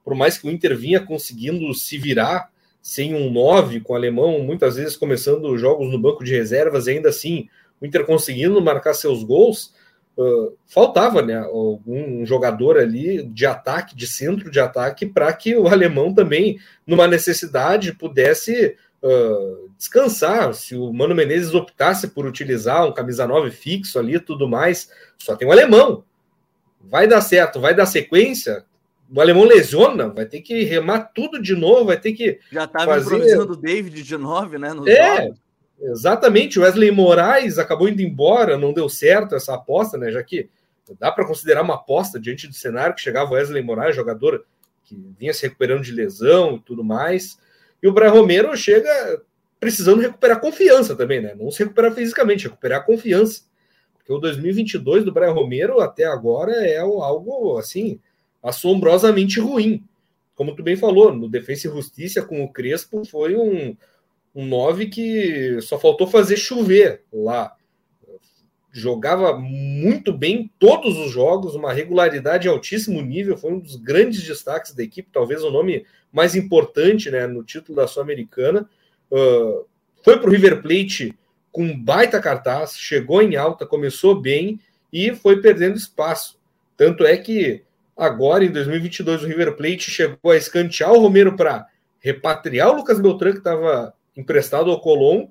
Por 0.04 0.16
mais 0.16 0.36
que 0.36 0.48
o 0.48 0.50
Inter 0.50 0.76
vinha 0.76 1.00
conseguindo 1.00 1.72
se 1.76 2.00
virar 2.00 2.50
sem 2.82 3.14
um 3.14 3.32
9 3.32 3.82
com 3.82 3.94
o 3.94 3.96
alemão, 3.96 4.40
muitas 4.40 4.78
vezes 4.78 4.98
começando 4.98 5.56
jogos 5.60 5.92
no 5.92 6.00
banco 6.00 6.24
de 6.24 6.34
reservas, 6.36 6.88
e 6.88 6.92
ainda 6.92 7.10
assim 7.10 7.48
o 7.80 7.86
Inter 7.86 8.04
conseguindo 8.04 8.60
marcar 8.60 8.96
seus 8.96 9.24
gols, 9.24 9.76
uh, 10.18 10.58
faltava 10.66 11.22
né, 11.22 11.38
algum 11.38 12.26
jogador 12.26 12.80
ali 12.80 13.22
de 13.22 13.46
ataque, 13.46 13.96
de 13.96 14.08
centro 14.08 14.50
de 14.50 14.60
ataque, 14.60 15.06
para 15.06 15.32
que 15.34 15.56
o 15.56 15.68
alemão 15.68 16.12
também, 16.12 16.58
numa 16.86 17.08
necessidade, 17.08 17.94
pudesse 17.94 18.76
uh, 19.06 19.70
descansar. 19.78 20.54
Se 20.54 20.76
o 20.76 20.92
Mano 20.92 21.16
Menezes 21.16 21.54
optasse 21.54 22.08
por 22.08 22.26
utilizar 22.26 22.86
um 22.88 22.94
camisa 22.94 23.28
9 23.28 23.52
fixo 23.52 24.00
ali 24.00 24.20
tudo 24.20 24.48
mais, 24.48 24.90
só 25.18 25.36
tem 25.36 25.48
o 25.48 25.52
um 25.52 25.54
alemão. 25.54 26.04
Vai 26.82 27.08
dar 27.08 27.22
certo, 27.22 27.60
vai 27.60 27.76
dar 27.76 27.86
sequência. 27.86 28.66
O 29.14 29.22
alemão 29.22 29.44
lesiona, 29.44 30.10
vai 30.10 30.26
ter 30.26 30.42
que 30.42 30.64
remar 30.64 31.12
tudo 31.14 31.40
de 31.42 31.56
novo, 31.56 31.86
vai 31.86 32.00
ter 32.00 32.14
que. 32.14 32.40
Já 32.52 32.66
estava 32.66 32.86
fazer... 32.86 33.16
improvisando 33.16 33.54
o 33.54 33.58
David 33.58 34.02
de 34.02 34.18
9, 34.18 34.58
né? 34.58 34.70
é, 34.88 35.22
jogos. 35.22 35.40
exatamente. 35.80 36.60
O 36.60 36.64
Wesley 36.64 36.92
Moraes 36.92 37.60
acabou 37.60 37.88
indo 37.88 38.02
embora, 38.02 38.58
não 38.58 38.74
deu 38.74 38.90
certo 38.90 39.36
essa 39.36 39.54
aposta, 39.54 39.98
né? 39.98 40.12
Já 40.12 40.24
que 40.24 40.50
dá 41.00 41.12
para 41.12 41.26
considerar 41.26 41.62
uma 41.62 41.76
aposta 41.76 42.20
diante 42.20 42.48
do 42.48 42.54
cenário 42.54 42.96
que 42.96 43.02
chegava 43.02 43.32
o 43.32 43.34
Wesley 43.34 43.64
Moraes, 43.64 43.96
jogador 43.96 44.44
que 44.84 44.96
vinha 45.20 45.34
se 45.34 45.44
recuperando 45.44 45.84
de 45.84 45.92
lesão 45.92 46.56
e 46.56 46.60
tudo 46.60 46.84
mais. 46.84 47.40
E 47.86 47.88
o 47.88 47.94
Brian 47.94 48.10
Romero 48.10 48.58
chega 48.58 49.22
precisando 49.60 50.02
recuperar 50.02 50.42
confiança 50.42 50.96
também, 50.96 51.22
né? 51.22 51.36
Não 51.36 51.52
se 51.52 51.60
recuperar 51.60 51.94
fisicamente, 51.94 52.46
recuperar 52.46 52.84
confiança. 52.84 53.44
Porque 53.96 54.12
o 54.12 54.18
2022 54.18 55.06
do 55.06 55.12
Brian 55.12 55.34
Romero 55.34 55.80
até 55.80 56.04
agora 56.04 56.52
é 56.66 56.80
algo 56.80 57.60
assim 57.60 58.00
assombrosamente 58.42 59.40
ruim. 59.40 59.84
Como 60.34 60.56
tu 60.56 60.64
bem 60.64 60.76
falou, 60.76 61.14
no 61.14 61.30
Defensa 61.30 61.68
e 61.68 61.72
Justiça 61.72 62.24
com 62.24 62.44
o 62.44 62.52
Crespo 62.52 63.06
foi 63.06 63.36
um 63.36 63.78
um 64.34 64.48
9 64.48 64.88
que 64.88 65.62
só 65.62 65.78
faltou 65.80 66.08
fazer 66.08 66.38
chover 66.38 67.04
lá. 67.14 67.56
Jogava 68.78 69.38
muito 69.38 70.12
bem 70.12 70.52
todos 70.60 70.98
os 70.98 71.10
jogos, 71.10 71.56
uma 71.56 71.72
regularidade 71.72 72.46
altíssimo 72.46 73.02
nível, 73.02 73.38
foi 73.38 73.54
um 73.54 73.60
dos 73.60 73.78
grandes 73.78 74.22
destaques 74.22 74.74
da 74.74 74.84
equipe, 74.84 75.08
talvez 75.14 75.42
o 75.44 75.50
nome 75.50 75.86
mais 76.12 76.36
importante 76.36 77.10
né, 77.10 77.26
no 77.26 77.42
título 77.42 77.78
da 77.78 77.88
Sul-Americana. 77.88 78.70
Uh, 79.10 79.66
foi 80.04 80.20
para 80.20 80.30
o 80.30 80.32
River 80.34 80.62
Plate 80.62 81.18
com 81.54 81.82
baita 81.82 82.20
cartaz, 82.20 82.78
chegou 82.78 83.22
em 83.22 83.38
alta, 83.38 83.66
começou 83.66 84.20
bem 84.20 84.60
e 84.92 85.16
foi 85.16 85.42
perdendo 85.42 85.78
espaço. 85.78 86.38
Tanto 86.76 87.06
é 87.06 87.16
que 87.16 87.64
agora, 87.96 88.44
em 88.44 88.52
2022, 88.52 89.24
o 89.24 89.28
River 89.28 89.56
Plate 89.56 89.90
chegou 89.90 90.32
a 90.32 90.36
escantear 90.36 90.92
o 90.92 91.00
Romero 91.00 91.38
para 91.38 91.66
repatriar 92.02 92.72
o 92.72 92.76
Lucas 92.76 93.00
Beltrán, 93.00 93.32
que 93.32 93.38
estava 93.38 93.94
emprestado 94.18 94.70
ao 94.70 94.82
Colón, 94.82 95.28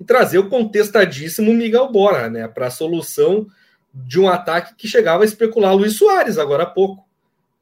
e 0.00 0.04
trazer 0.04 0.38
o 0.38 0.48
contestadíssimo 0.48 1.52
Miguel 1.52 1.92
Borra 1.92 2.30
né, 2.30 2.48
para 2.48 2.68
a 2.68 2.70
solução 2.70 3.46
de 3.92 4.18
um 4.18 4.28
ataque 4.28 4.74
que 4.74 4.88
chegava 4.88 5.22
a 5.22 5.26
especular 5.26 5.74
Luiz 5.74 5.96
Soares 5.96 6.38
agora 6.38 6.62
há 6.62 6.66
pouco. 6.66 7.06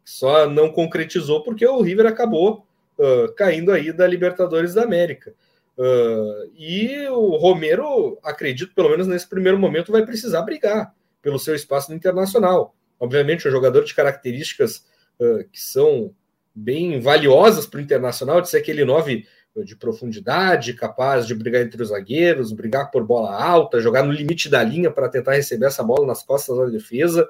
Só 0.05 0.48
não 0.48 0.70
concretizou 0.70 1.42
porque 1.42 1.66
o 1.66 1.83
River 1.83 2.07
acabou 2.07 2.64
uh, 2.98 3.33
caindo 3.35 3.72
aí 3.72 3.92
da 3.92 4.07
Libertadores 4.07 4.72
da 4.72 4.85
América. 4.85 5.35
Uh, 5.77 6.51
e 6.57 7.07
o 7.09 7.37
Romero, 7.37 8.18
acredito, 8.22 8.74
pelo 8.74 8.90
menos 8.90 9.07
nesse 9.07 9.29
primeiro 9.29 9.59
momento, 9.59 9.92
vai 9.92 10.05
precisar 10.05 10.42
brigar 10.42 10.94
pelo 11.20 11.38
seu 11.38 11.55
espaço 11.55 11.90
no 11.90 11.96
internacional. 11.96 12.74
Obviamente, 13.01 13.46
um 13.46 13.51
jogador 13.51 13.85
de 13.85 13.94
características 13.94 14.85
uh, 15.20 15.44
que 15.51 15.61
são 15.61 16.14
bem 16.55 17.01
valiosas 17.01 17.66
para 17.66 17.79
o 17.79 17.83
internacional, 17.83 18.40
de 18.40 18.48
ser 18.48 18.59
aquele 18.59 18.85
nove 18.85 19.27
de 19.65 19.75
profundidade, 19.77 20.75
capaz 20.75 21.27
de 21.27 21.35
brigar 21.35 21.63
entre 21.63 21.83
os 21.83 21.89
zagueiros, 21.89 22.53
brigar 22.53 22.91
por 22.91 23.05
bola 23.05 23.35
alta, 23.35 23.81
jogar 23.81 24.05
no 24.05 24.13
limite 24.13 24.49
da 24.49 24.63
linha 24.63 24.91
para 24.91 25.09
tentar 25.09 25.35
receber 25.35 25.67
essa 25.67 25.83
bola 25.83 26.07
nas 26.07 26.23
costas 26.23 26.57
da 26.57 26.67
defesa. 26.67 27.29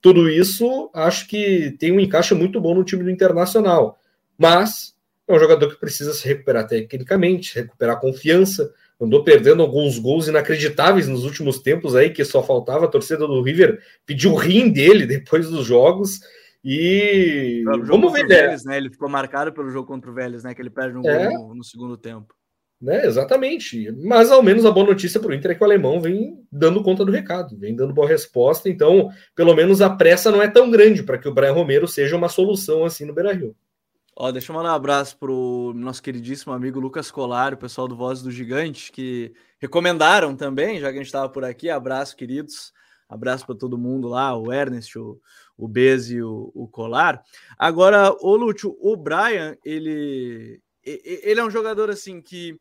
Tudo 0.00 0.28
isso 0.28 0.90
acho 0.94 1.28
que 1.28 1.76
tem 1.78 1.92
um 1.92 2.00
encaixe 2.00 2.34
muito 2.34 2.60
bom 2.60 2.74
no 2.74 2.84
time 2.84 3.04
do 3.04 3.10
Internacional. 3.10 3.98
Mas 4.36 4.94
é 5.28 5.32
um 5.32 5.38
jogador 5.38 5.68
que 5.68 5.78
precisa 5.78 6.12
se 6.12 6.26
recuperar 6.26 6.66
tecnicamente, 6.66 7.54
recuperar 7.54 8.00
confiança. 8.00 8.72
Andou 9.00 9.22
perdendo 9.22 9.62
alguns 9.62 9.98
gols 9.98 10.28
inacreditáveis 10.28 11.06
nos 11.06 11.24
últimos 11.24 11.58
tempos 11.60 11.94
aí, 11.94 12.10
que 12.10 12.24
só 12.24 12.42
faltava 12.42 12.86
a 12.86 12.88
torcida 12.88 13.26
do 13.26 13.42
River 13.42 13.80
pedir 14.04 14.28
o 14.28 14.34
rim 14.34 14.70
dele 14.70 15.06
depois 15.06 15.48
dos 15.48 15.66
jogos. 15.66 16.20
E 16.62 17.62
vamos 17.84 18.12
ver. 18.12 18.26
Vélez, 18.26 18.64
né? 18.64 18.76
Ele 18.76 18.90
ficou 18.90 19.08
marcado 19.08 19.52
pelo 19.52 19.70
jogo 19.70 19.86
contra 19.86 20.10
o 20.10 20.14
Vélez, 20.14 20.44
né? 20.44 20.54
Que 20.54 20.60
ele 20.60 20.70
perde 20.70 20.98
um 20.98 21.08
é. 21.08 21.28
gol 21.28 21.48
no, 21.48 21.54
no, 21.56 21.64
segundo 21.64 21.96
tempo. 21.96 22.34
Né, 22.80 23.04
exatamente. 23.04 23.90
Mas 23.92 24.30
ao 24.30 24.42
menos 24.42 24.64
a 24.64 24.70
boa 24.70 24.86
notícia 24.86 25.20
para 25.20 25.30
o 25.30 25.34
Inter 25.34 25.50
é 25.50 25.54
que 25.54 25.62
o 25.62 25.66
alemão 25.66 26.00
vem 26.00 26.42
dando 26.50 26.82
conta 26.82 27.04
do 27.04 27.12
recado, 27.12 27.56
vem 27.58 27.74
dando 27.76 27.92
boa 27.92 28.08
resposta. 28.08 28.68
Então, 28.68 29.10
pelo 29.34 29.54
menos 29.54 29.82
a 29.82 29.90
pressa 29.90 30.30
não 30.30 30.42
é 30.42 30.48
tão 30.48 30.70
grande 30.70 31.02
para 31.02 31.18
que 31.18 31.28
o 31.28 31.34
Brian 31.34 31.52
Romero 31.52 31.86
seja 31.86 32.16
uma 32.16 32.28
solução 32.28 32.84
assim 32.84 33.04
no 33.04 33.12
Beira 33.12 33.34
Rio. 33.34 33.54
Ó, 34.16 34.30
deixa 34.30 34.52
eu 34.52 34.56
mandar 34.56 34.72
um 34.72 34.76
abraço 34.76 35.16
pro 35.18 35.72
nosso 35.74 36.02
queridíssimo 36.02 36.52
amigo 36.52 36.80
Lucas 36.80 37.10
Colar, 37.10 37.54
o 37.54 37.58
pessoal 37.58 37.88
do 37.88 37.96
Voz 37.96 38.20
do 38.22 38.30
Gigante, 38.30 38.92
que 38.92 39.32
recomendaram 39.58 40.36
também, 40.36 40.78
já 40.78 40.88
que 40.88 40.96
a 40.96 40.98
gente 40.98 41.06
estava 41.06 41.28
por 41.28 41.44
aqui. 41.44 41.70
Abraço, 41.70 42.16
queridos. 42.16 42.72
Abraço 43.08 43.44
para 43.44 43.56
todo 43.56 43.76
mundo 43.76 44.08
lá, 44.08 44.36
o 44.36 44.52
Ernest, 44.52 44.96
o, 44.98 45.18
o 45.60 45.68
Bez 45.68 46.10
e 46.10 46.22
o, 46.22 46.50
o 46.54 46.66
Colar. 46.66 47.22
Agora, 47.58 48.12
o 48.20 48.34
Lúcio, 48.36 48.76
o 48.80 48.96
Brian, 48.96 49.56
ele, 49.64 50.60
ele 50.82 51.40
é 51.40 51.44
um 51.44 51.50
jogador 51.50 51.90
assim 51.90 52.20
que 52.20 52.56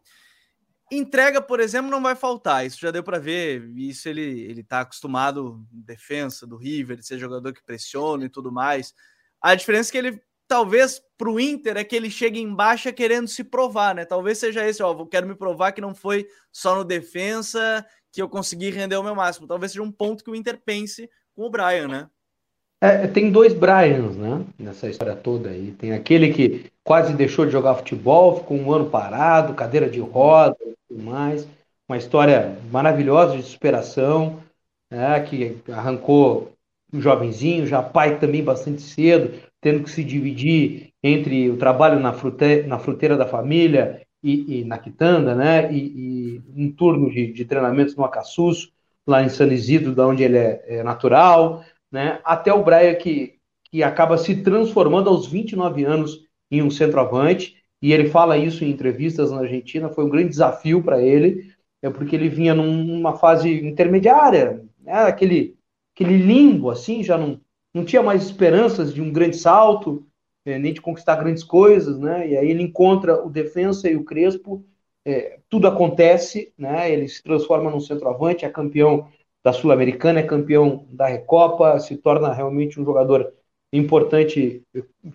entrega, 0.92 1.42
por 1.42 1.60
exemplo, 1.60 1.90
não 1.90 2.02
vai 2.02 2.16
faltar. 2.16 2.66
Isso 2.66 2.80
já 2.80 2.92
deu 2.92 3.04
para 3.04 3.20
ver. 3.20 3.70
Isso 3.78 4.10
ele 4.10 4.42
ele 4.42 4.62
está 4.62 4.82
acostumado 4.82 5.66
defesa 5.72 6.46
do 6.46 6.58
River, 6.58 6.98
de 6.98 7.06
ser 7.06 7.18
jogador 7.18 7.54
que 7.54 7.64
pressiona 7.64 8.26
e 8.26 8.30
tudo 8.30 8.52
mais. 8.52 8.94
A 9.42 9.56
diferença 9.56 9.90
é 9.90 9.92
que 9.92 9.98
ele 9.98 10.22
talvez 10.48 11.00
para 11.16 11.30
o 11.30 11.40
Inter 11.40 11.78
é 11.78 11.84
que 11.84 11.96
ele 11.96 12.10
chega 12.10 12.40
em 12.40 12.54
baixa 12.54 12.92
querendo 12.92 13.28
se 13.28 13.44
provar, 13.44 13.94
né? 13.94 14.04
Talvez 14.04 14.40
seja 14.40 14.68
esse, 14.68 14.82
ó, 14.82 15.06
quero 15.06 15.28
me 15.28 15.36
provar 15.36 15.72
que 15.72 15.80
não 15.80 15.94
foi 15.94 16.28
só 16.52 16.76
no 16.76 16.84
defensa 16.84 17.86
que 18.12 18.20
eu 18.20 18.28
consegui 18.28 18.72
render 18.72 18.98
o 18.98 19.04
meu 19.04 19.14
máximo. 19.14 19.48
Talvez 19.48 19.72
seja 19.72 19.84
um 19.84 19.92
ponto 19.92 20.24
que 20.24 20.32
o 20.32 20.36
Inter 20.36 20.60
pense 20.60 21.08
com 21.36 21.44
o 21.44 21.50
Brian, 21.52 21.88
né? 21.88 22.10
É, 22.82 23.08
tem 23.08 23.30
dois 23.30 23.54
Brians, 23.54 24.16
né? 24.16 24.46
Nessa 24.58 24.90
história 24.90 25.16
toda 25.16 25.50
aí. 25.50 25.72
Tem 25.72 25.92
aquele 25.92 26.32
que 26.32 26.72
quase 26.84 27.14
deixou 27.14 27.46
de 27.46 27.52
jogar 27.52 27.76
futebol, 27.76 28.38
ficou 28.38 28.58
um 28.58 28.72
ano 28.72 28.90
parado, 28.90 29.54
cadeira 29.54 29.90
de 29.90 30.00
roda 30.00 30.58
e 30.62 30.76
tudo 30.88 31.04
mais. 31.04 31.48
Uma 31.88 31.98
história 31.98 32.58
maravilhosa 32.72 33.36
de 33.36 33.44
superação, 33.44 34.40
né? 34.90 35.20
que 35.22 35.58
arrancou 35.70 36.54
um 36.94 37.02
jovenzinho, 37.02 37.68
já 37.68 37.84
pai 37.84 38.18
também 38.18 38.44
bastante 38.44 38.82
cedo, 38.82 39.40
tendo 39.62 39.84
que 39.84 39.92
se 39.92 40.04
dividir 40.04 40.94
entre 41.04 41.50
o 41.50 41.58
trabalho 41.58 42.00
na, 42.00 42.14
frute, 42.14 42.64
na 42.64 42.80
fruteira 42.80 43.18
da 43.18 43.28
família 43.28 44.02
e, 44.24 44.60
e 44.60 44.64
na 44.66 44.78
quitanda, 44.78 45.36
né? 45.36 45.72
E, 45.72 46.38
e 46.38 46.42
um 46.56 46.72
turno 46.72 47.12
de, 47.12 47.32
de 47.32 47.46
treinamentos 47.46 47.96
no 47.96 48.04
Acassus, 48.06 48.72
lá 49.06 49.22
em 49.22 49.30
San 49.30 49.48
Isidro, 49.48 49.94
da 49.94 50.08
onde 50.08 50.24
ele 50.24 50.38
é, 50.38 50.64
é 50.68 50.84
natural, 50.84 51.64
né? 51.92 52.20
Até 52.24 52.54
o 52.54 52.64
Braia 52.64 52.96
que, 52.96 53.36
que 53.72 53.84
acaba 53.84 54.18
se 54.18 54.44
transformando 54.44 55.10
aos 55.10 55.28
29 55.28 55.84
anos 55.84 56.20
em 56.52 56.62
um 56.62 56.70
centroavante, 56.70 57.56
e 57.82 57.94
ele 57.94 58.10
fala 58.10 58.38
isso 58.38 58.64
em 58.64 58.70
entrevistas 58.70 59.32
na 59.32 59.40
Argentina, 59.40 59.90
foi 59.90 60.04
um 60.04 60.10
grande 60.10 60.30
desafio 60.30 60.84
para 60.84 61.02
ele, 61.02 61.54
é 61.82 61.90
porque 61.90 62.16
ele 62.16 62.28
vinha 62.28 62.54
numa 62.54 63.18
fase 63.18 63.50
intermediária, 63.66 64.66
né? 64.82 64.94
aquele, 65.04 65.56
aquele 65.96 66.18
limbo, 66.18 66.70
assim, 66.70 67.04
já 67.04 67.18
não, 67.18 67.40
não 67.74 67.86
tinha 67.86 68.04
mais 68.04 68.24
esperanças 68.24 68.94
de 68.94 69.02
um 69.02 69.12
grande 69.12 69.38
salto, 69.38 70.06
é, 70.46 70.58
nem 70.58 70.74
de 70.74 70.82
conquistar 70.82 71.16
grandes 71.16 71.44
coisas, 71.44 72.00
né? 72.00 72.30
E 72.30 72.38
aí 72.38 72.50
ele 72.50 72.64
encontra 72.64 73.24
o 73.24 73.30
Defensa 73.30 73.90
e 73.90 73.96
o 73.96 74.04
Crespo, 74.04 74.66
é, 75.06 75.40
tudo 75.50 75.68
acontece, 75.68 76.54
né? 76.58 76.92
Ele 76.92 77.08
se 77.08 77.22
transforma 77.22 77.70
num 77.70 77.80
centroavante, 77.80 78.46
é 78.46 78.50
campeão 78.50 79.08
da 79.44 79.54
Sul-Americana, 79.54 80.20
é 80.20 80.24
campeão 80.24 80.86
da 80.90 81.08
Recopa, 81.08 81.80
se 81.80 81.98
torna 81.98 82.34
realmente 82.34 82.80
um 82.80 82.86
jogador 82.86 83.32
importante, 83.72 84.64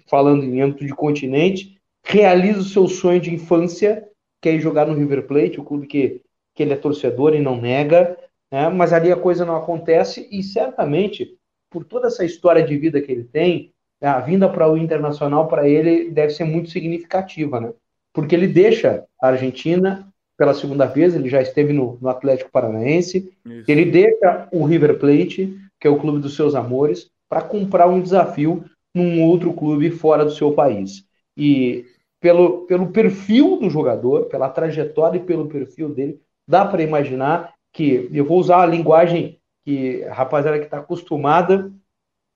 falando 0.07 0.45
em 0.45 0.61
âmbito 0.61 0.87
de 0.87 0.95
continente, 0.95 1.81
realiza 2.05 2.61
o 2.61 2.65
seu 2.65 2.89
sonho 2.89 3.21
de 3.21 3.33
infância, 3.33 4.09
que 4.41 4.49
é 4.49 4.59
jogar 4.59 4.87
no 4.87 4.95
River 4.95 5.27
Plate, 5.27 5.61
o 5.61 5.65
clube 5.65 5.87
que, 5.87 6.23
que 6.55 6.63
ele 6.63 6.73
é 6.73 6.77
torcedor 6.77 7.35
e 7.35 7.41
não 7.41 7.61
nega, 7.61 8.17
né? 8.51 8.69
mas 8.69 8.93
ali 8.93 9.11
a 9.11 9.17
coisa 9.17 9.45
não 9.45 9.57
acontece 9.57 10.29
e 10.31 10.43
certamente 10.43 11.37
por 11.71 11.85
toda 11.85 12.07
essa 12.07 12.25
história 12.25 12.63
de 12.63 12.77
vida 12.77 13.01
que 13.01 13.11
ele 13.11 13.25
tem, 13.25 13.73
a 14.01 14.21
vinda 14.21 14.49
para 14.49 14.71
o 14.71 14.77
Internacional 14.77 15.49
para 15.49 15.69
ele 15.69 16.11
deve 16.11 16.31
ser 16.31 16.45
muito 16.45 16.71
significativa, 16.71 17.61
né? 17.61 17.73
Porque 18.13 18.35
ele 18.35 18.47
deixa 18.47 19.05
a 19.21 19.29
Argentina 19.29 20.13
pela 20.37 20.55
segunda 20.55 20.87
vez, 20.87 21.15
ele 21.15 21.29
já 21.29 21.41
esteve 21.41 21.73
no, 21.73 21.99
no 22.01 22.09
Atlético 22.09 22.51
Paranaense, 22.51 23.33
Isso. 23.45 23.71
ele 23.71 23.85
deixa 23.85 24.49
o 24.53 24.65
River 24.65 24.99
Plate, 24.99 25.57
que 25.81 25.87
é 25.87 25.91
o 25.91 25.99
clube 25.99 26.19
dos 26.19 26.35
seus 26.35 26.55
amores, 26.55 27.11
para 27.29 27.43
comprar 27.43 27.89
um 27.89 28.01
desafio 28.01 28.65
num 28.95 29.23
outro 29.23 29.53
clube 29.53 29.91
fora 29.91 30.25
do 30.25 30.31
seu 30.31 30.53
país. 30.53 31.05
E 31.37 31.85
pelo, 32.21 32.67
pelo 32.67 32.89
perfil 32.89 33.59
do 33.59 33.69
jogador, 33.69 34.27
pela 34.27 34.49
trajetória 34.49 35.19
e 35.19 35.25
pelo 35.25 35.49
perfil 35.49 35.89
dele, 35.89 36.21
dá 36.49 36.65
para 36.65 36.83
imaginar 36.83 37.55
que, 37.73 38.09
eu 38.13 38.25
vou 38.25 38.39
usar 38.39 38.63
a 38.63 38.67
linguagem 38.67 39.39
que 39.65 40.05
a 40.05 40.15
rapaziada 40.15 40.59
que 40.59 40.65
está 40.65 40.79
acostumada 40.79 41.73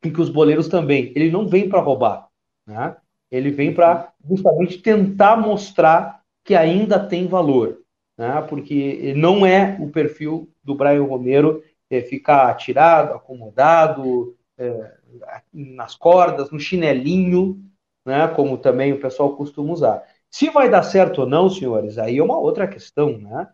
e 0.05 0.11
que 0.11 0.21
os 0.21 0.29
boleiros 0.29 0.69
também, 0.69 1.13
ele 1.15 1.31
não 1.31 1.47
vem 1.47 1.69
para 1.69 1.81
roubar, 1.81 2.29
né? 2.67 2.97
ele 3.31 3.51
vem 3.51 3.73
para 3.73 4.13
justamente 4.29 4.79
tentar 4.79 5.37
mostrar 5.37 6.23
que 6.45 6.55
ainda 6.55 6.99
tem 6.99 7.27
valor, 7.27 7.79
né? 8.19 8.43
porque 8.49 9.15
não 9.17 9.47
é 9.47 9.79
o 9.81 9.89
perfil 9.89 10.53
do 10.63 10.75
Brian 10.75 11.05
Romero 11.05 11.63
é, 11.89 12.03
ficar 12.03 12.53
tirado, 12.57 13.15
acomodado, 13.15 14.37
é, 14.59 14.95
nas 15.53 15.95
cordas, 15.95 16.51
no 16.51 16.59
chinelinho, 16.59 17.65
né? 18.05 18.27
como 18.29 18.59
também 18.59 18.93
o 18.93 19.01
pessoal 19.01 19.37
costuma 19.37 19.73
usar. 19.73 20.03
Se 20.31 20.51
vai 20.51 20.69
dar 20.69 20.83
certo 20.83 21.21
ou 21.23 21.27
não, 21.27 21.49
senhores, 21.49 21.97
aí 21.97 22.19
é 22.19 22.23
uma 22.23 22.39
outra 22.39 22.67
questão, 22.67 23.17
né? 23.17 23.49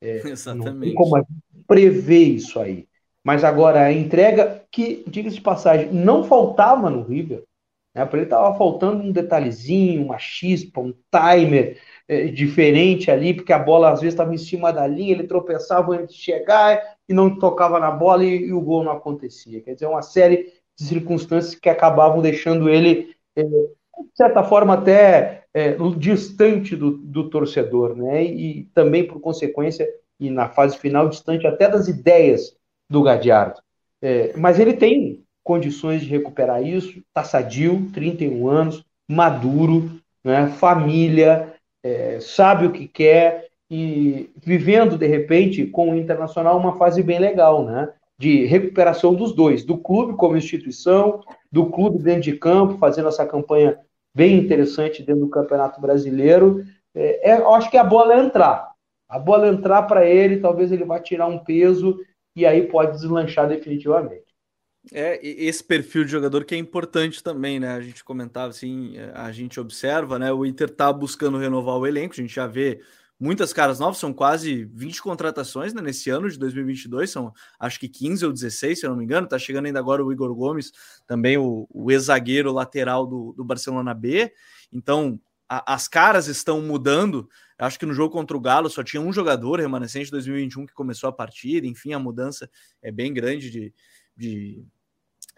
É, 0.00 0.16
Exatamente. 0.28 0.72
Não 0.72 0.80
tem 0.80 0.94
como 0.94 1.26
prever 1.66 2.24
isso 2.24 2.60
aí. 2.60 2.88
Mas 3.22 3.44
agora 3.44 3.82
a 3.82 3.92
entrega, 3.92 4.64
que, 4.70 5.04
diga-se 5.06 5.36
de 5.36 5.42
passagem, 5.42 5.92
não 5.92 6.24
faltava 6.24 6.88
no 6.88 7.02
River. 7.02 7.44
Né? 7.94 8.04
Para 8.06 8.18
ele 8.18 8.26
estava 8.26 8.56
faltando 8.56 9.02
um 9.02 9.12
detalhezinho, 9.12 10.04
uma 10.04 10.18
chispa, 10.18 10.80
um 10.80 10.94
timer 11.10 11.78
é, 12.10 12.24
diferente 12.24 13.08
ali, 13.08 13.32
porque 13.32 13.52
a 13.52 13.58
bola 13.58 13.92
às 13.92 14.00
vezes 14.00 14.14
estava 14.14 14.34
em 14.34 14.38
cima 14.38 14.72
da 14.72 14.84
linha, 14.84 15.12
ele 15.12 15.28
tropeçava 15.28 15.92
antes 15.92 16.16
de 16.16 16.20
chegar 16.20 16.96
e 17.08 17.14
não 17.14 17.38
tocava 17.38 17.78
na 17.78 17.92
bola 17.92 18.24
e, 18.24 18.46
e 18.46 18.52
o 18.52 18.60
gol 18.60 18.82
não 18.82 18.90
acontecia. 18.90 19.60
Quer 19.60 19.74
dizer, 19.74 19.86
uma 19.86 20.02
série 20.02 20.52
de 20.76 20.84
circunstâncias 20.84 21.54
que 21.54 21.68
acabavam 21.68 22.20
deixando 22.20 22.68
ele, 22.68 23.14
é, 23.36 23.44
de 23.44 24.16
certa 24.16 24.42
forma, 24.42 24.74
até 24.74 25.44
é, 25.54 25.76
distante 25.96 26.74
do, 26.74 26.98
do 26.98 27.30
torcedor, 27.30 27.94
né? 27.94 28.24
E, 28.24 28.58
e 28.58 28.64
também, 28.74 29.06
por 29.06 29.20
consequência, 29.20 29.88
e 30.18 30.30
na 30.30 30.48
fase 30.48 30.76
final, 30.76 31.08
distante 31.08 31.46
até 31.46 31.68
das 31.68 31.86
ideias 31.86 32.56
do 32.88 33.04
Gadiardo. 33.04 33.60
É, 34.02 34.32
mas 34.36 34.58
ele 34.58 34.72
tem 34.72 35.22
condições 35.44 36.00
de 36.02 36.08
recuperar 36.08 36.60
isso, 36.60 36.98
está 36.98 37.22
sadio, 37.22 37.88
31 37.94 38.48
anos, 38.48 38.84
maduro, 39.08 40.00
né, 40.24 40.48
família, 40.48 41.54
é, 41.82 42.20
sabe 42.20 42.66
o 42.66 42.72
que 42.72 42.86
quer 42.86 43.48
e 43.70 44.30
vivendo, 44.36 44.98
de 44.98 45.06
repente, 45.06 45.64
com 45.66 45.92
o 45.92 45.96
Internacional 45.96 46.58
uma 46.58 46.76
fase 46.76 47.02
bem 47.02 47.18
legal, 47.18 47.64
né? 47.64 47.92
De 48.18 48.44
recuperação 48.44 49.14
dos 49.14 49.32
dois, 49.32 49.64
do 49.64 49.78
clube 49.78 50.14
como 50.14 50.36
instituição, 50.36 51.22
do 51.50 51.66
clube 51.66 52.02
dentro 52.02 52.22
de 52.22 52.36
campo, 52.36 52.78
fazendo 52.78 53.08
essa 53.08 53.24
campanha 53.24 53.78
bem 54.14 54.36
interessante 54.36 55.02
dentro 55.02 55.22
do 55.22 55.30
Campeonato 55.30 55.80
Brasileiro. 55.80 56.64
É, 56.94 57.30
é, 57.30 57.32
acho 57.32 57.70
que 57.70 57.78
a 57.78 57.84
bola 57.84 58.14
é 58.14 58.20
entrar. 58.20 58.72
A 59.08 59.18
bola 59.18 59.46
é 59.46 59.50
entrar 59.50 59.82
para 59.82 60.04
ele, 60.04 60.38
talvez 60.38 60.70
ele 60.72 60.84
vá 60.84 60.98
tirar 60.98 61.26
um 61.26 61.38
peso 61.38 61.98
e 62.36 62.44
aí 62.44 62.62
pode 62.62 62.92
deslanchar 62.92 63.48
definitivamente. 63.48 64.19
É, 64.92 65.20
esse 65.22 65.62
perfil 65.62 66.04
de 66.04 66.10
jogador 66.10 66.44
que 66.44 66.54
é 66.54 66.58
importante 66.58 67.22
também, 67.22 67.60
né? 67.60 67.74
A 67.74 67.80
gente 67.82 68.02
comentava 68.02 68.48
assim, 68.48 68.96
é, 68.96 69.12
a 69.14 69.30
gente 69.30 69.60
observa, 69.60 70.18
né? 70.18 70.32
O 70.32 70.46
Inter 70.46 70.70
tá 70.70 70.90
buscando 70.92 71.36
renovar 71.36 71.76
o 71.76 71.86
elenco, 71.86 72.14
a 72.14 72.16
gente 72.16 72.34
já 72.34 72.46
vê 72.46 72.80
muitas 73.20 73.52
caras 73.52 73.78
novas, 73.78 73.98
são 73.98 74.14
quase 74.14 74.64
20 74.72 75.02
contratações 75.02 75.74
né, 75.74 75.82
nesse 75.82 76.08
ano 76.08 76.30
de 76.30 76.38
2022, 76.38 77.10
são 77.10 77.32
acho 77.58 77.78
que 77.78 77.86
15 77.86 78.24
ou 78.24 78.32
16, 78.32 78.80
se 78.80 78.86
eu 78.86 78.90
não 78.90 78.96
me 78.96 79.04
engano, 79.04 79.28
tá 79.28 79.38
chegando 79.38 79.66
ainda 79.66 79.78
agora 79.78 80.02
o 80.02 80.10
Igor 80.10 80.34
Gomes, 80.34 80.72
também 81.06 81.36
o, 81.36 81.68
o 81.70 81.90
ex-zagueiro 81.90 82.50
lateral 82.50 83.06
do, 83.06 83.34
do 83.36 83.44
Barcelona 83.44 83.92
B, 83.92 84.32
então 84.72 85.20
a, 85.46 85.74
as 85.74 85.86
caras 85.86 86.28
estão 86.28 86.62
mudando, 86.62 87.28
acho 87.58 87.78
que 87.78 87.84
no 87.84 87.92
jogo 87.92 88.14
contra 88.14 88.34
o 88.34 88.40
Galo 88.40 88.70
só 88.70 88.82
tinha 88.82 89.02
um 89.02 89.12
jogador 89.12 89.60
remanescente 89.60 90.06
de 90.06 90.12
2021 90.12 90.64
que 90.64 90.72
começou 90.72 91.10
a 91.10 91.12
partida, 91.12 91.66
enfim, 91.66 91.92
a 91.92 91.98
mudança 91.98 92.48
é 92.80 92.90
bem 92.90 93.12
grande 93.12 93.50
de, 93.50 93.74
de, 94.16 94.66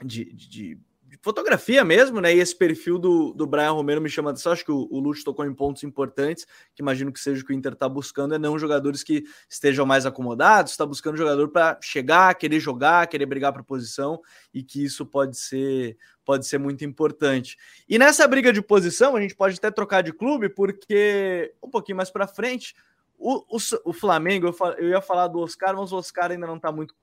de, 0.04 0.34
de 0.34 0.80
fotografia 1.20 1.84
mesmo, 1.84 2.20
né? 2.20 2.34
E 2.34 2.38
esse 2.38 2.56
perfil 2.56 2.98
do, 2.98 3.32
do 3.34 3.46
Brian 3.46 3.72
Romero 3.72 4.00
me 4.00 4.08
chama 4.08 4.30
atenção. 4.30 4.52
Acho 4.52 4.64
que 4.64 4.72
o, 4.72 4.88
o 4.90 4.98
Lute 4.98 5.24
tocou 5.24 5.44
em 5.44 5.52
pontos 5.52 5.82
importantes, 5.82 6.46
que 6.74 6.82
imagino 6.82 7.12
que 7.12 7.20
seja 7.20 7.42
o 7.42 7.46
que 7.46 7.52
o 7.52 7.56
Inter 7.56 7.72
está 7.72 7.88
buscando, 7.88 8.34
é 8.34 8.38
não 8.38 8.58
jogadores 8.58 9.02
que 9.02 9.24
estejam 9.48 9.84
mais 9.84 10.06
acomodados, 10.06 10.72
está 10.72 10.86
buscando 10.86 11.16
jogador 11.16 11.48
para 11.48 11.78
chegar, 11.82 12.34
querer 12.34 12.60
jogar, 12.60 13.06
querer 13.08 13.26
brigar 13.26 13.52
para 13.52 13.62
posição, 13.62 14.20
e 14.54 14.62
que 14.62 14.82
isso 14.82 15.04
pode 15.04 15.36
ser 15.36 15.96
pode 16.24 16.46
ser 16.46 16.58
muito 16.58 16.84
importante. 16.84 17.58
E 17.88 17.98
nessa 17.98 18.26
briga 18.28 18.52
de 18.52 18.62
posição, 18.62 19.16
a 19.16 19.20
gente 19.20 19.34
pode 19.34 19.56
até 19.56 19.70
trocar 19.72 20.02
de 20.02 20.12
clube, 20.12 20.48
porque 20.48 21.52
um 21.62 21.68
pouquinho 21.68 21.96
mais 21.96 22.10
para 22.10 22.28
frente, 22.28 22.74
o, 23.18 23.56
o, 23.56 23.58
o, 23.84 23.92
Flamengo, 23.92 24.46
eu, 24.46 24.74
eu, 24.78 24.88
ia 24.90 25.00
falar 25.00 25.28
do 25.28 25.40
Oscar, 25.40 25.76
mas 25.76 25.92
o 25.92 25.96
Oscar 25.96 26.30
ainda 26.30 26.46
não 26.46 26.56
está 26.56 26.72
muito 26.72 26.94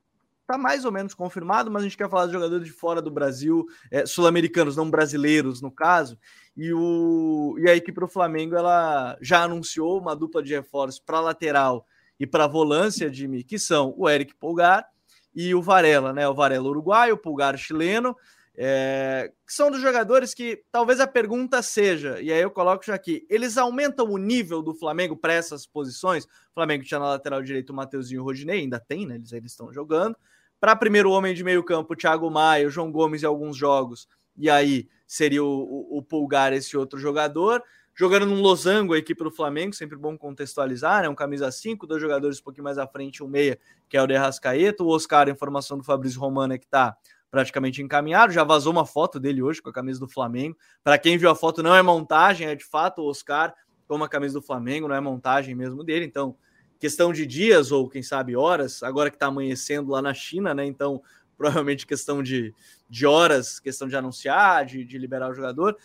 tá 0.50 0.58
mais 0.58 0.84
ou 0.84 0.92
menos 0.92 1.14
confirmado, 1.14 1.70
mas 1.70 1.84
a 1.84 1.86
gente 1.86 1.96
quer 1.96 2.10
falar 2.10 2.26
de 2.26 2.32
jogadores 2.32 2.66
de 2.66 2.74
fora 2.74 3.04
do 3.04 3.12
Brasil, 3.12 3.68
é, 3.92 4.04
sul-americanos, 4.04 4.76
não 4.76 4.90
brasileiros, 4.90 5.62
no 5.62 5.70
caso. 5.70 6.18
E, 6.58 6.74
o, 6.74 7.56
e 7.60 7.70
a 7.70 7.76
equipe 7.76 8.00
do 8.00 8.08
Flamengo 8.08 8.56
ela 8.56 9.16
já 9.22 9.44
anunciou 9.44 10.00
uma 10.00 10.16
dupla 10.16 10.42
de 10.42 10.56
reforços 10.56 11.00
para 11.00 11.20
lateral 11.20 11.86
e 12.20 12.26
para 12.26 12.48
volância, 12.48 13.14
Jimmy, 13.14 13.44
que 13.44 13.60
são 13.60 13.94
o 13.96 14.10
Eric 14.10 14.36
Pulgar 14.38 14.88
e 15.36 15.54
o 15.54 15.62
Varela, 15.62 16.12
né? 16.12 16.28
O 16.28 16.34
Varela 16.34 16.68
uruguaio, 16.68 17.14
o 17.14 17.18
Pulgar 17.18 17.56
chileno, 17.56 18.16
é, 18.58 19.32
que 19.46 19.54
são 19.54 19.70
dos 19.70 19.80
jogadores 19.80 20.34
que 20.34 20.64
talvez 20.72 21.00
a 21.00 21.06
pergunta 21.06 21.62
seja, 21.62 22.20
e 22.20 22.34
aí 22.34 22.42
eu 22.42 22.50
coloco 22.50 22.84
já 22.84 22.96
aqui, 22.96 23.26
eles 23.30 23.56
aumentam 23.56 24.10
o 24.10 24.18
nível 24.18 24.64
do 24.64 24.74
Flamengo 24.74 25.16
para 25.16 25.32
essas 25.32 25.68
posições? 25.68 26.26
O 26.26 26.56
Flamengo 26.56 26.84
tinha 26.84 27.00
na 27.00 27.10
lateral 27.10 27.44
direito 27.44 27.70
o 27.70 27.76
Mateuzinho 27.76 28.18
e 28.18 28.22
o 28.22 28.24
Rodinei, 28.24 28.62
ainda 28.62 28.80
tem, 28.80 29.06
né? 29.06 29.16
Eles, 29.16 29.32
eles 29.32 29.52
estão 29.52 29.72
jogando. 29.72 30.18
Para 30.60 30.76
primeiro 30.76 31.12
homem 31.12 31.34
de 31.34 31.44
meio 31.44 31.64
campo, 31.64 31.96
Thiago 31.96 32.30
Maia, 32.30 32.70
João 32.70 32.92
Gomes 32.92 33.24
em 33.24 33.26
alguns 33.26 33.56
jogos. 33.56 34.08
E 34.38 34.50
aí 34.50 34.88
seria 35.08 35.44
o, 35.44 35.48
o, 35.48 35.98
o 35.98 36.04
Pulgar 36.04 36.54
esse 36.54 36.76
outro 36.78 37.00
jogador. 37.00 37.64
Jogando 37.96 38.26
num 38.26 38.42
losango 38.42 38.94
a 38.94 38.98
equipe 38.98 39.22
do 39.24 39.32
Flamengo, 39.32 39.74
sempre 39.74 39.98
bom 39.98 40.18
contextualizar, 40.18 41.02
né? 41.02 41.10
Um 41.10 41.16
camisa 41.16 41.52
5, 41.52 41.86
dois 41.86 42.02
jogadores 42.02 42.40
um 42.40 42.44
pouquinho 42.44 42.64
mais 42.64 42.78
à 42.78 42.88
frente, 42.88 43.22
um 43.22 43.28
meia, 43.28 43.60
que 43.90 43.98
é 43.98 44.02
o 44.02 44.08
de 44.08 44.16
Rascaeta. 44.16 44.84
O 44.84 44.88
Oscar, 44.88 45.28
informação 45.28 45.78
do 45.78 45.84
Fabrício 45.84 46.20
Romano 46.20 46.54
é 46.54 46.58
que 46.58 46.68
tá 46.68 46.96
praticamente 47.30 47.82
encaminhado. 47.82 48.32
Já 48.32 48.44
vazou 48.44 48.72
uma 48.72 48.86
foto 48.86 49.20
dele 49.20 49.42
hoje 49.42 49.62
com 49.62 49.70
a 49.70 49.74
camisa 49.74 50.00
do 50.00 50.08
Flamengo. 50.08 50.58
Para 50.84 50.98
quem 50.98 51.18
viu 51.18 51.30
a 51.30 51.36
foto, 51.36 51.62
não 51.62 51.76
é 51.76 51.82
montagem, 51.82 52.48
é 52.48 52.56
de 52.56 52.64
fato 52.64 53.02
o 53.02 53.10
Oscar 53.10 53.54
com 53.88 54.02
a 54.04 54.08
camisa 54.08 54.36
do 54.36 54.42
Flamengo, 54.42 54.88
não 54.88 54.96
é 54.96 55.02
montagem 55.02 55.54
mesmo 55.56 55.84
dele. 55.84 56.06
Então, 56.06 56.38
questão 56.80 57.12
de 57.12 57.26
dias 57.26 57.72
ou 57.72 57.90
quem 57.90 58.02
sabe 58.02 58.36
horas, 58.36 58.82
agora 58.82 59.10
que 59.10 59.18
está 59.18 59.28
amanhecendo 59.28 59.92
lá 59.92 60.02
na 60.02 60.14
China, 60.14 60.54
né? 60.54 60.66
Então, 60.66 61.02
provavelmente 61.38 61.86
questão 61.86 62.24
de, 62.24 62.54
de 62.90 63.06
horas, 63.06 63.60
questão 63.60 63.88
de 63.88 63.96
anunciar, 63.96 64.66
de, 64.66 64.84
de 64.84 64.98
liberar 64.98 65.30
o 65.30 65.34
jogador. 65.34 65.78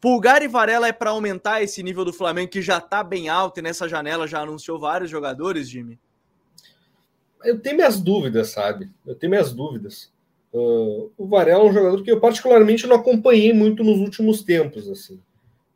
Pulgar 0.00 0.42
e 0.42 0.48
Varela 0.48 0.86
é 0.86 0.92
para 0.92 1.10
aumentar 1.10 1.62
esse 1.62 1.82
nível 1.82 2.04
do 2.04 2.12
Flamengo 2.12 2.50
que 2.50 2.62
já 2.62 2.78
está 2.78 3.02
bem 3.02 3.28
alto 3.28 3.58
e 3.58 3.62
nessa 3.62 3.88
janela 3.88 4.26
já 4.26 4.40
anunciou 4.40 4.78
vários 4.78 5.10
jogadores, 5.10 5.68
Jimmy? 5.68 5.98
Eu 7.44 7.58
tenho 7.58 7.76
minhas 7.76 8.00
dúvidas, 8.00 8.50
sabe? 8.50 8.90
Eu 9.06 9.14
tenho 9.14 9.30
minhas 9.30 9.52
dúvidas. 9.52 10.12
Uh, 10.52 11.10
o 11.16 11.26
Varela 11.26 11.64
é 11.64 11.66
um 11.66 11.72
jogador 11.72 12.02
que 12.02 12.10
eu 12.10 12.20
particularmente 12.20 12.86
não 12.86 12.96
acompanhei 12.96 13.52
muito 13.52 13.82
nos 13.82 13.98
últimos 13.98 14.42
tempos, 14.42 14.88
assim. 14.88 15.20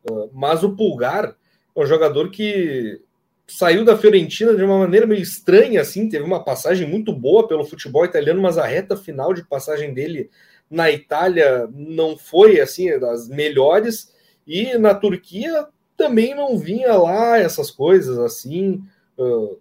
Uh, 0.09 0.29
mas 0.33 0.63
o 0.63 0.75
Pulgar 0.75 1.35
é 1.75 1.81
um 1.81 1.85
jogador 1.85 2.29
que 2.29 3.01
saiu 3.47 3.83
da 3.83 3.97
Fiorentina 3.97 4.55
de 4.55 4.63
uma 4.63 4.79
maneira 4.79 5.05
meio 5.05 5.21
estranha, 5.21 5.81
assim, 5.81 6.07
teve 6.09 6.23
uma 6.23 6.43
passagem 6.43 6.87
muito 6.87 7.13
boa 7.13 7.47
pelo 7.47 7.65
futebol 7.65 8.05
italiano, 8.05 8.41
mas 8.41 8.57
a 8.57 8.65
reta 8.65 8.95
final 8.95 9.33
de 9.33 9.45
passagem 9.45 9.93
dele 9.93 10.29
na 10.69 10.89
Itália 10.89 11.67
não 11.73 12.17
foi, 12.17 12.59
assim, 12.59 12.97
das 12.99 13.27
melhores, 13.27 14.13
e 14.47 14.77
na 14.77 14.95
Turquia 14.95 15.67
também 15.95 16.33
não 16.33 16.57
vinha 16.57 16.95
lá 16.95 17.37
essas 17.37 17.69
coisas, 17.69 18.17
assim, 18.17 18.81
uh, 19.17 19.57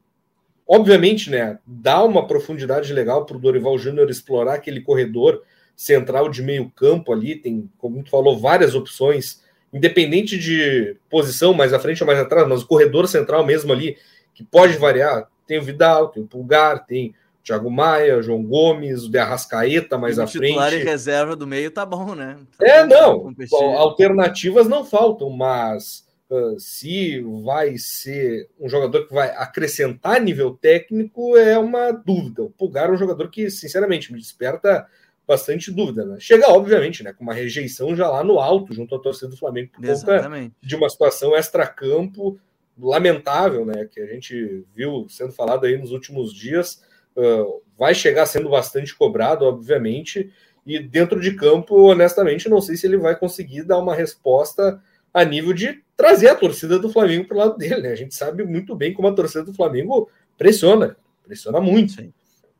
obviamente, 0.67 1.29
né, 1.29 1.59
dá 1.67 2.03
uma 2.03 2.27
profundidade 2.27 2.93
legal 2.93 3.27
para 3.27 3.37
o 3.37 3.41
Dorival 3.41 3.77
Júnior 3.79 4.09
explorar 4.09 4.55
aquele 4.55 4.81
corredor 4.81 5.43
central 5.77 6.29
de 6.29 6.43
meio 6.43 6.71
campo 6.71 7.13
ali, 7.13 7.37
tem, 7.37 7.69
como 7.79 8.03
tu 8.03 8.11
falou, 8.11 8.39
várias 8.39 8.75
opções 8.75 9.42
independente 9.73 10.39
de 10.39 10.97
posição, 11.09 11.55
mais 11.55 11.73
à 11.73 11.79
frente 11.79 12.03
ou 12.03 12.07
mais 12.07 12.19
atrás, 12.19 12.47
mas 12.47 12.63
o 12.63 12.67
corredor 12.67 13.09
central 13.09 13.45
mesmo 13.45 13.73
ali, 13.73 13.97
que 14.35 14.45
pode 14.45 14.77
variar. 14.77 15.29
Tem 15.47 15.59
o 15.59 15.63
Vidal, 15.63 16.09
tem 16.09 16.23
o 16.23 16.27
Pulgar, 16.27 16.85
tem 16.85 17.15
o 17.41 17.43
Thiago 17.43 17.71
Maia, 17.71 18.19
o 18.19 18.23
João 18.23 18.43
Gomes, 18.43 19.05
o 19.05 19.11
de 19.11 19.19
Arrascaeta 19.19 19.97
mais 19.97 20.19
à 20.19 20.27
frente. 20.27 20.49
titular 20.49 20.73
e 20.73 20.83
reserva 20.83 21.35
do 21.35 21.47
meio 21.47 21.71
tá 21.71 21.87
bom, 21.87 22.15
né? 22.15 22.39
Tá 22.59 22.67
é, 22.67 22.87
bom, 22.87 23.33
não. 23.51 23.79
Alternativas 23.79 24.69
não 24.69 24.85
faltam, 24.85 25.31
mas 25.31 26.07
uh, 26.31 26.59
se 26.61 27.21
vai 27.43 27.77
ser 27.79 28.49
um 28.61 28.69
jogador 28.69 29.07
que 29.07 29.15
vai 29.15 29.31
acrescentar 29.31 30.21
nível 30.21 30.53
técnico 30.53 31.37
é 31.37 31.59
uma 31.59 31.93
dúvida. 31.93 32.43
O 32.43 32.51
Pulgar 32.51 32.91
é 32.91 32.93
um 32.93 32.99
jogador 32.99 33.31
que, 33.31 33.51
sinceramente, 33.51 34.13
me 34.13 34.19
desperta 34.19 34.87
bastante 35.33 35.71
dúvida, 35.73 36.05
né? 36.05 36.17
Chega, 36.21 36.51
obviamente, 36.51 37.03
né, 37.03 37.13
com 37.13 37.25
uma 37.25 37.33
rejeição 37.33 37.97
já 37.97 38.09
lá 38.09 38.23
no 38.23 38.39
alto, 38.39 38.75
junto 38.75 38.95
à 38.95 38.99
torcida 38.99 39.29
do 39.29 39.37
Flamengo, 39.37 39.71
por 39.73 39.85
Exatamente. 39.85 40.51
conta 40.51 40.67
de 40.67 40.77
uma 40.77 40.89
situação 40.89 41.35
extra-campo 41.35 42.39
lamentável, 42.79 43.65
né, 43.65 43.87
que 43.91 44.01
a 44.01 44.07
gente 44.07 44.65
viu 44.75 45.07
sendo 45.09 45.33
falado 45.33 45.65
aí 45.65 45.77
nos 45.77 45.91
últimos 45.91 46.33
dias, 46.33 46.83
uh, 47.17 47.63
vai 47.79 47.95
chegar 47.95 48.27
sendo 48.27 48.49
bastante 48.49 48.95
cobrado, 48.95 49.45
obviamente, 49.45 50.31
e 50.67 50.79
dentro 50.79 51.21
de 51.21 51.35
campo, 51.35 51.75
honestamente, 51.91 52.49
não 52.49 52.61
sei 52.61 52.77
se 52.77 52.87
ele 52.87 52.97
vai 52.97 53.19
conseguir 53.19 53.65
dar 53.65 53.79
uma 53.79 53.95
resposta 53.95 54.81
a 55.13 55.25
nível 55.25 55.53
de 55.53 55.83
trazer 55.97 56.29
a 56.29 56.35
torcida 56.35 56.79
do 56.79 56.91
Flamengo 56.91 57.27
para 57.27 57.37
o 57.37 57.41
lado 57.41 57.57
dele. 57.59 57.83
Né? 57.83 57.91
A 57.91 57.97
gente 57.97 58.15
sabe 58.15 58.45
muito 58.45 58.75
bem 58.75 58.95
como 58.95 59.09
a 59.09 59.13
torcida 59.13 59.45
do 59.45 59.53
Flamengo 59.53 60.09
pressiona, 60.39 60.97
pressiona 61.25 61.61
muito. 61.61 62.01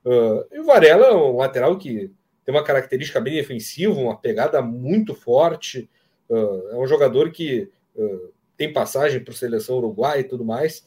Uh, 0.05 0.45
e 0.51 0.59
o 0.59 0.65
Varela 0.65 1.07
é 1.07 1.15
um 1.15 1.37
lateral 1.37 1.79
que 1.79 2.11
tem 2.45 2.55
uma 2.55 2.65
característica 2.65 3.21
bem 3.21 3.35
defensiva, 3.35 3.93
uma 3.93 4.17
pegada 4.17 4.61
muito 4.61 5.15
forte. 5.15 5.89
Uh, 6.29 6.69
é 6.73 6.77
um 6.77 6.87
jogador 6.87 7.31
que 7.31 7.71
uh, 7.97 8.33
tem 8.57 8.73
passagem 8.73 9.21
para 9.21 9.33
a 9.33 9.37
seleção 9.37 9.77
uruguai 9.79 10.21
e 10.21 10.25
tudo 10.25 10.45
mais. 10.45 10.87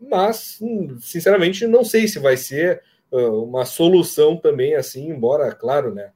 mas, 0.00 0.58
hum, 0.60 0.98
sinceramente, 1.00 1.66
não 1.66 1.84
sei 1.84 2.08
se 2.08 2.18
vai 2.18 2.36
ser 2.36 2.82
uma 3.10 3.64
solução 3.64 4.36
também 4.36 4.74
assim, 4.74 5.10
embora, 5.10 5.52
claro, 5.52 5.94
né? 5.94 6.10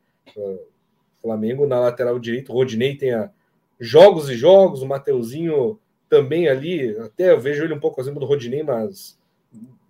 Flamengo 1.20 1.66
na 1.66 1.78
lateral 1.78 2.18
direito, 2.18 2.52
Rodinei 2.52 2.96
tenha 2.96 3.30
jogos 3.78 4.30
e 4.30 4.34
jogos, 4.34 4.82
o 4.82 4.86
Mateuzinho 4.86 5.78
também 6.08 6.48
ali, 6.48 6.96
até 6.98 7.32
eu 7.32 7.40
vejo 7.40 7.64
ele 7.64 7.74
um 7.74 7.80
pouco 7.80 8.00
acima 8.00 8.18
do 8.18 8.26
Rodinei, 8.26 8.62
mas 8.62 9.18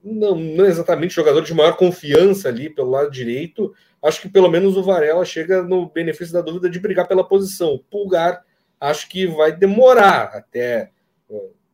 não, 0.02 0.34
não 0.34 0.64
é 0.64 0.68
exatamente 0.68 1.14
jogador 1.14 1.42
de 1.42 1.54
maior 1.54 1.76
confiança 1.76 2.48
ali 2.48 2.70
pelo 2.70 2.90
lado 2.90 3.10
direito. 3.10 3.74
Acho 4.06 4.20
que 4.20 4.28
pelo 4.28 4.48
menos 4.48 4.76
o 4.76 4.82
Varela 4.82 5.24
chega 5.24 5.62
no 5.62 5.88
benefício 5.88 6.32
da 6.32 6.40
dúvida 6.40 6.70
de 6.70 6.78
brigar 6.78 7.08
pela 7.08 7.26
posição. 7.26 7.74
O 7.74 7.78
Pulgar, 7.78 8.44
acho 8.80 9.08
que 9.08 9.26
vai 9.26 9.50
demorar 9.50 10.30
até 10.32 10.90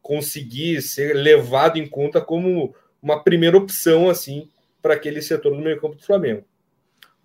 conseguir 0.00 0.80
ser 0.80 1.14
levado 1.14 1.78
em 1.78 1.86
conta 1.86 2.20
como 2.20 2.74
uma 3.02 3.22
primeira 3.22 3.56
opção 3.56 4.08
assim 4.08 4.48
para 4.80 4.94
aquele 4.94 5.20
setor 5.20 5.54
do 5.54 5.62
meio 5.62 5.80
campo 5.80 5.94
do 5.94 6.02
Flamengo. 6.02 6.44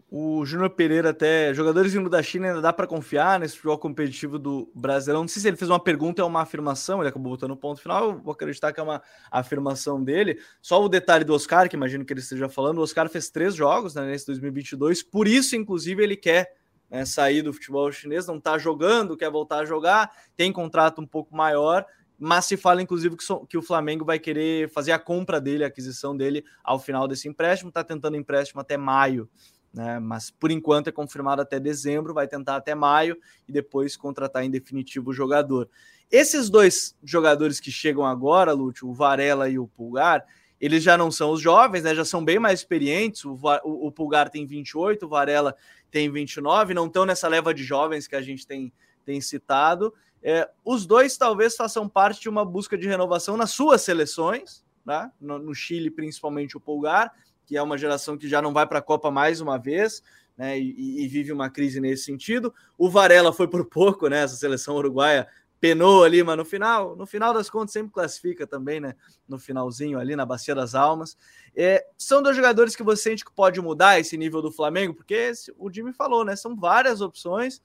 O 0.10 0.46
Júnior 0.46 0.70
Pereira, 0.70 1.10
até 1.10 1.54
jogadores 1.54 1.92
vindo 1.92 2.10
da 2.10 2.24
China, 2.24 2.48
ainda 2.48 2.62
dá 2.62 2.72
para 2.72 2.88
confiar 2.88 3.42
nesse 3.42 3.56
futebol 3.56 3.78
competitivo 3.78 4.40
do 4.40 4.72
Brasileirão. 4.74 5.24
Não 5.24 5.28
sei 5.28 5.42
se 5.42 5.48
ele 5.50 5.58
fez 5.58 5.70
uma 5.70 5.82
pergunta 5.82 6.24
ou 6.24 6.30
uma 6.30 6.42
afirmação, 6.42 7.02
ele 7.02 7.10
acabou 7.10 7.34
botando 7.34 7.52
o 7.52 7.58
ponto 7.58 7.82
final. 7.82 8.12
Eu 8.12 8.18
vou 8.20 8.32
acreditar 8.32 8.72
que 8.72 8.80
é 8.80 8.84
uma 8.84 9.02
afirmação 9.30 10.02
dele. 10.02 10.40
Só 10.62 10.82
o 10.82 10.88
detalhe 10.88 11.26
do 11.26 11.34
Oscar, 11.34 11.68
que 11.68 11.76
imagino 11.76 12.06
que 12.06 12.14
ele 12.14 12.22
esteja 12.22 12.48
falando: 12.48 12.78
o 12.78 12.84
Oscar 12.84 13.10
fez 13.10 13.30
três 13.30 13.54
jogos 13.54 13.96
né, 13.96 14.06
nesse 14.06 14.26
2022, 14.28 15.04
por 15.04 15.28
isso, 15.28 15.58
inclusive, 15.58 16.02
ele 16.02 16.16
quer 16.16 16.54
né, 16.90 17.04
sair 17.04 17.42
do 17.42 17.52
futebol 17.52 17.92
chinês, 17.92 18.26
não 18.26 18.38
está 18.38 18.58
jogando, 18.58 19.18
quer 19.18 19.30
voltar 19.30 19.60
a 19.60 19.66
jogar, 19.66 20.10
tem 20.38 20.54
contrato 20.54 21.02
um 21.02 21.06
pouco 21.06 21.36
maior. 21.36 21.86
Mas 22.20 22.46
se 22.46 22.56
fala, 22.58 22.82
inclusive, 22.82 23.16
que, 23.16 23.26
que 23.48 23.58
o 23.58 23.62
Flamengo 23.62 24.04
vai 24.04 24.18
querer 24.18 24.70
fazer 24.70 24.92
a 24.92 24.98
compra 24.98 25.40
dele, 25.40 25.64
a 25.64 25.68
aquisição 25.68 26.18
dele 26.18 26.44
ao 26.64 26.80
final 26.80 27.08
desse 27.08 27.28
empréstimo. 27.28 27.70
Está 27.70 27.84
tentando 27.84 28.18
empréstimo 28.18 28.60
até 28.60 28.76
maio 28.76 29.30
né? 29.74 30.00
Mas 30.00 30.32
por 30.32 30.52
enquanto 30.52 30.88
é 30.88 30.92
confirmado 30.92 31.42
até 31.42 31.60
dezembro, 31.60 32.14
vai 32.14 32.28
tentar 32.28 32.56
até 32.56 32.74
maio 32.74 33.18
e 33.48 33.52
depois 33.52 33.96
contratar 33.96 34.44
em 34.44 34.50
definitivo 34.50 35.12
o 35.12 35.14
jogador. 35.14 35.70
Esses 36.12 36.50
dois 36.50 36.96
jogadores 37.04 37.60
que 37.60 37.72
chegam 37.72 38.06
agora, 38.06 38.54
Lúcio, 38.54 38.88
o 38.88 38.94
Varela 38.94 39.50
e 39.50 39.60
o 39.60 39.68
Pulgar, 39.68 40.26
eles 40.60 40.82
já 40.82 40.98
não 40.98 41.12
são 41.12 41.32
os 41.32 41.42
jovens, 41.42 41.84
né? 41.84 41.94
Já 41.94 42.06
são 42.06 42.24
bem 42.24 42.40
mais 42.40 42.60
experientes. 42.60 43.24
O, 43.26 43.38
o, 43.64 43.92
Pulgar 43.92 44.30
tem 44.30 44.46
28, 44.46 45.06
o 45.06 45.10
Varela 45.10 45.56
tem 45.92 46.10
29, 46.10 46.74
não 46.74 46.88
estão 46.88 47.06
nessa 47.06 47.28
leva 47.28 47.54
de 47.54 47.64
jovens 47.64 48.08
que 48.08 48.16
a 48.16 48.22
gente 48.22 48.48
tem, 48.48 48.74
tem 49.06 49.22
citado. 49.22 49.94
É, 50.24 50.50
os 50.66 50.86
dois 50.86 51.16
talvez 51.18 51.56
façam 51.56 51.88
parte 51.88 52.22
de 52.22 52.30
uma 52.30 52.44
busca 52.44 52.78
de 52.78 52.88
renovação 52.88 53.38
nas 53.38 53.52
suas 53.52 53.82
seleções, 53.82 54.66
né? 54.86 55.12
no, 55.22 55.38
no 55.38 55.54
Chile, 55.54 55.92
principalmente 55.92 56.58
o 56.58 56.60
Pulgar, 56.60 57.14
que 57.48 57.56
é 57.56 57.62
uma 57.62 57.78
geração 57.78 58.18
que 58.18 58.28
já 58.28 58.42
não 58.42 58.54
vai 58.54 58.68
para 58.68 58.80
a 58.80 58.82
Copa 58.82 59.10
mais 59.10 59.40
uma 59.40 59.58
vez, 59.58 60.04
né? 60.38 60.60
E, 60.60 61.04
e, 61.04 61.08
vive 61.08 61.32
uma 61.32 61.50
crise 61.50 61.80
nesse 61.80 62.04
sentido. 62.04 62.54
O 62.78 62.90
Varela 62.90 63.34
foi 63.34 63.48
por 63.48 63.66
pouco, 63.66 64.08
né? 64.10 64.22
Essa 64.22 64.36
seleção 64.36 64.76
uruguaia 64.76 65.28
penou 65.60 66.04
ali, 66.04 66.22
mas 66.22 66.38
no 66.38 66.46
final, 66.46 66.96
no 66.96 67.08
final 67.08 67.34
das 67.34 67.50
contas, 67.50 67.72
sempre 67.72 67.92
classifica 67.92 68.46
também, 68.46 68.80
né? 68.80 68.96
No 69.28 69.40
finalzinho 69.40 69.98
ali, 69.98 70.16
na 70.16 70.26
Bacia 70.26 70.54
das 70.54 70.76
Almas. 70.76 71.18
É, 71.56 71.84
são 71.98 72.22
dois 72.22 72.36
jogadores 72.36 72.76
que 72.76 72.84
você 72.84 73.04
sente 73.04 73.26
que 73.26 73.34
pode 73.34 73.60
mudar 73.62 73.98
esse 73.98 74.18
nível 74.18 74.42
do 74.42 74.52
Flamengo, 74.52 74.94
porque 74.94 75.32
o 75.58 75.72
Jimmy 75.72 75.94
falou, 75.94 76.24
né? 76.24 76.36
São 76.36 76.54
várias 76.54 77.00
opções, 77.00 77.62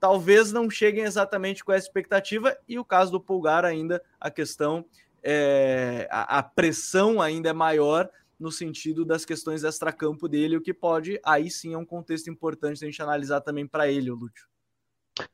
talvez 0.00 0.50
não 0.50 0.68
cheguem 0.70 1.04
exatamente 1.04 1.62
com 1.62 1.72
essa 1.72 1.86
expectativa, 1.86 2.56
e 2.66 2.78
o 2.78 2.84
caso 2.84 3.12
do 3.12 3.20
Pulgar 3.20 3.66
ainda, 3.66 4.02
a 4.18 4.30
questão, 4.30 4.84
é, 5.22 6.08
a, 6.10 6.38
a 6.38 6.42
pressão 6.42 7.20
ainda 7.20 7.50
é 7.50 7.52
maior 7.52 8.10
no 8.40 8.50
sentido 8.50 9.04
das 9.04 9.24
questões 9.26 9.62
extra-campo 9.62 10.26
dele, 10.26 10.56
o 10.56 10.62
que 10.62 10.72
pode, 10.72 11.20
aí 11.22 11.50
sim, 11.50 11.74
é 11.74 11.78
um 11.78 11.84
contexto 11.84 12.30
importante 12.30 12.82
a 12.82 12.86
gente 12.86 13.02
analisar 13.02 13.42
também 13.42 13.66
para 13.66 13.90
ele, 13.90 14.10
o 14.10 14.14
Lúcio. 14.14 14.48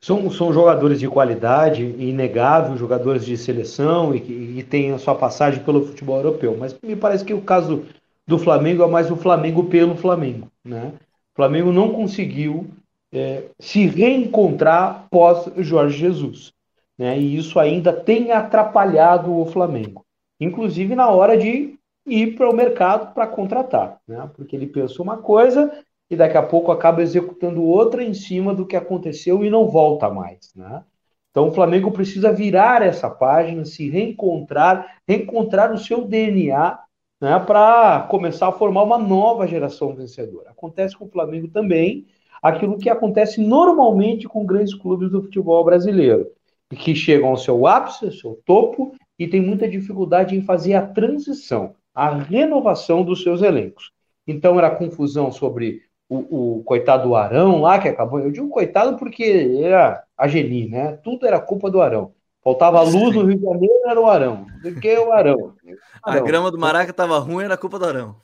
São, 0.01 0.29
são 0.29 0.51
jogadores 0.51 0.99
de 0.99 1.07
qualidade, 1.07 1.83
inegável, 1.83 2.75
jogadores 2.75 3.25
de 3.25 3.37
seleção 3.37 4.13
e 4.13 4.19
que 4.19 4.63
têm 4.69 4.91
a 4.91 4.97
sua 4.97 5.15
passagem 5.15 5.63
pelo 5.63 5.85
futebol 5.85 6.17
europeu. 6.17 6.57
Mas 6.59 6.77
me 6.83 6.95
parece 6.95 7.23
que 7.23 7.33
o 7.33 7.41
caso 7.41 7.85
do 8.27 8.37
Flamengo 8.37 8.83
é 8.83 8.87
mais 8.87 9.09
o 9.09 9.15
Flamengo 9.15 9.63
pelo 9.65 9.95
Flamengo. 9.95 10.51
Né? 10.65 10.91
O 11.33 11.35
Flamengo 11.35 11.71
não 11.71 11.93
conseguiu 11.93 12.67
é, 13.13 13.43
se 13.57 13.85
reencontrar 13.85 15.07
pós 15.09 15.49
Jorge 15.57 15.97
Jesus. 15.97 16.51
Né? 16.97 17.17
E 17.17 17.37
isso 17.37 17.57
ainda 17.57 17.93
tem 17.93 18.33
atrapalhado 18.33 19.33
o 19.33 19.45
Flamengo. 19.45 20.05
Inclusive 20.39 20.95
na 20.95 21.09
hora 21.09 21.37
de 21.37 21.76
ir 22.07 22.35
para 22.35 22.49
o 22.49 22.55
mercado 22.55 23.13
para 23.13 23.27
contratar, 23.27 23.99
né? 24.07 24.29
Porque 24.35 24.55
ele 24.55 24.67
pensou 24.67 25.03
uma 25.03 25.17
coisa 25.17 25.71
e 26.09 26.15
daqui 26.15 26.37
a 26.37 26.43
pouco 26.43 26.71
acaba 26.71 27.01
executando 27.01 27.63
outra 27.63 28.03
em 28.03 28.13
cima 28.13 28.53
do 28.53 28.65
que 28.65 28.75
aconteceu 28.75 29.43
e 29.43 29.49
não 29.49 29.67
volta 29.67 30.09
mais, 30.09 30.51
né? 30.55 30.83
Então 31.29 31.49
o 31.49 31.51
Flamengo 31.51 31.91
precisa 31.91 32.31
virar 32.31 32.81
essa 32.81 33.09
página, 33.09 33.63
se 33.63 33.89
reencontrar, 33.89 34.97
reencontrar 35.07 35.71
o 35.71 35.77
seu 35.77 36.03
DNA, 36.03 36.79
né, 37.21 37.39
para 37.39 38.07
começar 38.09 38.47
a 38.47 38.51
formar 38.51 38.83
uma 38.83 38.97
nova 38.97 39.45
geração 39.45 39.93
vencedora. 39.93 40.49
Acontece 40.49 40.95
com 40.97 41.05
o 41.05 41.09
Flamengo 41.09 41.47
também 41.47 42.07
aquilo 42.41 42.77
que 42.77 42.89
acontece 42.89 43.41
normalmente 43.41 44.27
com 44.27 44.45
grandes 44.45 44.73
clubes 44.73 45.11
do 45.11 45.21
futebol 45.21 45.63
brasileiro, 45.63 46.27
que 46.69 46.95
chegam 46.95 47.29
ao 47.29 47.37
seu 47.37 47.67
ápice, 47.67 48.05
ao 48.05 48.11
seu 48.11 48.39
topo 48.45 48.95
e 49.17 49.27
tem 49.27 49.41
muita 49.41 49.67
dificuldade 49.67 50.35
em 50.35 50.41
fazer 50.41 50.73
a 50.73 50.85
transição 50.85 51.75
a 51.97 52.11
renovação 52.11 53.03
dos 53.03 53.23
seus 53.23 53.41
elencos. 53.41 53.91
Então 54.27 54.59
era 54.59 54.69
confusão 54.69 55.31
sobre 55.31 55.81
o, 56.07 56.59
o 56.59 56.63
coitado 56.63 57.07
do 57.07 57.15
Arão 57.15 57.59
lá, 57.59 57.79
que 57.79 57.87
acabou. 57.87 58.19
Eu 58.19 58.29
digo 58.29 58.47
coitado 58.49 58.95
porque 58.99 59.59
era 59.63 60.03
a 60.15 60.27
Geni, 60.27 60.69
né? 60.69 60.91
Tudo 61.03 61.25
era 61.25 61.39
culpa 61.39 61.71
do 61.71 61.81
Arão. 61.81 62.11
Faltava 62.43 62.83
luz 62.83 63.15
no 63.15 63.23
Rio 63.23 63.37
de 63.37 63.43
Janeiro, 63.43 63.81
era 63.87 63.99
o 63.99 64.05
Arão. 64.05 64.45
Do 64.61 64.79
que 64.79 64.95
o 64.95 65.11
Arão? 65.11 65.55
A 66.03 66.19
grama 66.19 66.51
do 66.51 66.59
Maraca 66.59 66.91
estava 66.91 67.17
ruim, 67.17 67.45
era 67.45 67.57
culpa 67.57 67.79
do 67.79 67.85
Arão. 67.85 68.15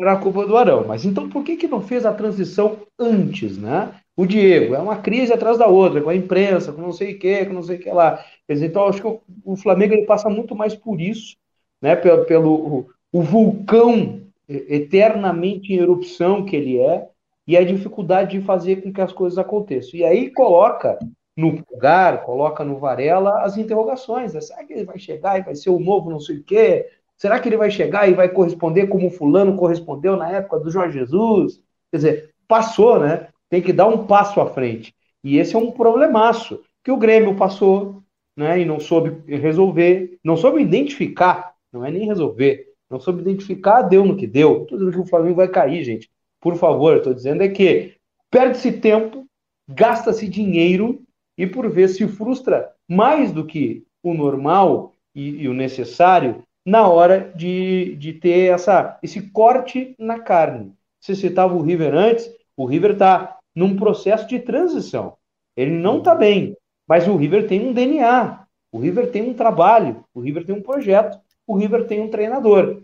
Era 0.00 0.16
culpa 0.16 0.46
do 0.46 0.56
Arão. 0.56 0.86
Mas 0.88 1.04
então 1.04 1.28
por 1.28 1.44
que, 1.44 1.58
que 1.58 1.68
não 1.68 1.82
fez 1.82 2.06
a 2.06 2.14
transição 2.14 2.78
antes, 2.98 3.58
né? 3.58 3.92
O 4.16 4.24
Diego, 4.24 4.74
é 4.74 4.78
uma 4.78 4.96
crise 4.96 5.34
atrás 5.34 5.58
da 5.58 5.66
outra, 5.66 6.00
com 6.00 6.08
a 6.08 6.16
imprensa, 6.16 6.72
com 6.72 6.80
não 6.80 6.92
sei 6.92 7.14
o 7.14 7.18
que, 7.18 7.44
com 7.44 7.52
não 7.52 7.62
sei 7.62 7.76
o 7.76 7.78
que 7.78 7.90
lá. 7.90 8.24
Quer 8.46 8.54
dizer, 8.54 8.66
então, 8.66 8.86
acho 8.86 9.02
que 9.02 9.06
o, 9.06 9.20
o 9.44 9.54
Flamengo 9.54 9.92
ele 9.92 10.06
passa 10.06 10.30
muito 10.30 10.56
mais 10.56 10.74
por 10.74 10.98
isso, 10.98 11.36
né? 11.80 11.94
Pelo, 11.94 12.24
pelo 12.24 12.88
o 13.12 13.22
vulcão 13.22 14.22
eternamente 14.48 15.72
em 15.72 15.76
erupção 15.76 16.44
que 16.44 16.56
ele 16.56 16.78
é 16.78 17.06
e 17.46 17.56
a 17.56 17.64
dificuldade 17.64 18.38
de 18.38 18.44
fazer 18.44 18.82
com 18.82 18.92
que 18.92 19.00
as 19.00 19.12
coisas 19.12 19.38
aconteçam. 19.38 19.98
E 19.98 20.04
aí 20.04 20.30
coloca 20.30 20.98
no 21.36 21.62
lugar, 21.70 22.22
coloca 22.22 22.64
no 22.64 22.78
Varela 22.78 23.42
as 23.42 23.56
interrogações. 23.56 24.34
Né? 24.34 24.40
Será 24.40 24.64
que 24.64 24.72
ele 24.72 24.84
vai 24.84 24.98
chegar 24.98 25.38
e 25.38 25.42
vai 25.42 25.54
ser 25.54 25.70
o 25.70 25.78
novo 25.78 26.10
não 26.10 26.20
sei 26.20 26.38
o 26.38 26.44
quê? 26.44 26.86
Será 27.16 27.40
que 27.40 27.48
ele 27.48 27.56
vai 27.56 27.70
chegar 27.70 28.08
e 28.08 28.14
vai 28.14 28.28
corresponder 28.28 28.86
como 28.86 29.10
fulano 29.10 29.56
correspondeu 29.56 30.16
na 30.16 30.30
época 30.30 30.60
do 30.60 30.70
Jorge 30.70 30.98
Jesus? 30.98 31.60
Quer 31.90 31.96
dizer, 31.96 32.34
passou, 32.46 33.00
né? 33.00 33.28
Tem 33.48 33.62
que 33.62 33.72
dar 33.72 33.86
um 33.86 34.06
passo 34.06 34.40
à 34.40 34.46
frente. 34.46 34.94
E 35.24 35.38
esse 35.38 35.56
é 35.56 35.58
um 35.58 35.70
problemaço 35.70 36.60
que 36.84 36.90
o 36.90 36.96
Grêmio 36.96 37.34
passou, 37.34 38.02
né? 38.36 38.60
E 38.60 38.64
não 38.64 38.78
soube 38.78 39.22
resolver, 39.26 40.18
não 40.22 40.36
soube 40.36 40.60
identificar, 40.60 41.54
não 41.72 41.84
é 41.84 41.90
nem 41.90 42.06
resolver, 42.06 42.67
não 42.90 43.00
soube 43.00 43.20
identificar, 43.20 43.82
deu 43.82 44.04
no 44.04 44.16
que 44.16 44.26
deu. 44.26 44.62
Estou 44.62 44.78
dizendo 44.78 44.94
que 44.94 45.00
o 45.00 45.06
Flamengo 45.06 45.36
vai 45.36 45.48
cair, 45.48 45.84
gente. 45.84 46.10
Por 46.40 46.56
favor, 46.56 46.96
estou 46.96 47.12
dizendo 47.12 47.42
é 47.42 47.48
que 47.48 47.96
perde-se 48.30 48.72
tempo, 48.72 49.26
gasta-se 49.68 50.28
dinheiro 50.28 51.02
e 51.36 51.46
por 51.46 51.68
vezes 51.70 51.96
se 51.96 52.08
frustra 52.08 52.72
mais 52.88 53.32
do 53.32 53.44
que 53.44 53.84
o 54.02 54.14
normal 54.14 54.94
e, 55.14 55.42
e 55.42 55.48
o 55.48 55.54
necessário 55.54 56.42
na 56.64 56.86
hora 56.86 57.32
de, 57.34 57.96
de 57.96 58.12
ter 58.12 58.52
essa, 58.52 58.98
esse 59.02 59.30
corte 59.30 59.94
na 59.98 60.18
carne. 60.18 60.72
Você 61.00 61.14
citava 61.14 61.54
o 61.54 61.62
River 61.62 61.94
antes, 61.94 62.30
o 62.56 62.66
River 62.66 62.92
está 62.92 63.38
num 63.54 63.76
processo 63.76 64.26
de 64.28 64.38
transição. 64.38 65.16
Ele 65.56 65.72
não 65.72 65.98
está 65.98 66.14
bem, 66.14 66.56
mas 66.86 67.08
o 67.08 67.16
River 67.16 67.46
tem 67.46 67.66
um 67.66 67.72
DNA, 67.72 68.44
o 68.70 68.78
River 68.78 69.10
tem 69.10 69.22
um 69.22 69.34
trabalho, 69.34 70.04
o 70.14 70.20
River 70.20 70.44
tem 70.44 70.54
um 70.54 70.62
projeto 70.62 71.18
o 71.48 71.56
River 71.56 71.86
tem 71.86 72.00
um 72.02 72.10
treinador. 72.10 72.82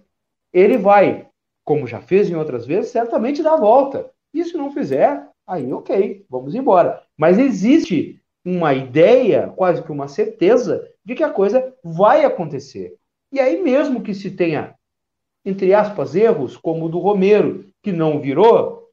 Ele 0.51 0.79
vai, 0.79 1.29
como 1.62 1.87
já 1.87 2.01
fez 2.01 2.31
em 2.31 2.35
outras 2.35 2.67
vezes, 2.67 2.91
certamente 2.91 3.43
dar 3.43 3.55
a 3.55 3.61
volta. 3.61 4.11
E 4.33 4.43
se 4.43 4.57
não 4.57 4.73
fizer, 4.73 5.29
aí 5.47 5.71
ok, 5.71 6.25
vamos 6.31 6.55
embora. 6.55 7.03
Mas 7.17 7.39
existe 7.39 8.21
uma 8.43 8.73
ideia, 8.73 9.53
quase 9.55 9.83
que 9.83 9.93
uma 9.93 10.09
certeza, 10.09 10.89
de 11.05 11.15
que 11.15 11.23
a 11.23 11.31
coisa 11.31 11.75
vai 11.85 12.25
acontecer. 12.25 12.97
E 13.31 13.39
aí, 13.39 13.62
mesmo 13.62 14.03
que 14.03 14.15
se 14.15 14.31
tenha, 14.31 14.75
entre 15.45 15.75
aspas, 15.75 16.15
erros, 16.15 16.57
como 16.57 16.87
o 16.87 16.89
do 16.89 16.99
Romero, 16.99 17.67
que 17.83 17.93
não 17.93 18.19
virou, 18.19 18.89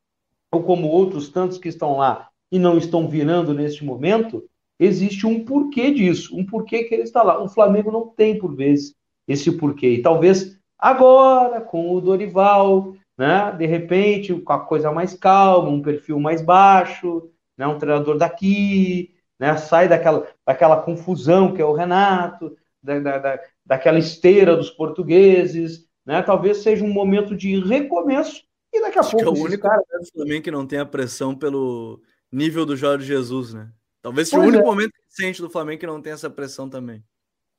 ou 0.51 0.63
como 0.63 0.89
outros 0.89 1.29
tantos 1.29 1.57
que 1.57 1.69
estão 1.69 1.95
lá 1.95 2.29
e 2.51 2.59
não 2.59 2.77
estão 2.77 3.07
virando 3.07 3.53
neste 3.53 3.85
momento, 3.85 4.43
existe 4.77 5.25
um 5.25 5.45
porquê 5.45 5.91
disso, 5.91 6.35
um 6.35 6.45
porquê 6.45 6.83
que 6.83 6.93
ele 6.93 7.03
está 7.03 7.23
lá. 7.23 7.41
O 7.41 7.47
Flamengo 7.47 7.89
não 7.89 8.07
tem, 8.07 8.37
por 8.37 8.53
vezes, 8.53 8.93
esse 9.27 9.51
porquê. 9.51 9.89
E 9.89 10.01
talvez 10.01 10.57
agora, 10.77 11.61
com 11.61 11.93
o 11.93 12.01
Dorival, 12.01 12.95
né, 13.17 13.51
de 13.57 13.65
repente, 13.65 14.33
com 14.33 14.53
a 14.53 14.59
coisa 14.59 14.91
mais 14.91 15.13
calma, 15.13 15.69
um 15.69 15.81
perfil 15.81 16.19
mais 16.19 16.41
baixo, 16.41 17.29
né, 17.57 17.67
um 17.67 17.77
treinador 17.77 18.17
daqui, 18.17 19.13
né, 19.39 19.57
sai 19.57 19.87
daquela, 19.87 20.27
daquela 20.45 20.81
confusão 20.81 21.53
que 21.53 21.61
é 21.61 21.65
o 21.65 21.73
Renato, 21.73 22.55
da, 22.81 22.99
da, 22.99 23.39
daquela 23.65 23.99
esteira 23.99 24.55
dos 24.55 24.71
portugueses, 24.71 25.85
né, 26.05 26.21
talvez 26.21 26.57
seja 26.57 26.83
um 26.83 26.91
momento 26.91 27.35
de 27.35 27.59
recomeço 27.59 28.43
e 28.73 28.81
daqui 28.81 28.97
a 28.97 29.01
Acho 29.01 29.11
pouco. 29.11 29.33
Que 29.33 29.39
é 29.39 29.41
o 29.41 29.45
único 29.45 29.63
cara 29.63 29.81
também 30.15 30.41
que 30.41 30.49
não 30.49 30.65
tem 30.65 30.79
a 30.79 30.85
pressão 30.85 31.35
pelo 31.35 32.01
nível 32.31 32.65
do 32.65 32.75
Jorge 32.75 33.05
Jesus, 33.05 33.53
né? 33.53 33.69
Talvez 34.01 34.29
seja 34.29 34.41
o 34.41 34.45
único 34.45 34.63
é. 34.63 34.65
momento 34.65 34.93
recente 35.05 35.41
do 35.41 35.49
Flamengo 35.49 35.79
que 35.79 35.85
não 35.85 36.01
tem 36.01 36.13
essa 36.13 36.29
pressão 36.29 36.69
também. 36.69 37.03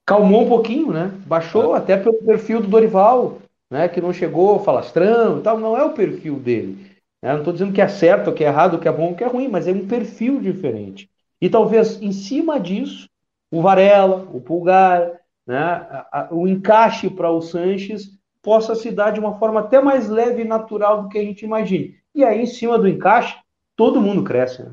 Calmou 0.07 0.43
um 0.43 0.49
pouquinho, 0.49 0.93
né? 0.93 1.13
Baixou 1.27 1.75
é. 1.75 1.79
até 1.79 1.97
pelo 1.97 2.19
perfil 2.23 2.61
do 2.61 2.69
Dorival, 2.69 3.39
né? 3.71 3.89
Que 3.89 4.01
não 4.01 4.13
chegou 4.13 4.59
falastrão 4.61 5.39
e 5.39 5.43
tal. 5.43 5.59
Não 5.59 5.77
é 5.77 5.85
o 5.85 5.93
perfil 5.93 6.37
dele. 6.37 6.93
Né? 7.23 7.33
Não 7.33 7.39
estou 7.39 7.53
dizendo 7.53 7.73
que 7.73 7.81
é 7.81 7.89
certo, 7.89 8.33
que 8.33 8.45
é 8.45 8.49
errado, 8.49 8.79
que 8.79 8.89
é 8.89 8.93
bom, 8.93 9.15
que 9.15 9.23
é 9.23 9.29
ruim, 9.29 9.49
mas 9.49 9.69
é 9.69 9.73
um 9.73 9.87
perfil 9.87 10.41
diferente. 10.41 11.09
E 11.41 11.49
talvez 11.49 12.01
em 12.03 12.13
cima 12.13 12.59
disso, 12.59 13.09
o 13.51 13.63
Varela, 13.63 14.29
o 14.33 14.41
Pulgar, 14.41 15.21
né? 15.47 15.59
A, 15.59 16.09
a, 16.13 16.29
o 16.35 16.47
encaixe 16.47 17.09
para 17.11 17.31
o 17.31 17.41
Sanches 17.41 18.11
possa 18.43 18.75
se 18.75 18.91
dar 18.91 19.13
de 19.13 19.21
uma 19.21 19.39
forma 19.39 19.61
até 19.61 19.81
mais 19.81 20.09
leve 20.09 20.43
e 20.43 20.47
natural 20.47 21.03
do 21.03 21.09
que 21.09 21.19
a 21.19 21.23
gente 21.23 21.45
imagine. 21.45 21.97
E 22.15 22.25
aí, 22.25 22.43
em 22.43 22.47
cima 22.47 22.79
do 22.79 22.89
encaixe, 22.89 23.37
todo 23.77 24.01
mundo 24.01 24.25
cresce. 24.25 24.63
Né? 24.63 24.73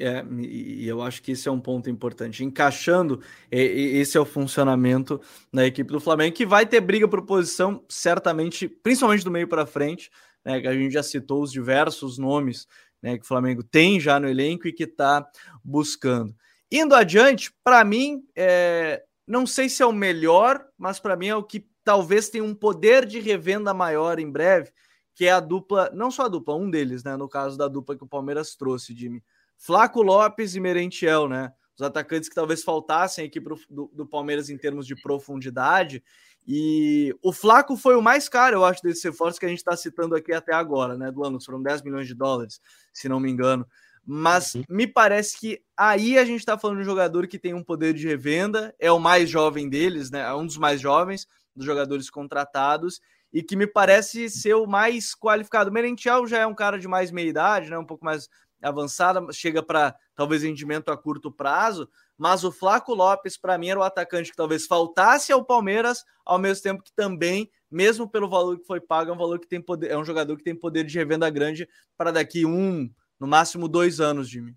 É, 0.00 0.24
e 0.40 0.88
eu 0.88 1.02
acho 1.02 1.22
que 1.22 1.32
esse 1.32 1.48
é 1.48 1.52
um 1.52 1.60
ponto 1.60 1.90
importante. 1.90 2.42
Encaixando, 2.42 3.20
esse 3.50 4.16
é 4.16 4.20
o 4.20 4.24
funcionamento 4.24 5.20
da 5.52 5.66
equipe 5.66 5.92
do 5.92 6.00
Flamengo, 6.00 6.34
que 6.34 6.46
vai 6.46 6.64
ter 6.64 6.80
briga 6.80 7.06
por 7.06 7.22
posição, 7.26 7.84
certamente, 7.88 8.68
principalmente 8.68 9.24
do 9.24 9.30
meio 9.30 9.46
para 9.46 9.66
frente, 9.66 10.10
né? 10.44 10.60
Que 10.60 10.66
a 10.66 10.72
gente 10.72 10.92
já 10.92 11.02
citou 11.02 11.42
os 11.42 11.52
diversos 11.52 12.18
nomes 12.18 12.66
né, 13.02 13.18
que 13.18 13.24
o 13.24 13.26
Flamengo 13.26 13.62
tem 13.62 13.98
já 13.98 14.20
no 14.20 14.28
elenco 14.28 14.68
e 14.68 14.72
que 14.72 14.84
está 14.84 15.28
buscando. 15.64 16.34
Indo 16.70 16.94
adiante, 16.94 17.52
para 17.62 17.84
mim, 17.84 18.22
é, 18.36 19.02
não 19.26 19.46
sei 19.46 19.68
se 19.68 19.82
é 19.82 19.86
o 19.86 19.92
melhor, 19.92 20.64
mas 20.78 21.00
para 21.00 21.16
mim 21.16 21.26
é 21.26 21.36
o 21.36 21.42
que 21.42 21.66
talvez 21.84 22.30
tenha 22.30 22.44
um 22.44 22.54
poder 22.54 23.04
de 23.04 23.18
revenda 23.18 23.74
maior 23.74 24.18
em 24.18 24.30
breve, 24.30 24.72
que 25.14 25.26
é 25.26 25.32
a 25.32 25.40
dupla, 25.40 25.90
não 25.92 26.10
só 26.10 26.24
a 26.24 26.28
dupla, 26.28 26.54
um 26.54 26.70
deles, 26.70 27.04
né? 27.04 27.16
No 27.16 27.28
caso 27.28 27.58
da 27.58 27.68
dupla 27.68 27.96
que 27.96 28.04
o 28.04 28.08
Palmeiras 28.08 28.54
trouxe, 28.54 28.94
Jimmy 28.94 29.22
Flaco 29.62 30.02
Lopes 30.02 30.56
e 30.56 30.60
Merentiel, 30.60 31.28
né? 31.28 31.52
Os 31.76 31.82
atacantes 31.82 32.28
que 32.28 32.34
talvez 32.34 32.64
faltassem 32.64 33.24
aqui 33.24 33.40
pro, 33.40 33.56
do, 33.70 33.88
do, 33.94 34.04
Palmeiras 34.04 34.50
em 34.50 34.58
termos 34.58 34.86
de 34.86 35.00
profundidade. 35.00 36.02
E 36.44 37.14
o 37.22 37.32
Flaco 37.32 37.76
foi 37.76 37.94
o 37.94 38.02
mais 38.02 38.28
caro, 38.28 38.56
eu 38.56 38.64
acho, 38.64 38.82
desses 38.82 39.04
reforços 39.04 39.38
que 39.38 39.46
a 39.46 39.48
gente 39.48 39.58
está 39.58 39.76
citando 39.76 40.16
aqui 40.16 40.32
até 40.32 40.52
agora, 40.52 40.98
né? 40.98 41.12
Do 41.12 41.24
ano, 41.24 41.40
foram 41.40 41.62
10 41.62 41.82
milhões 41.82 42.08
de 42.08 42.14
dólares, 42.14 42.60
se 42.92 43.08
não 43.08 43.20
me 43.20 43.30
engano. 43.30 43.64
Mas 44.04 44.56
uhum. 44.56 44.64
me 44.68 44.84
parece 44.84 45.38
que 45.38 45.62
aí 45.76 46.18
a 46.18 46.24
gente 46.24 46.40
está 46.40 46.58
falando 46.58 46.78
de 46.78 46.82
um 46.82 46.90
jogador 46.90 47.28
que 47.28 47.38
tem 47.38 47.54
um 47.54 47.62
poder 47.62 47.94
de 47.94 48.04
revenda, 48.04 48.74
é 48.80 48.90
o 48.90 48.98
mais 48.98 49.30
jovem 49.30 49.68
deles, 49.68 50.10
né? 50.10 50.22
É 50.22 50.34
um 50.34 50.44
dos 50.44 50.58
mais 50.58 50.80
jovens 50.80 51.28
dos 51.54 51.64
jogadores 51.64 52.10
contratados 52.10 53.00
e 53.32 53.42
que 53.42 53.56
me 53.56 53.66
parece 53.66 54.28
ser 54.28 54.54
o 54.54 54.66
mais 54.66 55.14
qualificado. 55.14 55.70
O 55.70 55.72
Merentiel 55.72 56.26
já 56.26 56.38
é 56.38 56.46
um 56.46 56.54
cara 56.54 56.78
de 56.78 56.88
mais 56.88 57.12
meia 57.12 57.28
idade, 57.28 57.70
né? 57.70 57.78
Um 57.78 57.86
pouco 57.86 58.04
mais 58.04 58.28
avançada, 58.62 59.20
chega 59.32 59.62
para 59.62 59.94
talvez 60.14 60.42
rendimento 60.42 60.90
a 60.90 60.96
curto 60.96 61.30
prazo, 61.30 61.88
mas 62.16 62.44
o 62.44 62.52
Flaco 62.52 62.94
Lopes, 62.94 63.36
para 63.36 63.58
mim, 63.58 63.68
era 63.68 63.80
o 63.80 63.82
atacante 63.82 64.30
que 64.30 64.36
talvez 64.36 64.66
faltasse 64.66 65.32
ao 65.32 65.44
Palmeiras, 65.44 66.04
ao 66.24 66.38
mesmo 66.38 66.62
tempo 66.62 66.82
que 66.82 66.92
também, 66.94 67.50
mesmo 67.70 68.08
pelo 68.08 68.28
valor 68.28 68.58
que 68.58 68.66
foi 68.66 68.80
pago, 68.80 69.10
é 69.10 69.14
um 69.14 69.18
valor 69.18 69.40
que 69.40 69.48
tem 69.48 69.60
poder, 69.60 69.90
é 69.90 69.98
um 69.98 70.04
jogador 70.04 70.36
que 70.36 70.44
tem 70.44 70.54
poder 70.54 70.84
de 70.84 70.96
revenda 70.96 71.28
grande 71.28 71.68
para 71.96 72.10
daqui 72.12 72.46
um, 72.46 72.88
no 73.18 73.26
máximo 73.26 73.68
dois 73.68 74.00
anos, 74.00 74.28
Jimmy. 74.28 74.56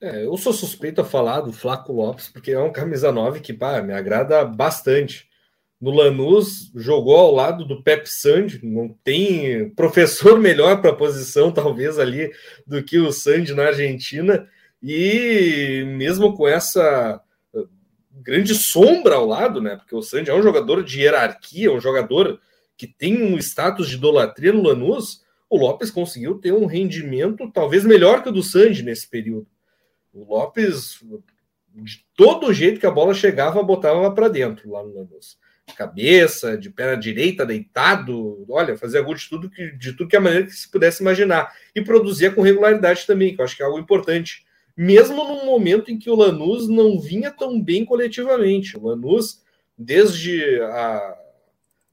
É, 0.00 0.26
eu 0.26 0.36
sou 0.36 0.52
suspeito 0.52 1.00
a 1.00 1.04
falar 1.04 1.40
do 1.40 1.52
Flaco 1.52 1.92
Lopes, 1.92 2.28
porque 2.28 2.52
é 2.52 2.60
um 2.60 2.72
camisa 2.72 3.10
9 3.10 3.40
que 3.40 3.54
pá, 3.54 3.80
me 3.80 3.94
agrada 3.94 4.44
bastante 4.44 5.28
no 5.86 5.92
Lanús, 5.92 6.72
jogou 6.74 7.14
ao 7.14 7.32
lado 7.32 7.64
do 7.64 7.80
Pep 7.80 8.08
Sand, 8.08 8.58
não 8.60 8.88
tem 9.04 9.70
professor 9.70 10.36
melhor 10.40 10.80
para 10.80 10.90
a 10.90 10.96
posição, 10.96 11.52
talvez, 11.52 11.96
ali, 11.96 12.28
do 12.66 12.82
que 12.82 12.98
o 12.98 13.12
Sand 13.12 13.54
na 13.54 13.66
Argentina, 13.66 14.48
e 14.82 15.84
mesmo 15.96 16.36
com 16.36 16.48
essa 16.48 17.22
uh, 17.54 17.68
grande 18.20 18.52
sombra 18.56 19.14
ao 19.14 19.26
lado, 19.26 19.62
né? 19.62 19.76
Porque 19.76 19.94
o 19.94 20.02
Sand 20.02 20.24
é 20.26 20.34
um 20.34 20.42
jogador 20.42 20.82
de 20.82 21.02
hierarquia, 21.02 21.72
um 21.72 21.80
jogador 21.80 22.40
que 22.76 22.88
tem 22.88 23.22
um 23.22 23.38
status 23.38 23.88
de 23.88 23.94
idolatria 23.94 24.52
no 24.52 24.64
Lanús, 24.64 25.24
o 25.48 25.56
Lopes 25.56 25.92
conseguiu 25.92 26.40
ter 26.40 26.52
um 26.52 26.66
rendimento 26.66 27.48
talvez 27.52 27.84
melhor 27.84 28.24
que 28.24 28.28
o 28.28 28.32
do 28.32 28.42
Sand 28.42 28.82
nesse 28.82 29.08
período. 29.08 29.46
O 30.12 30.34
Lopes, 30.34 31.00
de 31.72 32.04
todo 32.16 32.52
jeito 32.52 32.80
que 32.80 32.86
a 32.86 32.90
bola 32.90 33.14
chegava, 33.14 33.62
botava 33.62 34.10
para 34.10 34.26
dentro 34.26 34.68
lá 34.68 34.82
no 34.82 34.92
Lanús 34.92 35.38
cabeça, 35.74 36.56
de 36.56 36.70
perna 36.70 36.96
direita, 36.96 37.44
deitado, 37.44 38.44
olha, 38.48 38.76
fazia 38.76 39.02
gol 39.02 39.14
de 39.14 39.28
tudo 39.28 39.50
que, 39.50 39.72
de 39.72 39.92
tudo 39.92 40.08
que 40.08 40.16
a 40.16 40.20
maneira 40.20 40.46
que 40.46 40.52
se 40.52 40.70
pudesse 40.70 41.02
imaginar. 41.02 41.52
E 41.74 41.82
produzia 41.82 42.30
com 42.30 42.42
regularidade 42.42 43.06
também, 43.06 43.34
que 43.34 43.40
eu 43.40 43.44
acho 43.44 43.56
que 43.56 43.62
é 43.62 43.66
algo 43.66 43.78
importante. 43.78 44.46
Mesmo 44.76 45.24
num 45.24 45.46
momento 45.46 45.90
em 45.90 45.98
que 45.98 46.10
o 46.10 46.14
Lanús 46.14 46.68
não 46.68 47.00
vinha 47.00 47.30
tão 47.30 47.60
bem 47.60 47.84
coletivamente. 47.84 48.76
O 48.76 48.86
Lanús, 48.86 49.42
desde 49.76 50.60
a, 50.62 51.16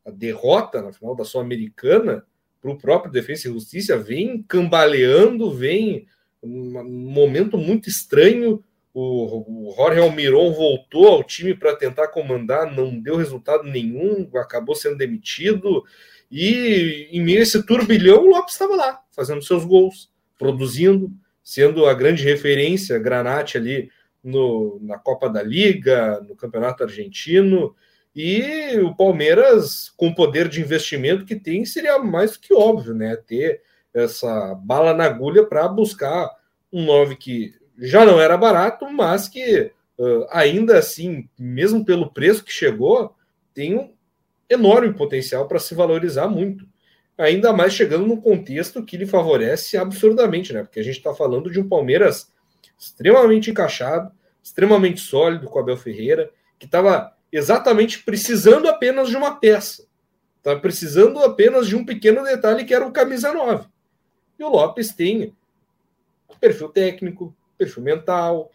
a 0.06 0.12
derrota 0.12 0.82
na 0.82 0.92
final 0.92 1.16
da 1.16 1.26
Sul-Americana, 1.26 2.26
para 2.62 2.72
o 2.72 2.78
próprio 2.78 3.12
Defensa 3.12 3.48
e 3.48 3.52
Justiça, 3.52 3.98
vem 3.98 4.42
cambaleando, 4.44 5.52
vem 5.52 6.08
um 6.42 6.84
momento 6.84 7.58
muito 7.58 7.90
estranho 7.90 8.64
o, 8.94 9.74
Jorge 9.76 10.00
Almiron 10.00 10.54
voltou 10.54 11.08
ao 11.08 11.24
time 11.24 11.56
para 11.56 11.76
tentar 11.76 12.10
comandar, 12.10 12.72
não 12.72 13.00
deu 13.00 13.16
resultado 13.16 13.64
nenhum, 13.64 14.30
acabou 14.36 14.76
sendo 14.76 14.98
demitido. 14.98 15.84
E 16.32 17.10
em 17.12 17.22
meio 17.22 17.40
a 17.40 17.42
esse 17.44 17.66
turbilhão, 17.66 18.24
o 18.24 18.30
Lopes 18.30 18.54
estava 18.54 18.76
lá, 18.76 19.02
fazendo 19.12 19.42
seus 19.42 19.66
gols, 19.66 20.12
produzindo, 20.38 21.12
sendo 21.44 21.86
a 21.86 21.94
grande 21.94 22.24
referência, 22.24 23.00
Granate 23.00 23.58
ali 23.58 23.90
no, 24.24 24.80
na 24.82 24.98
Copa 24.98 25.30
da 25.30 25.42
Liga, 25.42 26.22
no 26.28 26.36
Campeonato 26.36 26.84
Argentino. 26.84 27.76
E 28.16 28.78
o 28.80 28.96
Palmeiras, 28.96 29.92
com 29.98 30.10
o 30.10 30.16
poder 30.16 30.48
de 30.48 30.62
investimento 30.62 31.26
que 31.26 31.36
tem, 31.36 31.66
seria 31.66 31.98
mais 31.98 32.38
que 32.38 32.54
óbvio, 32.54 32.94
né? 32.94 33.16
Ter 33.16 33.62
essa 33.92 34.56
bala 34.56 34.94
na 34.94 35.06
agulha 35.06 35.46
para 35.46 35.68
buscar 35.68 36.30
um 36.72 36.86
9 36.86 37.16
que 37.16 37.63
já 37.84 38.06
não 38.06 38.20
era 38.20 38.38
barato, 38.38 38.90
mas 38.90 39.28
que 39.28 39.72
uh, 39.98 40.26
ainda 40.30 40.78
assim, 40.78 41.28
mesmo 41.38 41.84
pelo 41.84 42.12
preço 42.12 42.44
que 42.44 42.52
chegou, 42.52 43.14
tem 43.54 43.78
um 43.78 43.94
enorme 44.50 44.94
potencial 44.94 45.48
para 45.48 45.60
se 45.60 45.76
valorizar 45.76 46.28
muito. 46.28 46.66
Ainda 47.18 47.52
mais 47.52 47.74
chegando 47.74 48.08
num 48.08 48.20
contexto 48.20 48.84
que 48.84 48.96
lhe 48.96 49.06
favorece 49.06 49.78
absurdamente, 49.78 50.54
né? 50.54 50.64
Porque 50.64 50.80
a 50.80 50.84
gente 50.84 50.98
está 50.98 51.14
falando 51.14 51.52
de 51.52 51.60
um 51.60 51.68
Palmeiras 51.68 52.32
extremamente 52.80 53.52
encaixado, 53.52 54.12
extremamente 54.42 55.02
sólido 55.02 55.48
com 55.48 55.60
Abel 55.60 55.78
Ferreira, 55.78 56.32
que 56.58 56.66
estava 56.66 57.14
exatamente 57.32 58.02
precisando 58.04 58.68
apenas 58.70 59.10
de 59.10 59.18
uma 59.18 59.40
peça. 59.40 59.86
Estava 60.38 60.60
precisando 60.60 61.20
apenas 61.20 61.68
de 61.68 61.76
um 61.76 61.86
pequeno 61.86 62.24
detalhe 62.24 62.64
que 62.64 62.74
era 62.74 62.86
o 62.86 62.92
camisa 62.92 63.34
9. 63.34 63.68
E 64.40 64.44
o 64.44 64.50
Lopes 64.50 64.94
tem 64.94 65.36
perfil 66.44 66.68
técnico, 66.68 67.34
perfil 67.58 67.84
mental, 67.84 68.52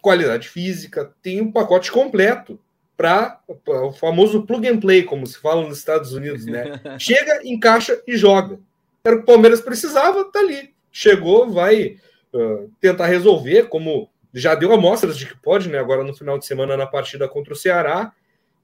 qualidade 0.00 0.48
física, 0.48 1.12
tem 1.22 1.40
um 1.40 1.52
pacote 1.52 1.90
completo 1.90 2.58
para 2.96 3.40
o 3.48 3.92
famoso 3.92 4.42
plug 4.42 4.66
and 4.66 4.80
play, 4.80 5.04
como 5.04 5.26
se 5.26 5.38
fala 5.38 5.66
nos 5.66 5.78
Estados 5.78 6.12
Unidos, 6.12 6.44
né? 6.46 6.80
Chega, 6.98 7.40
encaixa 7.44 8.02
e 8.06 8.16
joga. 8.16 8.58
Era 9.04 9.14
o 9.14 9.18
que 9.18 9.22
o 9.22 9.26
Palmeiras 9.26 9.60
precisava, 9.60 10.24
tá 10.24 10.40
ali. 10.40 10.74
Chegou, 10.90 11.48
vai 11.48 11.96
uh, 12.32 12.70
tentar 12.80 13.06
resolver, 13.06 13.68
como 13.68 14.10
já 14.34 14.54
deu 14.54 14.72
amostras 14.72 15.16
de 15.16 15.26
que 15.26 15.36
pode, 15.36 15.68
né? 15.68 15.78
Agora 15.78 16.02
no 16.02 16.14
final 16.14 16.38
de 16.38 16.46
semana 16.46 16.76
na 16.76 16.86
partida 16.86 17.28
contra 17.28 17.52
o 17.52 17.56
Ceará. 17.56 18.12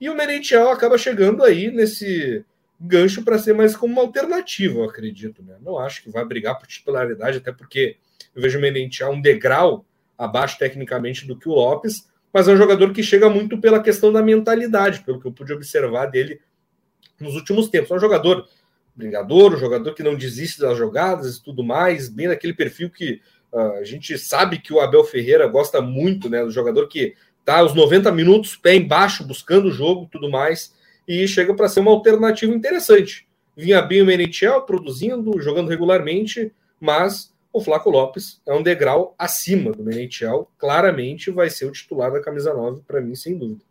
E 0.01 0.11
o 0.11 0.17
Merentiel 0.17 0.69
acaba 0.71 0.99
chegando 0.99 1.45
aí 1.45 1.71
nesse 1.71 2.45
gancho 2.81 3.25
para 3.25 3.39
ser 3.39 3.55
mais 3.55 3.77
como 3.77 3.93
uma 3.93 4.03
alternativa, 4.03 4.81
eu 4.81 4.85
acredito, 4.85 5.43
né? 5.43 5.57
Não 5.61 5.79
acho 5.79 6.03
que 6.03 6.11
vai 6.11 6.25
brigar 6.25 6.59
por 6.59 6.67
titularidade, 6.67 7.39
até 7.39 7.53
porque 7.53 7.97
eu 8.35 8.43
vejo 8.43 8.59
o 8.59 8.61
Merentiel 8.61 9.11
um 9.11 9.21
degrau 9.21 9.85
abaixo 10.17 10.59
tecnicamente 10.59 11.27
do 11.27 11.37
que 11.37 11.49
o 11.49 11.53
Lopes, 11.53 12.09
mas 12.33 12.49
é 12.49 12.53
um 12.53 12.57
jogador 12.57 12.93
que 12.93 13.03
chega 13.03 13.29
muito 13.29 13.59
pela 13.59 13.83
questão 13.83 14.13
da 14.13 14.23
mentalidade, 14.23 15.05
pelo 15.05 15.21
que 15.21 15.27
eu 15.27 15.33
pude 15.33 15.53
observar 15.53 16.07
dele 16.07 16.41
nos 17.21 17.35
últimos 17.35 17.69
tempos. 17.69 17.91
É 17.91 17.95
um 17.95 18.01
jogador 18.01 18.49
brigador, 18.95 19.55
um 19.55 19.59
jogador 19.59 19.95
que 19.95 20.03
não 20.03 20.15
desiste 20.15 20.61
das 20.61 20.77
jogadas 20.77 21.37
e 21.37 21.43
tudo 21.43 21.63
mais, 21.65 22.09
bem 22.09 22.29
naquele 22.29 22.55
perfil 22.55 22.91
que 22.91 23.21
uh, 23.53 23.79
a 23.79 23.85
gente 23.85 24.17
sabe 24.19 24.59
que 24.59 24.73
o 24.73 24.81
Abel 24.81 25.05
Ferreira 25.05 25.47
gosta 25.47 25.81
muito, 25.81 26.29
né? 26.29 26.45
Do 26.45 26.51
jogador 26.51 26.89
que 26.89 27.15
tá 27.45 27.59
aos 27.59 27.75
90 27.75 28.11
minutos, 28.13 28.57
pé 28.57 28.77
embaixo, 28.77 29.27
buscando 29.27 29.67
o 29.67 29.73
jogo 29.73 30.09
tudo 30.11 30.31
mais, 30.31 30.75
e 31.07 31.27
chega 31.29 31.55
para 31.55 31.69
ser 31.69 31.81
uma 31.81 31.91
alternativa 31.91 32.55
interessante. 32.55 33.27
Vinha 33.57 33.83
bem 33.83 34.03
o 34.03 34.07
Merentiel 34.07 34.63
produzindo, 34.63 35.41
jogando 35.41 35.69
regularmente, 35.69 36.53
mas 36.81 37.34
o 37.55 37.61
Flaco 37.61 37.89
Lopes 37.89 38.43
é 38.45 38.53
um 38.53 38.65
degrau 38.65 39.15
acima 39.17 39.71
do 39.71 39.85
Merentiel, 39.85 40.51
claramente 40.59 41.31
vai 41.31 41.49
ser 41.49 41.67
o 41.67 41.71
titular 41.71 42.11
da 42.11 42.21
camisa 42.21 42.53
9 42.53 42.83
para 42.85 43.01
mim, 43.01 43.15
sem 43.15 43.39
dúvida. 43.39 43.63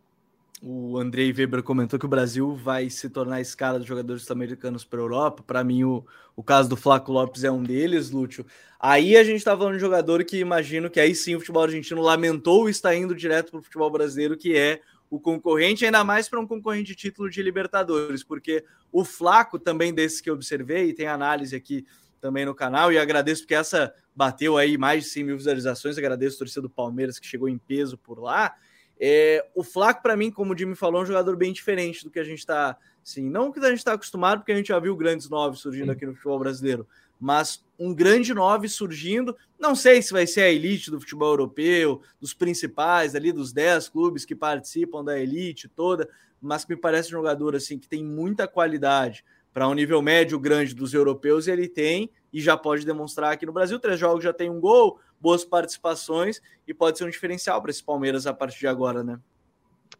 O 0.62 0.96
Andrei 0.96 1.30
Weber 1.30 1.62
comentou 1.62 1.98
que 1.98 2.06
o 2.06 2.08
Brasil 2.08 2.56
vai 2.56 2.88
se 2.88 3.10
tornar 3.10 3.36
a 3.36 3.40
escala 3.42 3.78
dos 3.78 3.86
jogadores 3.86 4.30
americanos 4.30 4.82
para 4.82 4.98
a 4.98 5.02
Europa. 5.02 5.44
Para 5.46 5.62
mim, 5.62 5.84
o, 5.84 6.02
o 6.34 6.42
caso 6.42 6.70
do 6.70 6.76
Flaco 6.78 7.12
Lopes 7.12 7.44
é 7.44 7.50
um 7.50 7.62
deles, 7.62 8.10
Lúcio. 8.10 8.46
Aí 8.80 9.18
a 9.18 9.22
gente 9.22 9.36
está 9.36 9.54
falando 9.54 9.74
de 9.74 9.80
jogador 9.80 10.24
que 10.24 10.38
imagino 10.38 10.88
que 10.88 10.98
aí 10.98 11.14
sim 11.14 11.34
o 11.34 11.40
futebol 11.40 11.64
argentino 11.64 12.00
lamentou 12.00 12.70
estar 12.70 12.96
indo 12.96 13.14
direto 13.14 13.50
para 13.50 13.60
o 13.60 13.62
futebol 13.62 13.90
brasileiro, 13.90 14.38
que 14.38 14.56
é 14.56 14.80
o 15.10 15.20
concorrente, 15.20 15.84
ainda 15.84 16.02
mais 16.02 16.26
para 16.26 16.40
um 16.40 16.46
concorrente 16.46 16.88
de 16.88 16.94
título 16.94 17.28
de 17.28 17.42
Libertadores, 17.42 18.24
porque 18.24 18.64
o 18.90 19.04
Flaco, 19.04 19.58
também 19.58 19.92
desses 19.92 20.22
que 20.22 20.30
eu 20.30 20.34
observei, 20.34 20.88
e 20.88 20.94
tem 20.94 21.06
análise 21.06 21.54
aqui 21.54 21.84
também 22.24 22.46
no 22.46 22.54
canal, 22.54 22.90
e 22.90 22.96
agradeço 22.96 23.42
porque 23.42 23.54
essa 23.54 23.92
bateu 24.16 24.56
aí 24.56 24.78
mais 24.78 25.04
de 25.04 25.10
100 25.10 25.24
mil 25.24 25.36
visualizações, 25.36 25.98
agradeço 25.98 26.36
a 26.36 26.38
torcida 26.38 26.62
do 26.62 26.70
Palmeiras 26.70 27.18
que 27.18 27.26
chegou 27.26 27.50
em 27.50 27.58
peso 27.58 27.98
por 27.98 28.18
lá. 28.18 28.54
É, 28.98 29.46
o 29.54 29.62
Flaco, 29.62 30.02
para 30.02 30.16
mim, 30.16 30.30
como 30.30 30.54
o 30.54 30.56
Jimmy 30.56 30.74
falou, 30.74 31.02
é 31.02 31.04
um 31.04 31.06
jogador 31.06 31.36
bem 31.36 31.52
diferente 31.52 32.02
do 32.02 32.10
que 32.10 32.18
a 32.18 32.24
gente 32.24 32.38
está. 32.38 32.78
Assim, 33.04 33.28
não 33.28 33.52
que 33.52 33.58
a 33.58 33.68
gente 33.68 33.76
está 33.76 33.92
acostumado, 33.92 34.38
porque 34.38 34.52
a 34.52 34.56
gente 34.56 34.68
já 34.68 34.78
viu 34.78 34.96
grandes 34.96 35.28
nove 35.28 35.58
surgindo 35.58 35.92
aqui 35.92 36.06
no 36.06 36.14
futebol 36.14 36.38
brasileiro, 36.38 36.88
mas 37.20 37.62
um 37.78 37.94
grande 37.94 38.32
nove 38.32 38.70
surgindo. 38.70 39.36
Não 39.58 39.74
sei 39.74 40.00
se 40.00 40.10
vai 40.10 40.26
ser 40.26 40.44
a 40.44 40.50
elite 40.50 40.90
do 40.90 40.98
futebol 40.98 41.28
europeu, 41.28 42.00
dos 42.18 42.32
principais 42.32 43.14
ali, 43.14 43.32
dos 43.32 43.52
10 43.52 43.90
clubes 43.90 44.24
que 44.24 44.34
participam 44.34 45.04
da 45.04 45.20
elite 45.20 45.68
toda, 45.68 46.08
mas 46.40 46.64
que 46.64 46.74
me 46.74 46.80
parece 46.80 47.08
um 47.08 47.18
jogador 47.18 47.54
assim 47.54 47.78
que 47.78 47.86
tem 47.86 48.02
muita 48.02 48.48
qualidade 48.48 49.22
para 49.54 49.68
um 49.68 49.72
nível 49.72 50.02
médio 50.02 50.38
grande 50.38 50.74
dos 50.74 50.92
europeus, 50.92 51.46
ele 51.46 51.68
tem 51.68 52.10
e 52.32 52.40
já 52.40 52.56
pode 52.56 52.84
demonstrar 52.84 53.32
aqui 53.32 53.46
no 53.46 53.52
Brasil. 53.52 53.78
Três 53.78 54.00
jogos 54.00 54.24
já 54.24 54.32
tem 54.32 54.50
um 54.50 54.60
gol, 54.60 54.98
boas 55.20 55.44
participações 55.44 56.42
e 56.66 56.74
pode 56.74 56.98
ser 56.98 57.04
um 57.04 57.10
diferencial 57.10 57.62
para 57.62 57.70
esse 57.70 57.82
Palmeiras 57.82 58.26
a 58.26 58.34
partir 58.34 58.58
de 58.58 58.66
agora, 58.66 59.04
né? 59.04 59.16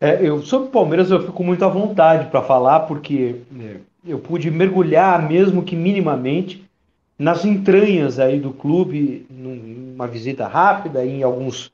É, 0.01 0.27
eu 0.27 0.43
sobre 0.43 0.67
o 0.67 0.71
Palmeiras 0.73 1.13
eu 1.13 1.25
fico 1.25 1.45
muito 1.45 1.65
à 1.65 1.69
vontade 1.69 2.29
para 2.29 2.43
falar 2.43 2.81
porque 2.81 3.37
é, 3.61 3.77
eu 4.05 4.19
pude 4.19 4.51
mergulhar 4.51 5.27
mesmo 5.27 5.63
que 5.63 5.77
minimamente 5.77 6.69
nas 7.17 7.45
entranhas 7.45 8.19
aí 8.19 8.41
do 8.41 8.53
clube, 8.53 9.25
numa 9.31 10.09
visita 10.09 10.49
rápida, 10.49 11.07
em 11.07 11.23
alguns 11.23 11.73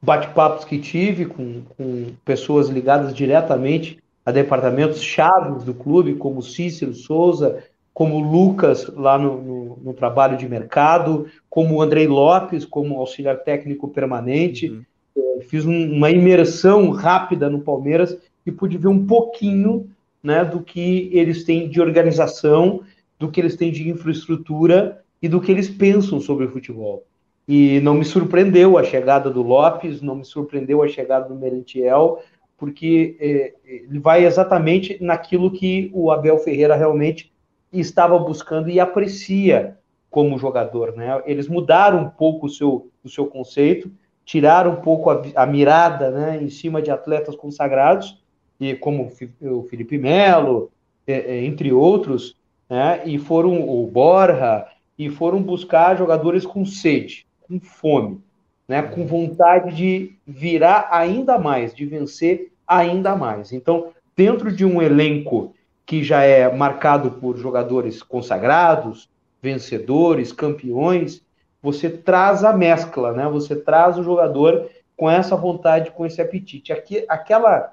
bate-papos 0.00 0.64
que 0.64 0.78
tive 0.78 1.26
com, 1.26 1.62
com 1.76 2.06
pessoas 2.24 2.70
ligadas 2.70 3.12
diretamente 3.12 3.98
a 4.28 4.30
departamentos 4.30 5.02
chaves 5.02 5.64
do 5.64 5.72
clube, 5.72 6.14
como 6.16 6.42
Cícero 6.42 6.92
Souza, 6.92 7.64
como 7.94 8.20
Lucas 8.20 8.86
lá 8.94 9.16
no, 9.16 9.40
no, 9.40 9.78
no, 9.84 9.94
trabalho 9.94 10.36
de 10.36 10.46
mercado, 10.46 11.28
como 11.48 11.80
Andrei 11.80 12.06
Lopes, 12.06 12.66
como 12.66 12.98
auxiliar 12.98 13.38
técnico 13.38 13.88
permanente. 13.88 14.68
Uhum. 15.16 15.40
Fiz 15.48 15.64
um, 15.64 15.94
uma 15.94 16.10
imersão 16.10 16.90
rápida 16.90 17.48
no 17.48 17.62
Palmeiras 17.62 18.18
e 18.44 18.52
pude 18.52 18.76
ver 18.76 18.88
um 18.88 19.06
pouquinho 19.06 19.88
né, 20.22 20.44
do 20.44 20.60
que 20.60 21.08
eles 21.10 21.44
têm 21.44 21.66
de 21.66 21.80
organização, 21.80 22.82
do 23.18 23.30
que 23.30 23.40
eles 23.40 23.56
têm 23.56 23.72
de 23.72 23.88
infraestrutura 23.88 25.02
e 25.22 25.28
do 25.28 25.40
que 25.40 25.50
eles 25.50 25.70
pensam 25.70 26.20
sobre 26.20 26.44
o 26.44 26.50
futebol. 26.50 27.02
E 27.48 27.80
não 27.80 27.94
me 27.94 28.04
surpreendeu 28.04 28.76
a 28.76 28.84
chegada 28.84 29.30
do 29.30 29.40
Lopes, 29.40 30.02
não 30.02 30.16
me 30.16 30.24
surpreendeu 30.26 30.82
a 30.82 30.88
chegada 30.88 31.26
do 31.26 31.34
Merentiel, 31.34 32.22
porque 32.58 33.16
é, 33.20 33.54
ele 33.64 34.00
vai 34.00 34.26
exatamente 34.26 34.98
naquilo 35.00 35.50
que 35.50 35.90
o 35.94 36.10
Abel 36.10 36.38
Ferreira 36.38 36.74
realmente 36.74 37.32
estava 37.72 38.18
buscando 38.18 38.68
e 38.68 38.80
aprecia 38.80 39.78
como 40.10 40.38
jogador. 40.38 40.94
Né? 40.96 41.22
Eles 41.24 41.48
mudaram 41.48 42.02
um 42.02 42.10
pouco 42.10 42.46
o 42.46 42.50
seu, 42.50 42.90
o 43.04 43.08
seu 43.08 43.26
conceito, 43.26 43.90
tiraram 44.24 44.72
um 44.72 44.82
pouco 44.82 45.08
a, 45.08 45.22
a 45.36 45.46
mirada 45.46 46.10
né, 46.10 46.42
em 46.42 46.50
cima 46.50 46.82
de 46.82 46.90
atletas 46.90 47.36
consagrados, 47.36 48.20
e 48.60 48.74
como 48.74 49.08
o 49.40 49.62
Felipe 49.62 49.96
Melo, 49.96 50.72
é, 51.06 51.12
é, 51.12 51.44
entre 51.44 51.72
outros, 51.72 52.36
né, 52.68 53.02
e 53.06 53.18
foram 53.18 53.68
o 53.68 53.86
Borja, 53.86 54.66
e 54.98 55.08
foram 55.08 55.40
buscar 55.40 55.96
jogadores 55.96 56.44
com 56.44 56.64
sede, 56.64 57.24
com 57.46 57.60
fome, 57.60 58.20
né, 58.68 58.82
com 58.82 59.06
vontade 59.06 59.74
de 59.74 60.14
virar 60.26 60.88
ainda 60.92 61.38
mais, 61.38 61.74
de 61.74 61.86
vencer 61.86 62.52
ainda 62.66 63.16
mais. 63.16 63.50
Então, 63.50 63.88
dentro 64.14 64.52
de 64.52 64.64
um 64.64 64.82
elenco 64.82 65.54
que 65.86 66.04
já 66.04 66.22
é 66.22 66.54
marcado 66.54 67.12
por 67.12 67.38
jogadores 67.38 68.02
consagrados, 68.02 69.08
vencedores, 69.40 70.32
campeões, 70.32 71.22
você 71.62 71.88
traz 71.88 72.44
a 72.44 72.52
mescla, 72.52 73.12
né? 73.12 73.26
Você 73.28 73.56
traz 73.56 73.96
o 73.98 74.02
jogador 74.02 74.68
com 74.94 75.08
essa 75.08 75.34
vontade, 75.34 75.90
com 75.92 76.04
esse 76.04 76.20
apetite. 76.20 76.72
Aqui, 76.72 77.04
aquela 77.08 77.72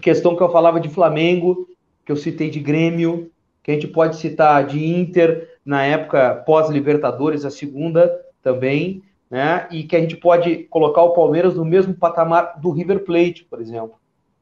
questão 0.00 0.34
que 0.34 0.42
eu 0.42 0.50
falava 0.50 0.80
de 0.80 0.88
Flamengo, 0.88 1.68
que 2.04 2.12
eu 2.12 2.16
citei 2.16 2.48
de 2.48 2.60
Grêmio, 2.60 3.30
que 3.62 3.70
a 3.70 3.74
gente 3.74 3.88
pode 3.88 4.16
citar 4.16 4.64
de 4.64 4.82
Inter 4.82 5.58
na 5.64 5.84
época 5.84 6.42
pós-Libertadores, 6.46 7.44
a 7.44 7.50
segunda 7.50 8.18
também, 8.40 9.02
né? 9.36 9.68
E 9.70 9.84
que 9.84 9.94
a 9.94 10.00
gente 10.00 10.16
pode 10.16 10.64
colocar 10.64 11.02
o 11.02 11.12
Palmeiras 11.12 11.54
no 11.54 11.64
mesmo 11.64 11.94
patamar 11.94 12.58
do 12.60 12.70
River 12.70 13.04
Plate, 13.04 13.46
por 13.48 13.60
exemplo 13.60 13.96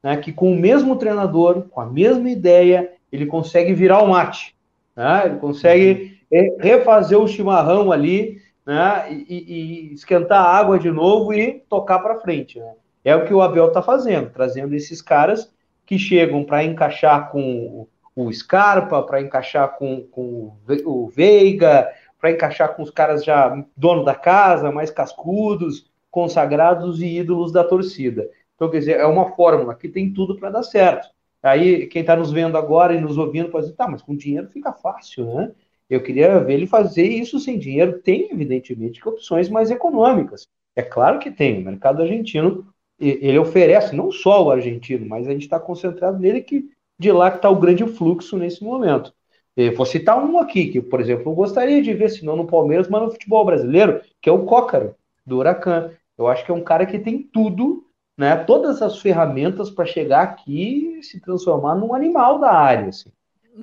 né, 0.04 0.18
que 0.18 0.30
com 0.30 0.52
o 0.52 0.56
mesmo 0.56 0.96
treinador, 0.96 1.62
com 1.70 1.80
a 1.80 1.86
mesma 1.86 2.28
ideia, 2.28 2.92
ele 3.10 3.24
consegue 3.24 3.72
virar 3.72 4.02
o 4.02 4.08
mate. 4.08 4.54
Né? 4.94 5.22
Ele 5.24 5.36
consegue 5.36 6.20
refazer 6.60 7.18
o 7.18 7.26
chimarrão 7.26 7.90
ali 7.90 8.42
né, 8.66 9.06
e, 9.10 9.24
e, 9.88 9.94
esquentar 9.94 10.44
a 10.44 10.50
água 10.58 10.78
de 10.78 10.90
novo 10.90 11.32
e 11.32 11.64
tocar 11.70 12.00
para 12.00 12.20
frente. 12.20 12.58
Né? 12.58 12.70
É 13.02 13.16
o 13.16 13.24
que 13.24 13.32
o 13.32 13.40
Abel 13.40 13.68
está 13.68 13.80
fazendo, 13.80 14.28
trazendo 14.28 14.74
esses 14.74 15.00
caras 15.00 15.50
que 15.86 15.98
chegam 15.98 16.44
para 16.44 16.62
encaixar 16.62 17.30
com 17.30 17.86
o 18.14 18.30
Scarpa, 18.30 19.02
para 19.02 19.22
encaixar 19.22 19.70
com, 19.78 20.02
com 20.10 20.52
o 20.84 21.08
Veiga, 21.08 21.88
para 22.24 22.30
encaixar 22.30 22.74
com 22.74 22.82
os 22.82 22.90
caras 22.90 23.22
já 23.22 23.62
dono 23.76 24.02
da 24.02 24.14
casa, 24.14 24.72
mais 24.72 24.90
cascudos, 24.90 25.84
consagrados 26.10 27.02
e 27.02 27.18
ídolos 27.18 27.52
da 27.52 27.62
torcida. 27.62 28.30
Então, 28.54 28.70
quer 28.70 28.78
dizer, 28.78 28.98
é 28.98 29.04
uma 29.04 29.32
fórmula 29.34 29.74
que 29.74 29.90
tem 29.90 30.10
tudo 30.10 30.34
para 30.34 30.48
dar 30.48 30.62
certo. 30.62 31.06
Aí, 31.42 31.86
quem 31.86 32.00
está 32.00 32.16
nos 32.16 32.32
vendo 32.32 32.56
agora 32.56 32.94
e 32.94 33.00
nos 33.00 33.18
ouvindo 33.18 33.50
pode 33.50 33.66
dizer, 33.66 33.76
tá, 33.76 33.86
mas 33.86 34.00
com 34.00 34.16
dinheiro 34.16 34.48
fica 34.48 34.72
fácil, 34.72 35.26
né? 35.34 35.52
Eu 35.90 36.02
queria 36.02 36.40
ver 36.40 36.54
ele 36.54 36.66
fazer 36.66 37.06
isso 37.06 37.38
sem 37.38 37.58
dinheiro. 37.58 38.00
Tem, 38.00 38.30
evidentemente, 38.32 39.02
que 39.02 39.08
opções 39.08 39.50
mais 39.50 39.70
econômicas. 39.70 40.48
É 40.74 40.80
claro 40.80 41.18
que 41.18 41.30
tem. 41.30 41.58
O 41.58 41.64
mercado 41.66 42.00
argentino, 42.00 42.66
ele 42.98 43.38
oferece 43.38 43.94
não 43.94 44.10
só 44.10 44.46
o 44.46 44.50
argentino, 44.50 45.04
mas 45.06 45.28
a 45.28 45.32
gente 45.32 45.42
está 45.42 45.60
concentrado 45.60 46.18
nele 46.18 46.40
que 46.40 46.70
de 46.98 47.12
lá 47.12 47.30
que 47.30 47.36
está 47.36 47.50
o 47.50 47.60
grande 47.60 47.86
fluxo 47.86 48.38
nesse 48.38 48.64
momento. 48.64 49.12
Eu 49.56 49.74
vou 49.76 49.86
citar 49.86 50.22
um 50.22 50.38
aqui, 50.38 50.68
que, 50.68 50.80
por 50.80 51.00
exemplo, 51.00 51.30
eu 51.30 51.36
gostaria 51.36 51.80
de 51.80 51.94
ver, 51.94 52.08
se 52.08 52.24
não 52.24 52.36
no 52.36 52.46
Palmeiras, 52.46 52.88
mas 52.88 53.02
no 53.02 53.10
futebol 53.10 53.44
brasileiro, 53.44 54.00
que 54.20 54.28
é 54.28 54.32
o 54.32 54.44
Cócaro, 54.44 54.94
do 55.24 55.38
Huracan. 55.38 55.90
Eu 56.18 56.26
acho 56.26 56.44
que 56.44 56.50
é 56.50 56.54
um 56.54 56.62
cara 56.62 56.86
que 56.86 56.98
tem 56.98 57.22
tudo 57.22 57.84
né, 58.16 58.36
todas 58.36 58.80
as 58.80 58.98
ferramentas 58.98 59.70
para 59.70 59.86
chegar 59.86 60.22
aqui 60.22 60.98
e 60.98 61.02
se 61.02 61.20
transformar 61.20 61.74
num 61.74 61.94
animal 61.94 62.38
da 62.38 62.52
área, 62.52 62.88
assim. 62.88 63.10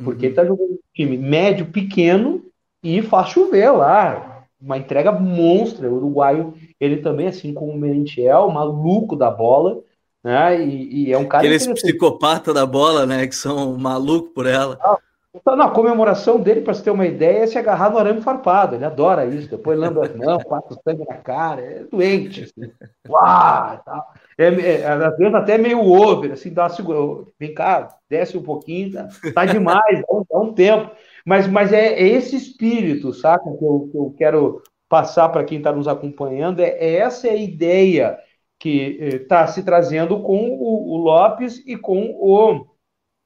Porque 0.03 0.25
uhum. 0.25 0.27
ele 0.27 0.35
tá 0.35 0.45
jogando 0.45 0.71
um 0.71 0.79
time 0.93 1.17
médio, 1.17 1.65
pequeno 1.65 2.43
e 2.83 3.01
faz 3.01 3.29
chover 3.29 3.71
lá. 3.71 4.45
Uma 4.61 4.77
entrega 4.77 5.11
monstra. 5.11 5.89
O 5.89 5.95
uruguaio, 5.95 6.53
ele 6.79 6.97
também, 6.97 7.27
assim 7.27 7.53
como 7.53 7.71
o 7.71 7.77
Merentiel, 7.77 8.49
maluco 8.49 9.15
da 9.15 9.29
bola, 9.29 9.81
né? 10.23 10.63
E, 10.63 11.07
e 11.07 11.13
é 11.13 11.17
um 11.17 11.25
cara. 11.25 11.43
Aqueles 11.43 11.67
psicopata 11.67 12.53
da 12.53 12.65
bola, 12.65 13.05
né? 13.05 13.27
Que 13.27 13.35
são 13.35 13.77
malucos 13.77 14.31
por 14.33 14.45
ela. 14.45 14.77
Ah, 14.81 14.97
então, 15.33 15.55
na 15.55 15.69
comemoração 15.69 16.39
dele, 16.41 16.59
para 16.59 16.73
você 16.73 16.83
ter 16.83 16.91
uma 16.91 17.07
ideia, 17.07 17.43
é 17.43 17.47
se 17.47 17.57
agarrar 17.57 17.89
no 17.89 17.97
arame 17.97 18.21
farpado. 18.21 18.75
Ele 18.75 18.83
adora 18.83 19.25
isso. 19.25 19.49
Depois 19.49 19.79
lembra, 19.79 20.09
não, 20.09 20.37
passa 20.43 20.77
sangue 20.83 21.05
na 21.07 21.17
cara. 21.17 21.61
É 21.61 21.83
doente. 21.85 22.43
Assim. 22.43 22.71
Uau, 23.07 23.81
tal. 23.85 24.13
É, 24.37 24.45
é, 24.47 24.85
às 24.85 25.17
vezes 25.17 25.33
até 25.33 25.57
meio 25.57 25.79
over, 25.79 26.33
assim, 26.33 26.53
dá 26.53 26.63
uma 26.63 26.69
segura. 26.69 27.25
Vem 27.39 27.53
cá, 27.53 27.95
desce 28.09 28.37
um 28.37 28.43
pouquinho, 28.43 28.91
tá, 28.91 29.07
tá 29.33 29.45
demais, 29.45 30.01
dá 30.01 30.13
um, 30.13 30.25
dá 30.29 30.39
um, 30.39 30.53
tempo. 30.53 30.91
Mas, 31.25 31.47
mas 31.47 31.71
é, 31.71 31.93
é, 31.93 32.07
esse 32.07 32.35
espírito, 32.35 33.13
saca, 33.13 33.43
que 33.43 33.63
eu, 33.63 33.89
que 33.89 33.97
eu 33.97 34.15
quero 34.17 34.61
passar 34.89 35.29
para 35.29 35.45
quem 35.45 35.59
está 35.59 35.71
nos 35.71 35.87
acompanhando, 35.87 36.59
é, 36.59 36.71
é, 36.71 36.95
essa 36.95 37.27
é 37.27 37.31
a 37.31 37.35
ideia 37.35 38.19
que 38.59 38.97
está 39.23 39.43
eh, 39.43 39.47
se 39.47 39.63
trazendo 39.63 40.21
com 40.21 40.49
o, 40.49 40.93
o, 40.93 40.97
Lopes 40.97 41.63
e 41.65 41.77
com 41.77 42.11
o, 42.11 42.65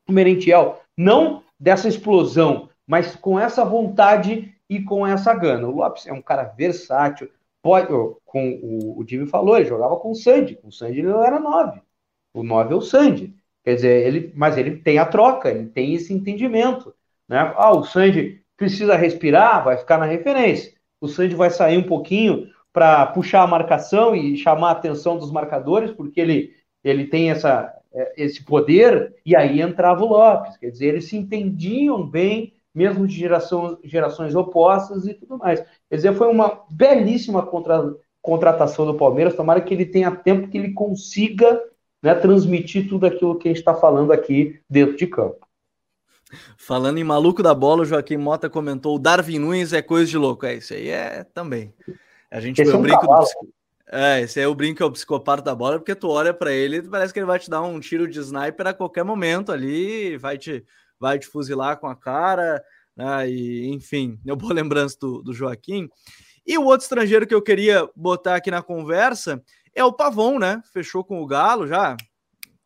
o 0.07 0.11
Merentiel. 0.11 0.79
Não 0.95 1.43
dessa 1.59 1.87
explosão, 1.87 2.69
mas 2.85 3.15
com 3.15 3.39
essa 3.39 3.63
vontade 3.65 4.53
e 4.69 4.81
com 4.81 5.05
essa 5.05 5.33
gana. 5.33 5.67
O 5.67 5.75
Lopes 5.75 6.07
é 6.07 6.13
um 6.13 6.21
cara 6.21 6.43
versátil, 6.43 7.29
pode, 7.61 7.87
com 8.25 8.59
o, 8.61 8.99
o 8.99 9.05
Jimmy 9.07 9.27
falou, 9.27 9.57
ele 9.57 9.65
jogava 9.65 9.97
com 9.97 10.11
o 10.11 10.15
Sandy, 10.15 10.59
o 10.63 10.71
Sandy 10.71 11.01
não 11.01 11.23
era 11.23 11.39
nove. 11.39 11.81
O 12.33 12.43
nove 12.43 12.73
é 12.73 12.77
o 12.77 12.81
Sandy. 12.81 13.33
Quer 13.63 13.75
dizer, 13.75 14.05
ele, 14.05 14.33
mas 14.35 14.57
ele 14.57 14.77
tem 14.77 14.99
a 14.99 15.05
troca, 15.05 15.49
ele 15.49 15.67
tem 15.69 15.95
esse 15.95 16.13
entendimento. 16.13 16.93
Né? 17.27 17.39
Ah, 17.55 17.71
o 17.71 17.83
Sandy 17.83 18.43
precisa 18.55 18.95
respirar, 18.95 19.63
vai 19.63 19.77
ficar 19.77 19.97
na 19.97 20.05
referência. 20.05 20.73
O 21.01 21.07
Sandy 21.07 21.33
vai 21.33 21.49
sair 21.49 21.77
um 21.77 21.83
pouquinho 21.83 22.47
para 22.71 23.05
puxar 23.07 23.41
a 23.41 23.47
marcação 23.47 24.15
e 24.15 24.37
chamar 24.37 24.69
a 24.69 24.71
atenção 24.73 25.17
dos 25.17 25.31
marcadores, 25.31 25.91
porque 25.91 26.19
ele, 26.19 26.53
ele 26.83 27.07
tem 27.07 27.31
essa, 27.31 27.73
esse 28.17 28.43
poder, 28.43 29.15
e 29.25 29.35
aí 29.35 29.61
entrava 29.61 30.03
o 30.03 30.07
Lopes. 30.07 30.57
Quer 30.57 30.69
dizer, 30.69 30.87
eles 30.87 31.05
se 31.05 31.17
entendiam 31.17 32.05
bem, 32.05 32.53
mesmo 32.73 33.07
de 33.07 33.15
geração, 33.15 33.77
gerações 33.83 34.35
opostas 34.35 35.07
e 35.07 35.13
tudo 35.13 35.37
mais. 35.37 35.61
Quer 35.89 35.95
dizer, 35.95 36.13
foi 36.13 36.27
uma 36.27 36.63
belíssima 36.69 37.45
contra, 37.45 37.95
contratação 38.21 38.85
do 38.85 38.95
Palmeiras. 38.95 39.35
Tomara 39.35 39.61
que 39.61 39.73
ele 39.73 39.85
tenha 39.85 40.11
tempo 40.11 40.49
que 40.49 40.57
ele 40.57 40.73
consiga 40.73 41.61
né, 42.03 42.13
transmitir 42.13 42.89
tudo 42.89 43.05
aquilo 43.05 43.37
que 43.37 43.47
a 43.47 43.51
gente 43.51 43.59
está 43.59 43.73
falando 43.73 44.11
aqui 44.11 44.59
dentro 44.69 44.97
de 44.97 45.07
campo. 45.07 45.45
Falando 46.57 46.97
em 46.97 47.03
maluco 47.03 47.41
da 47.41 47.53
bola, 47.53 47.83
o 47.83 47.85
Joaquim 47.85 48.17
Mota 48.17 48.49
comentou: 48.49 48.95
o 48.95 48.99
Darwin 48.99 49.39
Nunes 49.39 49.73
é 49.73 49.81
coisa 49.81 50.09
de 50.09 50.17
louco. 50.17 50.45
É, 50.45 50.55
isso 50.55 50.73
aí 50.73 50.89
é 50.89 51.23
também. 51.23 51.73
A 52.29 52.41
gente 52.41 52.61
esse 52.61 52.71
é 52.71 52.75
um 52.75 52.81
brinco 52.81 53.05
do, 53.05 53.23
é, 53.91 54.21
esse 54.21 54.39
é 54.39 54.47
o 54.47 54.55
brinco, 54.55 54.81
é 54.81 54.86
o 54.86 54.91
psicopata 54.91 55.43
da 55.43 55.53
bola, 55.53 55.77
porque 55.77 55.93
tu 55.93 56.09
olha 56.09 56.33
para 56.33 56.51
ele 56.51 56.81
parece 56.81 57.13
que 57.13 57.19
ele 57.19 57.25
vai 57.25 57.38
te 57.38 57.49
dar 57.49 57.61
um 57.61 57.79
tiro 57.79 58.07
de 58.07 58.19
sniper 58.19 58.67
a 58.67 58.73
qualquer 58.73 59.03
momento 59.03 59.51
ali, 59.51 60.17
vai 60.17 60.38
te, 60.38 60.65
vai 60.99 61.19
te 61.19 61.27
fuzilar 61.27 61.77
com 61.77 61.88
a 61.88 61.95
cara, 61.95 62.63
né? 62.95 63.29
E, 63.29 63.67
enfim, 63.69 64.19
eu 64.25 64.36
boa 64.36 64.53
lembrança 64.53 64.97
do, 64.99 65.21
do 65.21 65.33
Joaquim. 65.33 65.88
E 66.45 66.57
o 66.57 66.63
outro 66.63 66.83
estrangeiro 66.83 67.27
que 67.27 67.33
eu 67.33 67.41
queria 67.41 67.89
botar 67.95 68.36
aqui 68.36 68.49
na 68.49 68.61
conversa 68.61 69.43
é 69.73 69.83
o 69.83 69.93
Pavon, 69.93 70.39
né? 70.39 70.61
Fechou 70.71 71.03
com 71.03 71.21
o 71.21 71.27
Galo 71.27 71.67
já 71.67 71.95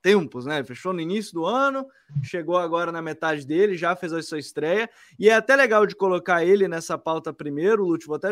tempos, 0.01 0.45
né? 0.45 0.63
Fechou 0.63 0.93
no 0.93 1.01
início 1.01 1.33
do 1.33 1.45
ano, 1.45 1.85
chegou 2.23 2.57
agora 2.57 2.91
na 2.91 3.01
metade 3.01 3.45
dele, 3.45 3.75
já 3.75 3.95
fez 3.95 4.13
a 4.13 4.21
sua 4.21 4.39
estreia. 4.39 4.89
E 5.17 5.29
é 5.29 5.33
até 5.33 5.55
legal 5.55 5.85
de 5.85 5.95
colocar 5.95 6.43
ele 6.43 6.67
nessa 6.67 6.97
pauta 6.97 7.33
primeiro, 7.33 7.83
Lúcio, 7.83 8.07
vou 8.07 8.15
até 8.15 8.29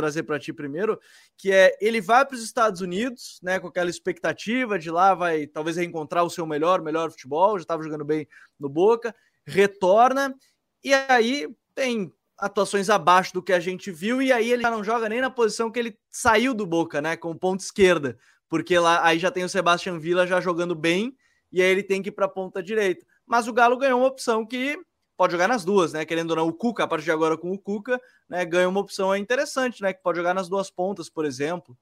trazer 0.00 0.22
para 0.22 0.38
ti 0.38 0.52
primeiro, 0.52 0.98
que 1.36 1.52
é 1.52 1.76
ele 1.80 2.00
vai 2.00 2.24
para 2.24 2.34
os 2.34 2.42
Estados 2.42 2.80
Unidos, 2.80 3.38
né, 3.42 3.60
com 3.60 3.68
aquela 3.68 3.90
expectativa 3.90 4.78
de 4.78 4.90
lá 4.90 5.14
vai 5.14 5.46
talvez 5.46 5.76
reencontrar 5.76 6.24
o 6.24 6.30
seu 6.30 6.46
melhor, 6.46 6.80
melhor 6.80 7.10
futebol, 7.10 7.58
já 7.58 7.62
estava 7.62 7.82
jogando 7.82 8.04
bem 8.04 8.26
no 8.58 8.68
Boca, 8.68 9.14
retorna 9.44 10.34
e 10.82 10.94
aí 10.94 11.46
tem 11.74 12.10
atuações 12.38 12.88
abaixo 12.88 13.34
do 13.34 13.42
que 13.42 13.52
a 13.52 13.60
gente 13.60 13.90
viu 13.90 14.22
e 14.22 14.32
aí 14.32 14.50
ele 14.50 14.62
já 14.62 14.70
não 14.70 14.82
joga 14.82 15.06
nem 15.08 15.20
na 15.20 15.28
posição 15.28 15.70
que 15.70 15.78
ele 15.78 15.98
saiu 16.10 16.54
do 16.54 16.66
Boca, 16.66 17.02
né, 17.02 17.14
com 17.16 17.36
ponta 17.36 17.62
esquerda, 17.62 18.18
porque 18.48 18.78
lá 18.78 19.04
aí 19.04 19.18
já 19.18 19.30
tem 19.30 19.44
o 19.44 19.48
Sebastian 19.48 19.98
Villa 19.98 20.26
já 20.26 20.40
jogando 20.40 20.74
bem 20.74 21.14
e 21.52 21.60
aí 21.60 21.68
ele 21.68 21.82
tem 21.82 22.00
que 22.00 22.08
ir 22.08 22.12
para 22.12 22.26
ponta 22.26 22.62
direita. 22.62 23.04
Mas 23.26 23.46
o 23.46 23.52
Galo 23.52 23.76
ganhou 23.76 24.00
uma 24.00 24.08
opção 24.08 24.46
que 24.46 24.78
pode 25.20 25.32
jogar 25.32 25.48
nas 25.48 25.66
duas, 25.66 25.92
né? 25.92 26.02
Querendo 26.06 26.30
ou 26.30 26.36
não, 26.36 26.48
o 26.48 26.52
Cuca, 26.52 26.82
a 26.82 26.88
partir 26.88 27.04
de 27.04 27.10
agora 27.10 27.36
com 27.36 27.52
o 27.52 27.58
Cuca, 27.58 28.00
né, 28.26 28.42
ganha 28.42 28.66
uma 28.66 28.80
opção 28.80 29.14
interessante, 29.14 29.82
né? 29.82 29.92
Que 29.92 30.02
pode 30.02 30.16
jogar 30.16 30.32
nas 30.32 30.48
duas 30.48 30.70
pontas, 30.70 31.10
por 31.10 31.26
exemplo. 31.26 31.76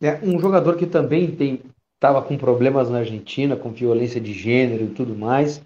É, 0.00 0.18
um 0.24 0.40
jogador 0.40 0.74
que 0.74 0.84
também 0.84 1.30
tem 1.30 1.62
estava 1.94 2.20
com 2.20 2.36
problemas 2.36 2.90
na 2.90 2.98
Argentina, 2.98 3.54
com 3.54 3.70
violência 3.70 4.20
de 4.20 4.32
gênero 4.32 4.86
e 4.86 4.88
tudo 4.88 5.14
mais. 5.14 5.62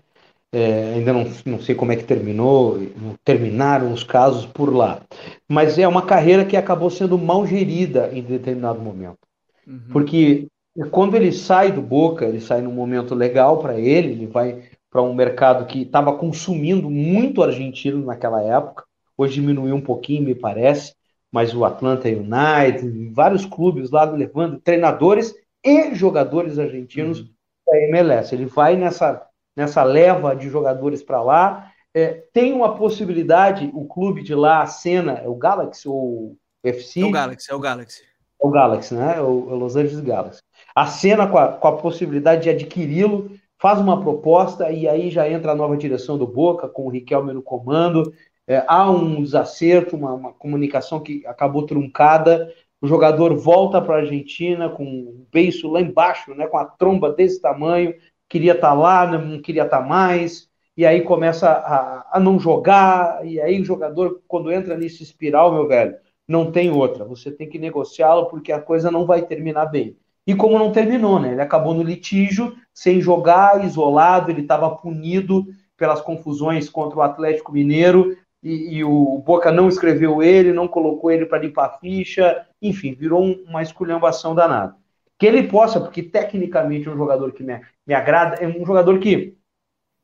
É, 0.53 0.93
ainda 0.97 1.15
não, 1.15 1.25
não 1.47 1.63
sei 1.63 1.75
como 1.75 1.93
é 1.93 1.97
que 1.97 2.05
terminou, 2.05 2.79
terminaram 3.25 3.91
os 3.91 4.05
casos 4.05 4.45
por 4.45 4.71
lá. 4.71 5.01
Mas 5.49 5.79
é 5.79 5.89
uma 5.89 6.05
carreira 6.05 6.45
que 6.45 6.59
acabou 6.59 6.91
sendo 6.91 7.17
mal 7.17 7.47
gerida 7.47 8.11
em 8.13 8.21
determinado 8.21 8.81
momento. 8.81 9.21
Uhum. 9.67 9.81
Porque 9.91 10.47
quando 10.91 11.17
ele 11.17 11.33
sai 11.33 11.73
do 11.73 11.81
Boca, 11.81 12.27
ele 12.27 12.39
sai 12.39 12.61
num 12.61 12.73
momento 12.73 13.15
legal 13.15 13.61
para 13.61 13.81
ele, 13.81 14.13
ele 14.13 14.27
vai 14.27 14.76
para 14.97 15.03
um 15.03 15.13
mercado 15.13 15.67
que 15.67 15.83
estava 15.83 16.17
consumindo 16.17 16.89
muito 16.89 17.43
argentino 17.43 18.03
naquela 18.03 18.43
época. 18.43 18.83
Hoje 19.15 19.35
diminuiu 19.35 19.75
um 19.75 19.81
pouquinho, 19.81 20.25
me 20.25 20.35
parece, 20.35 20.95
mas 21.31 21.55
o 21.55 21.67
Atlanta 21.67 22.09
United, 22.09 23.11
vários 23.13 23.45
clubes 23.45 23.91
lá 23.91 24.05
levando 24.05 24.59
treinadores 24.59 25.35
e 25.63 25.95
jogadores 25.95 26.59
argentinos 26.59 27.21
uhum. 27.21 27.29
a 27.75 27.77
MLS. 27.89 28.35
Ele 28.35 28.47
vai 28.47 28.75
nessa, 28.75 29.23
nessa 29.55 29.85
leva 29.85 30.35
de 30.35 30.49
jogadores 30.49 31.03
para 31.03 31.23
lá. 31.23 31.71
É, 31.93 32.25
tem 32.33 32.55
uma 32.55 32.75
possibilidade, 32.75 33.71
o 33.75 33.85
clube 33.85 34.23
de 34.23 34.35
lá, 34.35 34.63
a 34.63 34.67
cena, 34.67 35.21
é 35.23 35.29
o 35.29 35.35
Galaxy 35.35 35.87
ou 35.87 35.95
o 35.95 36.39
FC? 36.65 37.03
É 37.03 37.05
o 37.05 37.11
Galaxy, 37.11 37.53
é 37.53 37.55
o 37.55 37.61
Galaxy. 37.61 38.03
É 38.43 38.47
o 38.47 38.51
Galaxy, 38.51 38.95
né? 38.95 39.19
É 39.19 39.21
o, 39.21 39.51
é 39.51 39.53
o 39.53 39.57
Los 39.57 39.77
Angeles 39.77 40.01
Galaxy. 40.01 40.41
A 40.75 40.87
cena 40.87 41.27
com 41.27 41.37
a, 41.37 41.49
com 41.53 41.69
a 41.69 41.77
possibilidade 41.77 42.45
de 42.45 42.49
adquiri-lo 42.49 43.36
faz 43.59 43.81
uma 43.81 44.01
proposta 44.01 44.71
e 44.71 44.89
aí 44.89 45.11
já 45.11 45.29
entra 45.29 45.53
a 45.53 45.55
nova 45.55 45.77
direção 45.77 46.19
do 46.19 46.27
Boca, 46.27 46.69
com 46.69 46.87
o 46.87 46.91
Riquelme 46.91 47.33
no 47.33 47.43
comando. 47.43 48.13
É, 48.47 48.65
há 48.69 48.91
um 48.91 49.23
desacerto, 49.23 49.97
uma, 49.97 50.13
uma, 50.13 50.33
comunicação 50.33 51.01
que 51.01 51.27
acabou 51.27 51.67
truncada. 51.67 52.53
O 52.81 52.87
jogador 52.87 53.35
volta 53.35 53.81
para 53.81 53.97
a 53.97 53.99
Argentina 53.99 54.69
com 54.69 54.85
o 54.85 55.27
beiço 55.33 55.71
lá 55.71 55.81
embaixo, 55.81 56.35
né, 56.35 56.47
com 56.47 56.59
a 56.59 56.65
tromba 56.65 57.13
desse 57.13 57.41
tamanho, 57.41 57.95
queria 58.29 58.53
estar 58.53 58.69
tá 58.69 58.75
lá, 58.75 59.07
não 59.07 59.41
queria 59.41 59.65
estar 59.65 59.81
tá 59.81 59.85
mais, 59.85 60.49
e 60.77 60.85
aí 60.85 61.01
começa 61.03 61.49
a, 61.51 62.07
a 62.17 62.21
não 62.21 62.39
jogar, 62.39 63.27
e 63.27 63.41
aí 63.41 63.61
o 63.61 63.65
jogador, 63.65 64.23
quando 64.29 64.53
entra 64.53 64.77
nesse 64.77 65.03
espiral, 65.03 65.53
meu 65.53 65.67
velho, 65.67 65.97
não 66.29 66.53
tem 66.53 66.71
outra. 66.71 67.05
Você 67.05 67.31
tem 67.31 67.49
que 67.49 67.59
negociá-lo 67.59 68.27
porque 68.27 68.53
a 68.53 68.61
coisa 68.61 68.91
não 68.91 69.07
vai 69.07 69.25
terminar 69.27 69.67
bem. 69.67 69.97
E 70.27 70.35
como 70.35 70.59
não 70.59 70.73
terminou, 70.73 71.21
né? 71.21 71.33
Ele 71.33 71.41
acabou 71.41 71.73
no 71.73 71.83
litígio, 71.83 72.57
sem 72.75 73.01
jogar, 73.01 73.65
isolado, 73.65 74.31
ele 74.31 74.43
estava 74.43 74.75
punido 74.77 75.47
pelas 75.77 76.01
confusões 76.01 76.69
contra 76.69 76.99
o 76.99 77.03
Atlético 77.03 77.53
Mineiro, 77.53 78.17
e, 78.43 78.77
e, 78.77 78.85
o 78.85 79.19
Boca 79.19 79.51
não 79.51 79.69
escreveu 79.69 80.23
ele, 80.23 80.53
não 80.53 80.69
colocou 80.69 81.11
ele 81.11 81.27
para 81.27 81.39
limpar 81.39 81.67
a 81.67 81.79
ficha, 81.79 82.47
enfim, 82.63 82.95
virou 82.95 83.23
um, 83.23 83.45
uma 83.49 83.63
esculhambação 83.63 84.35
danada. 84.35 84.77
Que 85.19 85.27
ele 85.27 85.45
possa, 85.45 85.81
porque 85.81 86.03
tecnicamente 86.03 86.87
é 86.87 86.91
um 86.91 86.97
jogador 86.97 87.33
que 87.33 87.43
me, 87.43 87.61
me 87.87 87.95
agrada, 87.95 88.37
é 88.37 88.47
um 88.47 88.65
jogador 88.65 88.99
que 89.01 89.37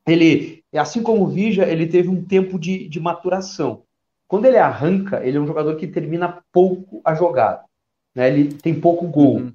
ele, 0.05 0.63
assim 0.73 1.01
como 1.01 1.23
o 1.23 1.27
Vija, 1.27 1.65
ele 1.65 1.87
teve 1.87 2.09
um 2.09 2.23
tempo 2.23 2.59
de, 2.59 2.87
de 2.89 2.99
maturação. 2.99 3.83
Quando 4.27 4.45
ele 4.45 4.57
arranca, 4.57 5.25
ele 5.25 5.37
é 5.37 5.39
um 5.39 5.47
jogador 5.47 5.75
que 5.75 5.87
termina 5.87 6.43
pouco 6.51 7.01
a 7.05 7.13
jogada. 7.13 7.63
Né? 8.15 8.27
Ele 8.27 8.53
tem 8.53 8.77
pouco 8.77 9.07
gol. 9.07 9.37
Uhum. 9.37 9.53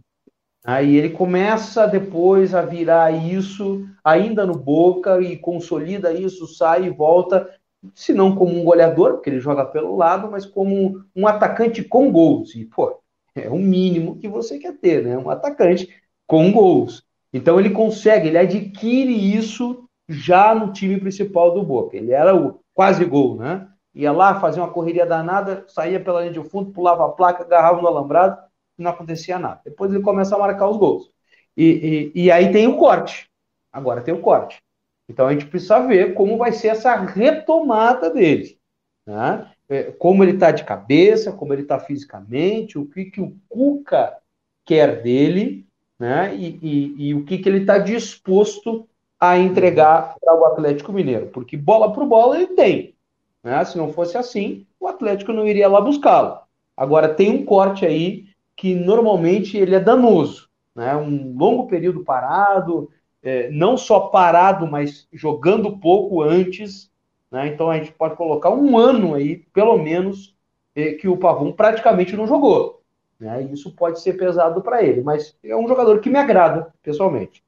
Aí 0.64 0.96
ele 0.96 1.10
começa 1.10 1.86
depois 1.86 2.54
a 2.54 2.62
virar 2.62 3.10
isso 3.12 3.86
ainda 4.02 4.44
no 4.44 4.54
Boca 4.54 5.20
e 5.20 5.36
consolida 5.36 6.12
isso, 6.12 6.46
sai 6.46 6.84
e 6.84 6.90
volta, 6.90 7.48
se 7.94 8.12
não 8.12 8.34
como 8.34 8.58
um 8.58 8.64
goleador, 8.64 9.14
porque 9.14 9.30
ele 9.30 9.40
joga 9.40 9.64
pelo 9.64 9.96
lado, 9.96 10.30
mas 10.30 10.44
como 10.44 11.04
um 11.14 11.26
atacante 11.26 11.84
com 11.84 12.10
gols. 12.10 12.54
E, 12.54 12.64
pô, 12.64 13.00
é 13.34 13.48
o 13.48 13.56
mínimo 13.56 14.18
que 14.18 14.28
você 14.28 14.58
quer 14.58 14.76
ter, 14.78 15.02
né? 15.02 15.16
Um 15.16 15.30
atacante 15.30 15.88
com 16.26 16.50
gols. 16.50 17.04
Então 17.32 17.58
ele 17.60 17.70
consegue, 17.70 18.28
ele 18.28 18.38
adquire 18.38 19.36
isso 19.36 19.84
já 20.08 20.54
no 20.54 20.72
time 20.72 20.98
principal 20.98 21.54
do 21.54 21.62
Boca. 21.62 21.96
Ele 21.96 22.12
era 22.12 22.34
o 22.34 22.60
quase 22.74 23.04
gol, 23.04 23.36
né? 23.36 23.68
Ia 23.94 24.12
lá, 24.12 24.40
fazia 24.40 24.62
uma 24.62 24.72
correria 24.72 25.06
danada, 25.06 25.64
saía 25.68 26.00
pela 26.00 26.20
linha 26.20 26.32
de 26.32 26.42
fundo, 26.48 26.72
pulava 26.72 27.04
a 27.04 27.08
placa, 27.10 27.42
agarrava 27.42 27.80
no 27.80 27.88
alambrado 27.88 28.47
não 28.80 28.90
acontecia 28.90 29.38
nada. 29.38 29.60
Depois 29.64 29.92
ele 29.92 30.02
começa 30.02 30.34
a 30.34 30.38
marcar 30.38 30.68
os 30.68 30.76
gols. 30.76 31.10
E, 31.56 32.12
e, 32.14 32.24
e 32.24 32.30
aí 32.30 32.52
tem 32.52 32.66
o 32.66 32.76
corte. 32.76 33.28
Agora 33.72 34.00
tem 34.00 34.14
o 34.14 34.20
corte. 34.20 34.62
Então 35.08 35.26
a 35.26 35.32
gente 35.32 35.46
precisa 35.46 35.80
ver 35.80 36.14
como 36.14 36.36
vai 36.36 36.52
ser 36.52 36.68
essa 36.68 36.94
retomada 36.96 38.10
dele. 38.10 38.58
Né? 39.06 39.50
É, 39.68 39.84
como 39.92 40.22
ele 40.22 40.32
está 40.32 40.50
de 40.50 40.64
cabeça, 40.64 41.32
como 41.32 41.52
ele 41.52 41.62
está 41.62 41.78
fisicamente, 41.78 42.78
o 42.78 42.86
que, 42.86 43.06
que 43.06 43.20
o 43.20 43.36
Cuca 43.48 44.16
quer 44.64 45.02
dele, 45.02 45.66
né? 45.98 46.34
E, 46.36 46.58
e, 46.62 47.08
e 47.08 47.14
o 47.14 47.24
que, 47.24 47.38
que 47.38 47.48
ele 47.48 47.60
está 47.60 47.78
disposto 47.78 48.88
a 49.18 49.36
entregar 49.36 50.14
para 50.20 50.34
o 50.34 50.44
Atlético 50.44 50.92
Mineiro. 50.92 51.26
Porque 51.28 51.56
bola 51.56 51.92
por 51.92 52.06
bola 52.06 52.36
ele 52.36 52.54
tem. 52.54 52.94
Né? 53.42 53.64
Se 53.64 53.76
não 53.76 53.92
fosse 53.92 54.16
assim, 54.16 54.66
o 54.78 54.86
Atlético 54.86 55.32
não 55.32 55.46
iria 55.46 55.68
lá 55.68 55.80
buscá-lo. 55.80 56.38
Agora 56.76 57.12
tem 57.12 57.30
um 57.30 57.44
corte 57.44 57.84
aí 57.84 58.27
que 58.58 58.74
normalmente 58.74 59.56
ele 59.56 59.76
é 59.76 59.80
danoso. 59.80 60.48
Né? 60.74 60.94
Um 60.96 61.32
longo 61.38 61.68
período 61.68 62.02
parado, 62.04 62.90
é, 63.22 63.48
não 63.50 63.76
só 63.76 64.00
parado, 64.00 64.66
mas 64.66 65.06
jogando 65.12 65.78
pouco 65.78 66.20
antes. 66.22 66.90
Né? 67.30 67.46
Então 67.46 67.70
a 67.70 67.78
gente 67.78 67.92
pode 67.92 68.16
colocar 68.16 68.50
um 68.50 68.76
ano 68.76 69.14
aí, 69.14 69.36
pelo 69.54 69.78
menos, 69.78 70.34
é, 70.74 70.92
que 70.94 71.06
o 71.06 71.16
Pavon 71.16 71.52
praticamente 71.52 72.16
não 72.16 72.26
jogou. 72.26 72.82
Né? 73.18 73.48
Isso 73.52 73.70
pode 73.70 74.00
ser 74.00 74.14
pesado 74.14 74.60
para 74.60 74.82
ele, 74.82 75.02
mas 75.02 75.36
é 75.42 75.56
um 75.56 75.68
jogador 75.68 76.00
que 76.00 76.10
me 76.10 76.18
agrada, 76.18 76.72
pessoalmente. 76.82 77.44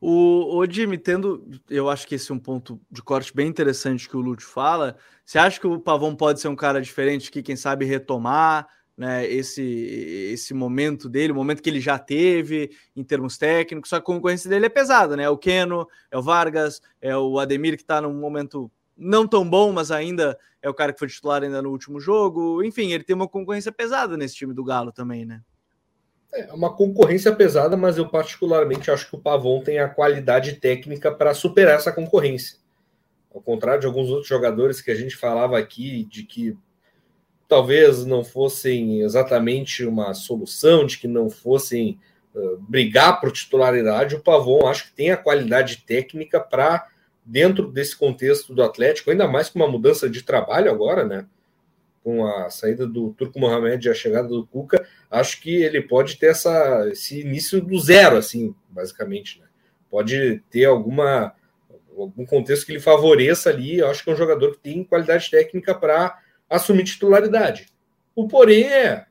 O, 0.00 0.58
o 0.58 0.64
Jimmy, 0.64 0.96
tendo, 0.96 1.44
eu 1.68 1.90
acho 1.90 2.06
que 2.06 2.14
esse 2.14 2.30
é 2.30 2.34
um 2.34 2.38
ponto 2.38 2.80
de 2.88 3.02
corte 3.02 3.34
bem 3.34 3.48
interessante 3.48 4.08
que 4.08 4.16
o 4.16 4.20
Lute 4.20 4.44
fala. 4.44 4.96
Você 5.24 5.38
acha 5.40 5.60
que 5.60 5.66
o 5.66 5.80
Pavon 5.80 6.14
pode 6.14 6.40
ser 6.40 6.48
um 6.48 6.56
cara 6.56 6.80
diferente 6.80 7.32
que, 7.32 7.42
quem 7.42 7.56
sabe, 7.56 7.84
retomar 7.84 8.68
né, 9.00 9.26
esse, 9.26 9.62
esse 10.30 10.52
momento 10.52 11.08
dele, 11.08 11.32
o 11.32 11.34
momento 11.34 11.62
que 11.62 11.70
ele 11.70 11.80
já 11.80 11.98
teve 11.98 12.70
em 12.94 13.02
termos 13.02 13.38
técnicos, 13.38 13.88
só 13.88 13.96
que 13.96 14.02
a 14.02 14.04
concorrência 14.04 14.50
dele 14.50 14.66
é 14.66 14.68
pesada, 14.68 15.16
né? 15.16 15.22
É 15.22 15.30
o 15.30 15.38
Keno, 15.38 15.88
é 16.10 16.18
o 16.18 16.22
Vargas, 16.22 16.82
é 17.00 17.16
o 17.16 17.38
Ademir 17.38 17.76
que 17.76 17.82
está 17.82 17.98
num 18.02 18.12
momento 18.12 18.70
não 18.94 19.26
tão 19.26 19.48
bom, 19.48 19.72
mas 19.72 19.90
ainda 19.90 20.38
é 20.60 20.68
o 20.68 20.74
cara 20.74 20.92
que 20.92 20.98
foi 20.98 21.08
titular 21.08 21.42
ainda 21.42 21.62
no 21.62 21.70
último 21.70 21.98
jogo. 21.98 22.62
Enfim, 22.62 22.92
ele 22.92 23.02
tem 23.02 23.16
uma 23.16 23.26
concorrência 23.26 23.72
pesada 23.72 24.18
nesse 24.18 24.34
time 24.34 24.52
do 24.52 24.62
Galo 24.62 24.92
também, 24.92 25.24
né? 25.24 25.40
É 26.34 26.52
uma 26.52 26.76
concorrência 26.76 27.34
pesada, 27.34 27.78
mas 27.78 27.96
eu 27.96 28.06
particularmente 28.06 28.90
acho 28.90 29.08
que 29.08 29.16
o 29.16 29.20
Pavon 29.20 29.62
tem 29.62 29.78
a 29.78 29.88
qualidade 29.88 30.56
técnica 30.56 31.10
para 31.10 31.32
superar 31.32 31.76
essa 31.76 31.90
concorrência. 31.90 32.58
Ao 33.34 33.40
contrário 33.40 33.80
de 33.80 33.86
alguns 33.86 34.10
outros 34.10 34.28
jogadores 34.28 34.82
que 34.82 34.90
a 34.90 34.94
gente 34.94 35.16
falava 35.16 35.58
aqui, 35.58 36.04
de 36.04 36.22
que 36.22 36.54
talvez 37.50 38.06
não 38.06 38.24
fossem 38.24 39.00
exatamente 39.00 39.84
uma 39.84 40.14
solução, 40.14 40.86
de 40.86 40.96
que 40.96 41.08
não 41.08 41.28
fossem 41.28 41.98
uh, 42.34 42.56
brigar 42.60 43.20
por 43.20 43.32
titularidade, 43.32 44.14
o 44.14 44.20
Pavon 44.20 44.68
acho 44.68 44.86
que 44.86 44.92
tem 44.94 45.10
a 45.10 45.16
qualidade 45.16 45.78
técnica 45.84 46.38
para, 46.40 46.86
dentro 47.24 47.70
desse 47.70 47.96
contexto 47.96 48.54
do 48.54 48.62
Atlético, 48.62 49.10
ainda 49.10 49.26
mais 49.26 49.50
com 49.50 49.58
uma 49.58 49.68
mudança 49.68 50.08
de 50.08 50.22
trabalho 50.22 50.70
agora, 50.70 51.04
né? 51.04 51.26
com 52.02 52.24
a 52.24 52.48
saída 52.48 52.86
do 52.86 53.12
Turco 53.12 53.38
Mohamed 53.38 53.86
e 53.86 53.90
a 53.90 53.94
chegada 53.94 54.28
do 54.28 54.46
Cuca, 54.46 54.86
acho 55.10 55.40
que 55.40 55.62
ele 55.62 55.82
pode 55.82 56.16
ter 56.16 56.28
essa, 56.28 56.88
esse 56.90 57.20
início 57.20 57.60
do 57.60 57.78
zero, 57.78 58.16
assim, 58.16 58.54
basicamente. 58.70 59.38
Né? 59.38 59.46
Pode 59.90 60.42
ter 60.50 60.64
alguma 60.64 61.34
algum 61.94 62.24
contexto 62.24 62.64
que 62.64 62.72
lhe 62.72 62.80
favoreça 62.80 63.50
ali. 63.50 63.78
Eu 63.78 63.90
acho 63.90 64.02
que 64.02 64.08
é 64.08 64.12
um 64.14 64.16
jogador 64.16 64.52
que 64.52 64.58
tem 64.60 64.82
qualidade 64.82 65.30
técnica 65.30 65.74
para 65.74 66.18
assumir 66.50 66.84
titularidade. 66.84 67.68
O 68.14 68.28
porém 68.28 68.64
é 68.64 69.06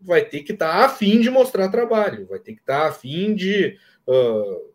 vai 0.00 0.24
ter 0.24 0.42
que 0.42 0.52
estar 0.52 0.72
tá 0.72 0.84
afim 0.86 1.20
de 1.20 1.28
mostrar 1.28 1.68
trabalho, 1.68 2.26
vai 2.26 2.38
ter 2.38 2.54
que 2.54 2.60
estar 2.60 2.82
tá 2.82 2.88
afim 2.88 3.34
de 3.34 3.76
uh, 4.06 4.68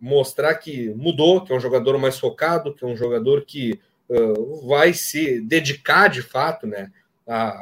mostrar 0.00 0.54
que 0.56 0.88
mudou, 0.90 1.44
que 1.44 1.52
é 1.52 1.56
um 1.56 1.60
jogador 1.60 1.98
mais 1.98 2.18
focado, 2.18 2.74
que 2.74 2.84
é 2.84 2.88
um 2.88 2.96
jogador 2.96 3.44
que 3.44 3.78
vai 4.66 4.92
se 4.94 5.40
dedicar 5.40 6.08
de 6.08 6.22
fato 6.22 6.66
né, 6.66 6.90
a, 7.26 7.52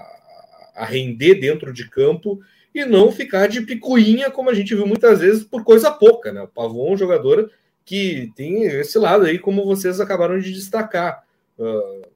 a 0.76 0.84
render 0.84 1.36
dentro 1.36 1.72
de 1.72 1.88
campo 1.88 2.40
e 2.74 2.84
não 2.84 3.10
ficar 3.10 3.48
de 3.48 3.62
picuinha, 3.62 4.30
como 4.30 4.50
a 4.50 4.54
gente 4.54 4.74
viu 4.74 4.86
muitas 4.86 5.20
vezes, 5.20 5.42
por 5.42 5.64
coisa 5.64 5.90
pouca. 5.90 6.32
Né? 6.32 6.42
O 6.42 6.48
Pavon 6.48 6.88
é 6.88 6.92
um 6.92 6.96
jogador 6.96 7.50
que 7.84 8.32
tem 8.36 8.62
esse 8.64 8.98
lado 8.98 9.24
aí, 9.24 9.38
como 9.38 9.64
vocês 9.64 10.00
acabaram 10.00 10.38
de 10.38 10.52
destacar. 10.52 11.24
Uh, 11.58 12.06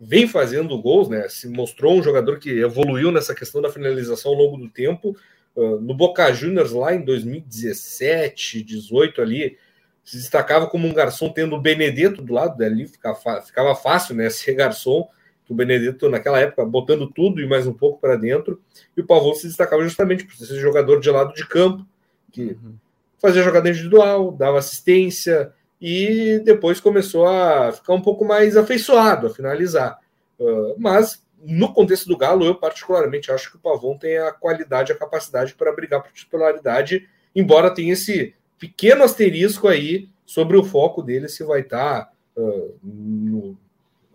vem 0.00 0.28
fazendo 0.28 0.80
gols, 0.80 1.08
né? 1.08 1.28
Se 1.28 1.48
mostrou 1.48 1.98
um 1.98 2.02
jogador 2.02 2.38
que 2.38 2.50
evoluiu 2.50 3.10
nessa 3.10 3.34
questão 3.34 3.60
da 3.60 3.70
finalização 3.70 4.32
ao 4.32 4.38
longo 4.38 4.56
do 4.56 4.68
tempo. 4.68 5.16
Uh, 5.56 5.80
no 5.80 5.94
Boca 5.94 6.32
Juniors, 6.32 6.70
lá 6.70 6.94
em 6.94 7.04
2017, 7.04 8.62
18 8.62 9.20
ali, 9.20 9.58
se 10.04 10.16
destacava 10.16 10.68
como 10.68 10.86
um 10.86 10.92
garçom 10.94 11.28
tendo 11.28 11.56
o 11.56 11.60
Benedetto 11.60 12.22
do 12.22 12.32
lado 12.32 12.56
dali, 12.56 12.86
ficava, 12.86 13.42
ficava 13.42 13.74
fácil, 13.74 14.14
né, 14.14 14.30
ser 14.30 14.54
garçom, 14.54 15.08
que 15.44 15.52
o 15.52 15.54
Benedetto 15.54 16.08
naquela 16.08 16.38
época 16.40 16.64
botando 16.64 17.10
tudo 17.10 17.40
e 17.40 17.46
mais 17.46 17.66
um 17.66 17.74
pouco 17.74 18.00
para 18.00 18.16
dentro, 18.16 18.60
e 18.96 19.00
o 19.00 19.06
Pavão 19.06 19.34
se 19.34 19.46
destacava 19.46 19.82
justamente 19.82 20.24
por 20.24 20.34
ser 20.34 20.58
jogador 20.60 21.00
de 21.00 21.10
lado 21.10 21.34
de 21.34 21.46
campo, 21.46 21.84
que 22.30 22.42
uhum. 22.42 22.74
fazia 23.18 23.42
jogada 23.42 23.68
individual, 23.68 24.30
dava 24.30 24.58
assistência 24.58 25.52
e 25.80 26.40
depois 26.44 26.80
começou 26.80 27.26
a 27.26 27.72
ficar 27.72 27.94
um 27.94 28.02
pouco 28.02 28.24
mais 28.24 28.56
afeiçoado 28.56 29.26
a 29.26 29.30
finalizar. 29.30 29.98
Uh, 30.38 30.74
mas 30.78 31.24
no 31.42 31.72
contexto 31.72 32.06
do 32.08 32.16
Galo, 32.16 32.44
eu 32.44 32.54
particularmente 32.54 33.30
acho 33.30 33.50
que 33.50 33.56
o 33.56 33.60
Pavão 33.60 33.96
tem 33.96 34.18
a 34.18 34.32
qualidade, 34.32 34.92
a 34.92 34.98
capacidade 34.98 35.54
para 35.54 35.72
brigar 35.72 36.02
por 36.02 36.12
titularidade, 36.12 37.08
embora 37.34 37.72
tenha 37.72 37.92
esse 37.92 38.34
pequeno 38.58 39.04
asterisco 39.04 39.68
aí 39.68 40.08
sobre 40.26 40.56
o 40.56 40.64
foco 40.64 41.02
dele 41.02 41.28
se 41.28 41.44
vai 41.44 41.60
estar 41.60 42.06
tá, 42.06 42.12
uh, 42.36 43.56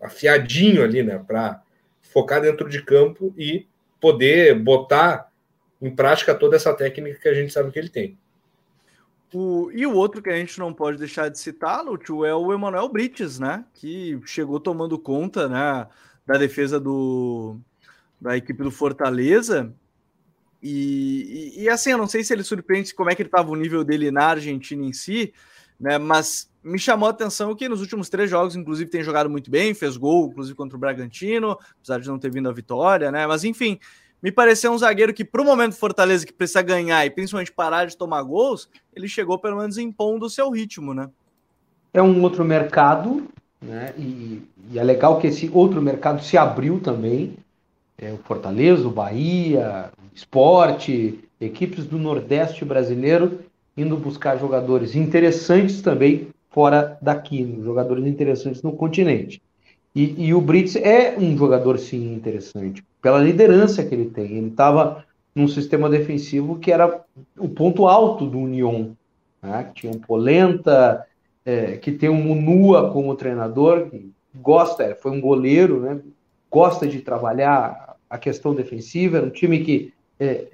afiadinho 0.02 0.82
ali, 0.82 1.02
né, 1.02 1.22
para 1.26 1.62
focar 2.02 2.40
dentro 2.40 2.68
de 2.68 2.82
campo 2.82 3.34
e 3.36 3.66
poder 4.00 4.54
botar 4.58 5.32
em 5.80 5.90
prática 5.90 6.34
toda 6.34 6.56
essa 6.56 6.74
técnica 6.74 7.18
que 7.18 7.28
a 7.28 7.34
gente 7.34 7.52
sabe 7.52 7.70
que 7.70 7.78
ele 7.78 7.88
tem. 7.88 8.18
O, 9.34 9.70
e 9.72 9.84
o 9.84 9.92
outro 9.92 10.22
que 10.22 10.30
a 10.30 10.36
gente 10.36 10.58
não 10.58 10.72
pode 10.72 10.96
deixar 10.96 11.28
de 11.28 11.38
citar, 11.38 11.84
Lúcio, 11.84 12.24
é 12.24 12.34
o 12.34 12.52
Emanuel 12.52 12.88
Brites, 12.88 13.38
né? 13.40 13.64
Que 13.74 14.20
chegou 14.24 14.60
tomando 14.60 14.98
conta 14.98 15.48
né, 15.48 15.88
da 16.24 16.38
defesa 16.38 16.78
do, 16.78 17.58
da 18.20 18.36
equipe 18.36 18.62
do 18.62 18.70
Fortaleza 18.70 19.74
e, 20.66 21.52
e, 21.58 21.64
e, 21.64 21.68
assim, 21.68 21.90
eu 21.90 21.98
não 21.98 22.06
sei 22.06 22.24
se 22.24 22.32
ele 22.32 22.42
surpreende 22.42 22.94
como 22.94 23.10
é 23.10 23.14
que 23.14 23.20
ele 23.20 23.28
estava 23.28 23.50
o 23.50 23.54
nível 23.54 23.84
dele 23.84 24.10
na 24.10 24.28
Argentina 24.28 24.82
em 24.82 24.94
si, 24.94 25.34
né? 25.78 25.98
Mas 25.98 26.50
me 26.62 26.78
chamou 26.78 27.06
a 27.06 27.10
atenção 27.10 27.54
que 27.54 27.68
nos 27.68 27.82
últimos 27.82 28.08
três 28.08 28.30
jogos, 28.30 28.56
inclusive, 28.56 28.90
tem 28.90 29.02
jogado 29.02 29.28
muito 29.28 29.50
bem, 29.50 29.74
fez 29.74 29.98
gol, 29.98 30.28
inclusive 30.28 30.56
contra 30.56 30.74
o 30.74 30.80
Bragantino, 30.80 31.58
apesar 31.78 32.00
de 32.00 32.08
não 32.08 32.18
ter 32.18 32.30
vindo 32.30 32.48
a 32.48 32.52
vitória, 32.52 33.12
né? 33.12 33.26
Mas 33.26 33.44
enfim, 33.44 33.78
me 34.24 34.32
pareceu 34.32 34.72
um 34.72 34.78
zagueiro 34.78 35.12
que, 35.12 35.22
para 35.22 35.42
o 35.42 35.44
momento 35.44 35.74
Fortaleza, 35.74 36.24
que 36.24 36.32
precisa 36.32 36.62
ganhar 36.62 37.04
e 37.04 37.10
principalmente 37.10 37.52
parar 37.52 37.84
de 37.84 37.94
tomar 37.94 38.22
gols, 38.22 38.70
ele 38.96 39.06
chegou 39.06 39.38
pelo 39.38 39.58
menos 39.58 39.76
impondo 39.76 40.24
o 40.24 40.30
seu 40.30 40.48
ritmo, 40.48 40.94
né? 40.94 41.10
É 41.92 42.00
um 42.00 42.22
outro 42.22 42.42
mercado, 42.42 43.26
né? 43.60 43.92
E, 43.98 44.40
e 44.72 44.78
é 44.78 44.82
legal 44.82 45.20
que 45.20 45.26
esse 45.26 45.50
outro 45.52 45.82
mercado 45.82 46.24
se 46.24 46.38
abriu 46.38 46.80
também. 46.80 47.36
É, 47.98 48.12
o 48.12 48.16
Fortaleza, 48.16 48.88
o 48.88 48.90
Bahia, 48.90 49.92
esporte, 50.14 51.22
equipes 51.38 51.84
do 51.84 51.98
Nordeste 51.98 52.64
brasileiro 52.64 53.40
indo 53.76 53.94
buscar 53.94 54.38
jogadores 54.38 54.96
interessantes 54.96 55.82
também 55.82 56.28
fora 56.48 56.96
daqui, 57.02 57.60
jogadores 57.62 58.06
interessantes 58.06 58.62
no 58.62 58.72
continente. 58.72 59.42
E, 59.94 60.26
e 60.26 60.34
o 60.34 60.40
Brits 60.40 60.74
é 60.76 61.16
um 61.16 61.36
jogador 61.36 61.78
sim 61.78 62.14
interessante, 62.14 62.84
pela 63.00 63.22
liderança 63.22 63.84
que 63.84 63.94
ele 63.94 64.10
tem. 64.10 64.38
Ele 64.38 64.48
estava 64.48 65.04
num 65.34 65.46
sistema 65.46 65.88
defensivo 65.88 66.58
que 66.58 66.72
era 66.72 67.04
o 67.38 67.48
ponto 67.48 67.86
alto 67.86 68.26
do 68.26 68.38
Union, 68.38 68.90
né? 69.42 69.70
tinha 69.74 69.92
um 69.92 69.98
Polenta, 69.98 71.06
é, 71.44 71.76
que 71.76 71.92
tem 71.92 72.08
um 72.08 72.22
Munua 72.22 72.90
como 72.90 73.14
treinador, 73.14 73.90
que 73.90 74.10
gosta, 74.34 74.96
foi 75.00 75.12
um 75.12 75.20
goleiro, 75.20 75.80
né? 75.80 76.00
gosta 76.50 76.86
de 76.86 77.00
trabalhar 77.00 77.96
a 78.08 78.18
questão 78.18 78.54
defensiva, 78.54 79.18
era 79.18 79.26
um 79.26 79.30
time 79.30 79.60
que 79.64 79.92
é, 80.18 80.46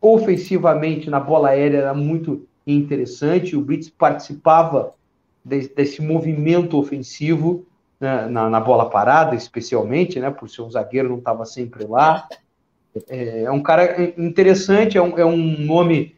ofensivamente 0.00 1.10
na 1.10 1.20
bola 1.20 1.48
aérea 1.48 1.78
era 1.78 1.94
muito 1.94 2.46
interessante. 2.66 3.56
O 3.56 3.60
Brits 3.60 3.90
participava 3.90 4.94
de, 5.44 5.68
desse 5.68 6.02
movimento 6.02 6.78
ofensivo 6.78 7.64
né, 8.00 8.26
na, 8.26 8.48
na, 8.48 8.60
bola 8.60 8.90
parada, 8.90 9.34
especialmente, 9.34 10.20
né, 10.20 10.30
por 10.30 10.48
ser 10.48 10.62
um 10.62 10.70
zagueiro, 10.70 11.08
não 11.08 11.18
estava 11.18 11.44
sempre 11.44 11.84
lá. 11.84 12.28
É, 13.08 13.44
é, 13.44 13.50
um 13.50 13.62
cara 13.62 14.12
interessante, 14.18 14.96
é 14.96 15.02
um, 15.02 15.18
é 15.18 15.24
um 15.24 15.36
nome 15.36 16.16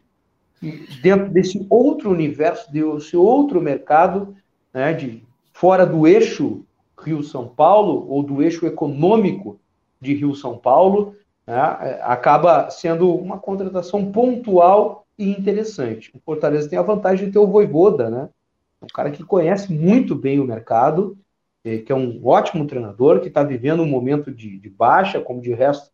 dentro 1.01 1.29
desse 1.29 1.65
outro 1.69 2.09
universo, 2.09 2.71
desse 2.71 3.15
outro 3.15 3.61
mercado, 3.61 4.35
né, 4.73 4.93
de 4.93 5.23
fora 5.53 5.85
do 5.85 6.07
eixo 6.07 6.65
Rio-São 7.01 7.47
Paulo, 7.47 8.05
ou 8.09 8.21
do 8.21 8.41
eixo 8.41 8.65
econômico 8.65 9.59
de 10.01 10.13
Rio-São 10.13 10.57
Paulo, 10.57 11.15
né, 11.47 11.99
acaba 12.03 12.69
sendo 12.69 13.13
uma 13.15 13.37
contratação 13.37 14.11
pontual 14.11 15.05
e 15.17 15.29
interessante. 15.29 16.11
O 16.15 16.19
Fortaleza 16.19 16.69
tem 16.69 16.79
a 16.79 16.83
vantagem 16.83 17.25
de 17.25 17.31
ter 17.33 17.39
o 17.39 17.47
Voivoda, 17.47 18.09
né? 18.09 18.29
Um 18.81 18.87
cara 18.87 19.11
que 19.11 19.23
conhece 19.23 19.73
muito 19.73 20.15
bem 20.15 20.39
o 20.39 20.45
mercado, 20.45 21.17
que 21.63 21.91
é 21.91 21.95
um 21.95 22.25
ótimo 22.25 22.65
treinador, 22.65 23.19
que 23.19 23.27
está 23.27 23.43
vivendo 23.43 23.83
um 23.83 23.87
momento 23.87 24.31
de, 24.31 24.57
de, 24.57 24.69
baixa, 24.69 25.19
como 25.19 25.41
de 25.41 25.53
resto 25.53 25.91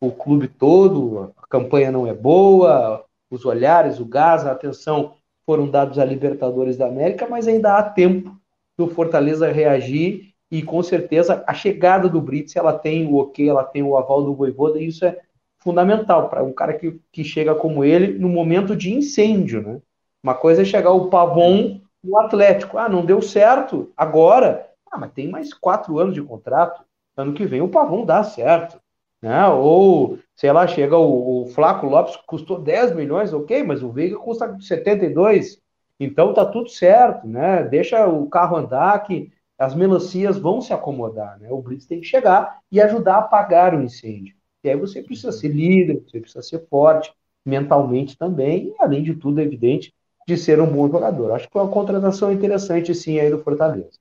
o 0.00 0.12
clube 0.12 0.46
todo, 0.46 1.34
a 1.36 1.46
campanha 1.48 1.90
não 1.90 2.06
é 2.06 2.14
boa, 2.14 3.04
os 3.28 3.44
olhares, 3.44 3.98
o 3.98 4.04
gás, 4.04 4.46
a 4.46 4.52
atenção 4.52 5.14
foram 5.44 5.68
dados 5.68 5.98
a 5.98 6.04
Libertadores 6.04 6.76
da 6.76 6.86
América, 6.86 7.26
mas 7.28 7.48
ainda 7.48 7.76
há 7.76 7.82
tempo 7.82 8.36
do 8.76 8.86
Fortaleza 8.86 9.50
reagir 9.50 10.34
e 10.50 10.62
com 10.62 10.82
certeza 10.82 11.42
a 11.46 11.52
chegada 11.52 12.08
do 12.08 12.20
Brits, 12.20 12.56
ela 12.56 12.72
tem 12.72 13.06
o 13.06 13.16
ok, 13.16 13.48
ela 13.48 13.64
tem 13.64 13.82
o 13.82 13.96
aval 13.96 14.22
do 14.22 14.34
Voivoda, 14.34 14.78
e 14.78 14.86
isso 14.86 15.04
é 15.04 15.18
fundamental 15.58 16.28
para 16.28 16.42
um 16.42 16.52
cara 16.52 16.74
que, 16.74 17.00
que 17.12 17.24
chega 17.24 17.54
como 17.54 17.84
ele 17.84 18.18
no 18.18 18.28
momento 18.28 18.76
de 18.76 18.92
incêndio, 18.92 19.60
né? 19.60 19.80
Uma 20.22 20.34
coisa 20.34 20.62
é 20.62 20.64
chegar 20.64 20.92
o 20.92 21.08
Pavon 21.08 21.80
no 22.02 22.18
Atlético, 22.18 22.78
ah, 22.78 22.88
não 22.88 23.04
deu 23.04 23.20
certo, 23.20 23.92
agora, 23.96 24.67
ah, 24.90 24.98
mas 24.98 25.12
tem 25.12 25.28
mais 25.28 25.52
quatro 25.54 25.98
anos 25.98 26.14
de 26.14 26.22
contrato, 26.22 26.82
ano 27.16 27.34
que 27.34 27.46
vem 27.46 27.60
o 27.60 27.68
Pavon 27.68 28.04
dá 28.04 28.22
certo. 28.22 28.80
Né? 29.20 29.46
Ou, 29.48 30.18
sei 30.36 30.52
lá, 30.52 30.66
chega 30.66 30.96
o, 30.96 31.42
o 31.42 31.46
Flaco 31.46 31.86
Lopes, 31.86 32.16
custou 32.26 32.60
10 32.60 32.94
milhões, 32.94 33.32
ok, 33.32 33.62
mas 33.64 33.82
o 33.82 33.90
Veiga 33.90 34.16
custa 34.16 34.56
72. 34.60 35.60
Então 35.98 36.32
tá 36.32 36.46
tudo 36.46 36.68
certo, 36.68 37.26
né? 37.26 37.64
Deixa 37.64 38.06
o 38.06 38.28
carro 38.28 38.56
andar 38.56 39.02
que 39.02 39.32
as 39.58 39.74
melancias 39.74 40.38
vão 40.38 40.60
se 40.60 40.72
acomodar, 40.72 41.38
né? 41.40 41.50
O 41.50 41.60
Blitz 41.60 41.86
tem 41.86 42.00
que 42.00 42.06
chegar 42.06 42.60
e 42.70 42.80
ajudar 42.80 43.16
a 43.16 43.18
apagar 43.18 43.74
o 43.74 43.82
incêndio. 43.82 44.36
E 44.62 44.70
aí 44.70 44.76
você 44.76 45.02
precisa 45.02 45.32
ser 45.32 45.48
líder, 45.48 46.04
você 46.06 46.20
precisa 46.20 46.42
ser 46.42 46.64
forte 46.68 47.12
mentalmente 47.44 48.16
também, 48.16 48.68
e 48.68 48.74
além 48.78 49.02
de 49.02 49.14
tudo, 49.14 49.40
é 49.40 49.44
evidente, 49.44 49.92
de 50.26 50.36
ser 50.36 50.60
um 50.60 50.66
bom 50.66 50.88
jogador. 50.88 51.32
Acho 51.32 51.46
que 51.46 51.52
foi 51.52 51.62
uma 51.62 51.72
contratação 51.72 52.30
interessante, 52.30 52.94
sim, 52.94 53.18
aí 53.18 53.30
do 53.30 53.42
Fortaleza. 53.42 53.98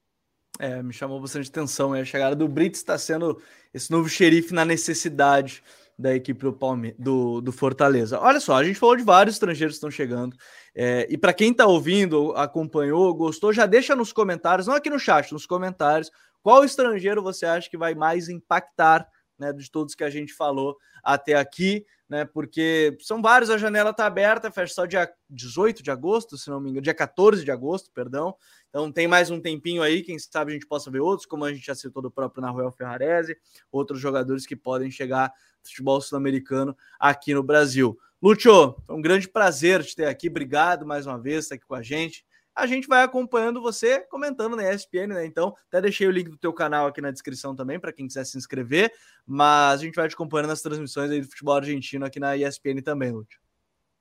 É, 0.59 0.81
me 0.81 0.93
chamou 0.93 1.19
bastante 1.19 1.49
atenção. 1.49 1.95
É, 1.95 2.01
a 2.01 2.05
chegada 2.05 2.35
do 2.35 2.47
Brits 2.47 2.79
está 2.79 2.97
sendo 2.97 3.41
esse 3.73 3.91
novo 3.91 4.09
xerife 4.09 4.53
na 4.53 4.65
necessidade 4.65 5.63
da 5.97 6.13
equipe 6.15 6.41
do, 6.41 6.53
Palme 6.53 6.95
do, 6.97 7.41
do 7.41 7.51
Fortaleza. 7.51 8.19
Olha 8.19 8.39
só, 8.39 8.55
a 8.55 8.63
gente 8.63 8.79
falou 8.79 8.95
de 8.95 9.03
vários 9.03 9.35
estrangeiros 9.35 9.75
que 9.75 9.77
estão 9.77 9.89
chegando. 9.89 10.35
É, 10.75 11.07
e 11.09 11.17
para 11.17 11.33
quem 11.33 11.51
está 11.51 11.65
ouvindo, 11.65 12.33
acompanhou, 12.35 13.13
gostou, 13.15 13.51
já 13.51 13.65
deixa 13.65 13.95
nos 13.95 14.13
comentários, 14.13 14.67
não 14.67 14.75
aqui 14.75 14.89
no 14.89 14.99
chat, 14.99 15.31
nos 15.31 15.45
comentários, 15.45 16.11
qual 16.43 16.63
estrangeiro 16.63 17.23
você 17.23 17.45
acha 17.45 17.69
que 17.69 17.77
vai 17.77 17.95
mais 17.95 18.29
impactar 18.29 19.07
né, 19.37 19.53
de 19.53 19.69
todos 19.69 19.95
que 19.95 20.03
a 20.03 20.09
gente 20.09 20.33
falou 20.33 20.77
até 21.03 21.35
aqui 21.35 21.85
né? 22.09 22.25
Porque 22.25 22.97
são 23.01 23.21
vários, 23.21 23.49
a 23.49 23.57
janela 23.57 23.89
está 23.89 24.05
aberta, 24.05 24.51
fecha 24.51 24.73
só 24.73 24.85
dia 24.85 25.11
18 25.29 25.83
de 25.83 25.91
agosto, 25.91 26.37
se 26.37 26.49
não 26.49 26.59
me 26.59 26.69
engano, 26.69 26.83
dia 26.83 26.93
14 26.93 27.43
de 27.43 27.51
agosto, 27.51 27.91
perdão. 27.91 28.35
Então 28.69 28.91
tem 28.91 29.07
mais 29.07 29.29
um 29.29 29.39
tempinho 29.39 29.81
aí, 29.81 30.01
quem 30.01 30.17
sabe 30.17 30.51
a 30.51 30.53
gente 30.53 30.67
possa 30.67 30.89
ver 30.89 31.01
outros, 31.01 31.25
como 31.25 31.43
a 31.43 31.53
gente 31.53 31.65
já 31.65 31.75
citou 31.75 32.01
do 32.01 32.11
próprio 32.11 32.41
Nahuel 32.41 32.71
Ferrarese, 32.71 33.37
outros 33.71 33.99
jogadores 33.99 34.45
que 34.45 34.55
podem 34.55 34.89
chegar 34.89 35.33
no 35.61 35.67
futebol 35.67 35.99
sul-americano 35.99 36.75
aqui 36.99 37.33
no 37.33 37.43
Brasil. 37.43 37.97
Lúcio, 38.21 38.75
foi 38.85 38.95
um 38.95 39.01
grande 39.01 39.27
prazer 39.27 39.83
te 39.83 39.95
ter 39.95 40.05
aqui, 40.05 40.29
obrigado 40.29 40.85
mais 40.85 41.05
uma 41.05 41.19
vez, 41.19 41.45
estar 41.45 41.55
aqui 41.55 41.65
com 41.65 41.75
a 41.75 41.83
gente 41.83 42.25
a 42.57 42.65
gente 42.65 42.87
vai 42.87 43.03
acompanhando 43.03 43.61
você 43.61 43.99
comentando 43.99 44.55
na 44.55 44.73
ESPN, 44.73 45.07
né? 45.13 45.25
Então, 45.25 45.55
até 45.67 45.79
deixei 45.79 46.07
o 46.07 46.11
link 46.11 46.27
do 46.27 46.37
teu 46.37 46.51
canal 46.51 46.87
aqui 46.87 46.99
na 46.99 47.11
descrição 47.11 47.55
também 47.55 47.79
para 47.79 47.93
quem 47.93 48.07
quiser 48.07 48.25
se 48.25 48.35
inscrever, 48.35 48.91
mas 49.25 49.79
a 49.79 49.83
gente 49.83 49.95
vai 49.95 50.07
te 50.07 50.15
acompanhando 50.15 50.47
nas 50.47 50.61
transmissões 50.61 51.11
aí 51.11 51.21
do 51.21 51.29
futebol 51.29 51.55
argentino 51.55 52.03
aqui 52.03 52.19
na 52.19 52.35
ESPN 52.35 52.81
também, 52.83 53.11
Lúcio. 53.11 53.39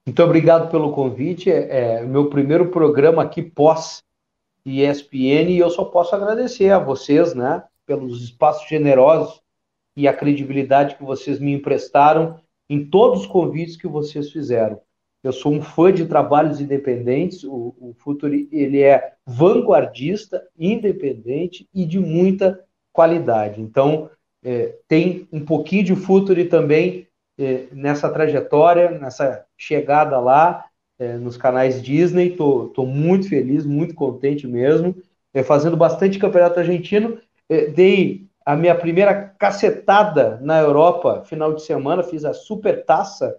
Muito 0.07 0.23
obrigado 0.23 0.71
pelo 0.71 0.93
convite. 0.93 1.51
É, 1.51 1.99
é 1.99 2.03
meu 2.03 2.31
primeiro 2.31 2.71
programa 2.71 3.23
aqui 3.23 3.43
pós 3.43 4.03
ESPN 4.65 5.51
e 5.51 5.59
eu 5.59 5.69
só 5.69 5.85
posso 5.85 6.15
agradecer 6.15 6.71
a 6.71 6.79
vocês, 6.79 7.35
né, 7.35 7.63
pelos 7.85 8.23
espaços 8.23 8.67
generosos 8.69 9.43
e 9.95 10.09
a 10.09 10.15
credibilidade 10.15 10.97
que 10.97 11.05
vocês 11.05 11.39
me 11.39 11.53
emprestaram 11.53 12.41
em 12.69 12.85
todos 12.85 13.21
os 13.21 13.27
convites 13.27 13.77
que 13.77 13.87
vocês 13.87 14.33
fizeram. 14.33 14.81
Eu 15.27 15.33
sou 15.33 15.53
um 15.53 15.61
fã 15.61 15.93
de 15.93 16.07
trabalhos 16.07 16.61
independentes. 16.61 17.43
O, 17.43 17.75
o 17.81 17.95
Futuri 17.99 18.49
ele 18.53 18.81
é 18.81 19.15
vanguardista, 19.27 20.47
independente 20.57 21.69
e 21.75 21.85
de 21.85 21.99
muita 21.99 22.61
qualidade. 22.93 23.61
Então 23.61 24.09
é, 24.45 24.77
tem 24.87 25.27
um 25.33 25.45
pouquinho 25.45 25.83
de 25.83 25.97
Futuri 25.97 26.45
também 26.45 27.09
é, 27.37 27.67
nessa 27.73 28.09
trajetória, 28.09 28.93
nessa 28.93 29.45
chegada 29.59 30.21
lá 30.21 30.65
é, 30.97 31.17
nos 31.17 31.37
canais 31.37 31.83
Disney. 31.83 32.37
Tô, 32.37 32.69
tô 32.69 32.87
muito 32.87 33.29
feliz, 33.29 33.67
muito 33.67 33.97
contente 33.97 34.47
mesmo. 34.47 34.95
É, 35.35 35.43
fazendo 35.43 35.77
bastante 35.77 36.21
campeonato 36.21 36.61
argentino. 36.61 37.19
É, 37.49 37.67
dei 37.67 38.29
a 38.45 38.55
minha 38.55 38.77
primeira 38.77 39.13
cacetada 39.37 40.39
na 40.41 40.61
Europa 40.61 41.25
final 41.25 41.53
de 41.53 41.63
semana, 41.63 42.05
fiz 42.05 42.25
a 42.25 42.33
super 42.33 42.85
taça 42.85 43.37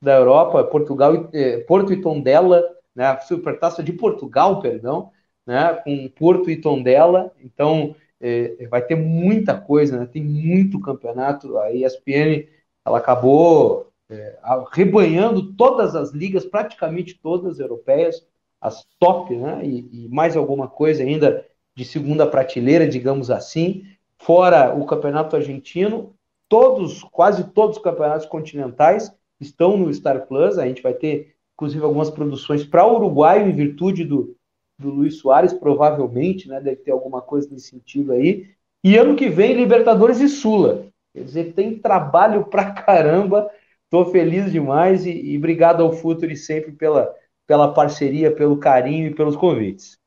da 0.00 0.16
Europa, 0.16 0.64
Portugal, 0.64 1.28
eh, 1.32 1.58
Porto 1.58 1.92
e 1.92 2.00
Tondela, 2.00 2.64
né, 2.94 3.06
a 3.06 3.20
Supertaça 3.20 3.82
de 3.82 3.92
Portugal, 3.92 4.60
perdão, 4.60 5.10
né, 5.46 5.74
com 5.84 6.08
Porto 6.08 6.50
e 6.50 6.56
Tondela, 6.56 7.32
então 7.42 7.94
eh, 8.20 8.66
vai 8.70 8.82
ter 8.82 8.94
muita 8.94 9.60
coisa, 9.60 9.98
né, 9.98 10.06
tem 10.06 10.22
muito 10.22 10.80
campeonato, 10.80 11.58
a 11.58 11.72
ESPN 11.72 12.48
ela 12.84 12.98
acabou 12.98 13.92
eh, 14.08 14.38
rebanhando 14.72 15.52
todas 15.52 15.94
as 15.94 16.12
ligas, 16.12 16.44
praticamente 16.44 17.18
todas 17.18 17.58
europeias, 17.58 18.26
as 18.60 18.86
top, 18.98 19.36
né, 19.36 19.60
e, 19.64 20.06
e 20.06 20.08
mais 20.08 20.36
alguma 20.36 20.68
coisa 20.68 21.02
ainda 21.02 21.46
de 21.74 21.84
segunda 21.84 22.26
prateleira, 22.26 22.86
digamos 22.86 23.30
assim, 23.30 23.84
fora 24.18 24.74
o 24.74 24.84
campeonato 24.86 25.36
argentino, 25.36 26.14
todos, 26.48 27.02
quase 27.04 27.44
todos 27.52 27.76
os 27.76 27.82
campeonatos 27.82 28.26
continentais, 28.26 29.14
estão 29.40 29.76
no 29.76 29.92
Star 29.92 30.26
Plus. 30.26 30.58
A 30.58 30.66
gente 30.66 30.82
vai 30.82 30.94
ter, 30.94 31.34
inclusive, 31.54 31.82
algumas 31.84 32.10
produções 32.10 32.64
para 32.64 32.86
o 32.86 32.96
Uruguai, 32.96 33.42
em 33.48 33.54
virtude 33.54 34.04
do, 34.04 34.36
do 34.78 34.90
Luiz 34.90 35.18
Soares, 35.18 35.52
provavelmente, 35.52 36.48
né? 36.48 36.60
Deve 36.60 36.76
ter 36.76 36.90
alguma 36.90 37.22
coisa 37.22 37.48
nesse 37.50 37.68
sentido 37.68 38.12
aí. 38.12 38.50
E 38.82 38.96
ano 38.96 39.16
que 39.16 39.28
vem, 39.28 39.54
Libertadores 39.54 40.20
e 40.20 40.28
Sula. 40.28 40.86
Quer 41.12 41.24
dizer, 41.24 41.52
tem 41.54 41.78
trabalho 41.78 42.46
pra 42.46 42.72
caramba. 42.72 43.50
Estou 43.84 44.10
feliz 44.12 44.50
demais 44.52 45.04
e, 45.04 45.10
e 45.10 45.36
obrigado 45.36 45.82
ao 45.82 45.92
Futuri 45.92 46.36
sempre 46.36 46.72
pela, 46.72 47.12
pela 47.46 47.74
parceria, 47.74 48.30
pelo 48.34 48.56
carinho 48.56 49.08
e 49.08 49.14
pelos 49.14 49.36
convites. 49.36 49.98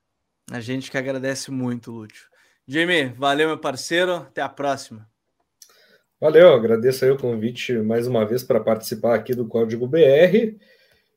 A 0.52 0.60
gente 0.60 0.90
que 0.90 0.98
agradece 0.98 1.52
muito, 1.52 1.92
Lúcio. 1.92 2.30
Jamie, 2.68 3.06
valeu, 3.06 3.50
meu 3.50 3.58
parceiro. 3.58 4.16
Até 4.16 4.42
a 4.42 4.50
próxima. 4.50 5.13
Valeu, 6.24 6.54
agradeço 6.54 7.04
aí 7.04 7.12
o 7.12 7.18
convite 7.18 7.74
mais 7.80 8.08
uma 8.08 8.26
vez 8.26 8.46
para 8.46 8.58
participar 8.58 9.14
aqui 9.14 9.36
do 9.36 9.46
Código 9.46 9.86
BR. 9.86 10.56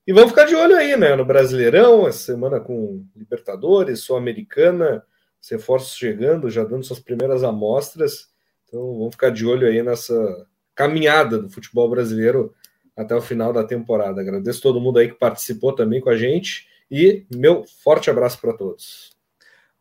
E 0.04 0.12
vamos 0.12 0.30
ficar 0.30 0.46
de 0.46 0.56
olho 0.56 0.74
aí, 0.74 0.96
né? 0.96 1.14
No 1.14 1.24
Brasileirão, 1.24 2.08
essa 2.08 2.18
semana 2.18 2.58
com 2.58 3.06
Libertadores, 3.14 4.00
Sul-Americana, 4.00 5.04
reforços 5.48 5.96
chegando, 5.96 6.50
já 6.50 6.64
dando 6.64 6.82
suas 6.82 6.98
primeiras 6.98 7.44
amostras. 7.44 8.30
Então 8.64 8.98
vamos 8.98 9.14
ficar 9.14 9.30
de 9.30 9.46
olho 9.46 9.68
aí 9.68 9.80
nessa 9.80 10.44
caminhada 10.74 11.38
do 11.38 11.48
futebol 11.48 11.88
brasileiro 11.88 12.52
até 12.96 13.14
o 13.14 13.22
final 13.22 13.52
da 13.52 13.62
temporada. 13.62 14.20
Agradeço 14.20 14.60
todo 14.60 14.80
mundo 14.80 14.98
aí 14.98 15.06
que 15.06 15.14
participou 15.14 15.72
também 15.72 16.00
com 16.00 16.10
a 16.10 16.16
gente 16.16 16.66
e 16.90 17.24
meu 17.32 17.64
forte 17.84 18.10
abraço 18.10 18.40
para 18.40 18.54
todos. 18.54 19.15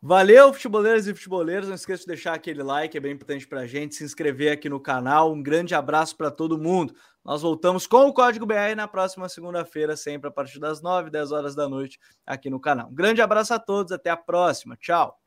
Valeu, 0.08 0.52
futeboleiros 0.52 1.08
e 1.08 1.14
futeboleiros. 1.14 1.66
Não 1.66 1.74
esqueça 1.74 2.02
de 2.02 2.06
deixar 2.06 2.32
aquele 2.32 2.62
like, 2.62 2.96
é 2.96 3.00
bem 3.00 3.10
importante 3.10 3.44
para 3.44 3.62
a 3.62 3.66
gente, 3.66 3.96
se 3.96 4.04
inscrever 4.04 4.52
aqui 4.52 4.68
no 4.68 4.78
canal. 4.78 5.32
Um 5.32 5.42
grande 5.42 5.74
abraço 5.74 6.16
para 6.16 6.30
todo 6.30 6.56
mundo. 6.56 6.94
Nós 7.24 7.42
voltamos 7.42 7.88
com 7.88 8.06
o 8.06 8.14
Código 8.14 8.46
BR 8.46 8.76
na 8.76 8.86
próxima 8.86 9.28
segunda-feira, 9.28 9.96
sempre 9.96 10.28
a 10.28 10.30
partir 10.30 10.60
das 10.60 10.80
9, 10.80 11.10
10 11.10 11.32
horas 11.32 11.56
da 11.56 11.68
noite, 11.68 11.98
aqui 12.24 12.48
no 12.48 12.60
canal. 12.60 12.88
Um 12.88 12.94
grande 12.94 13.20
abraço 13.20 13.52
a 13.52 13.58
todos, 13.58 13.90
até 13.90 14.08
a 14.08 14.16
próxima. 14.16 14.76
Tchau. 14.76 15.25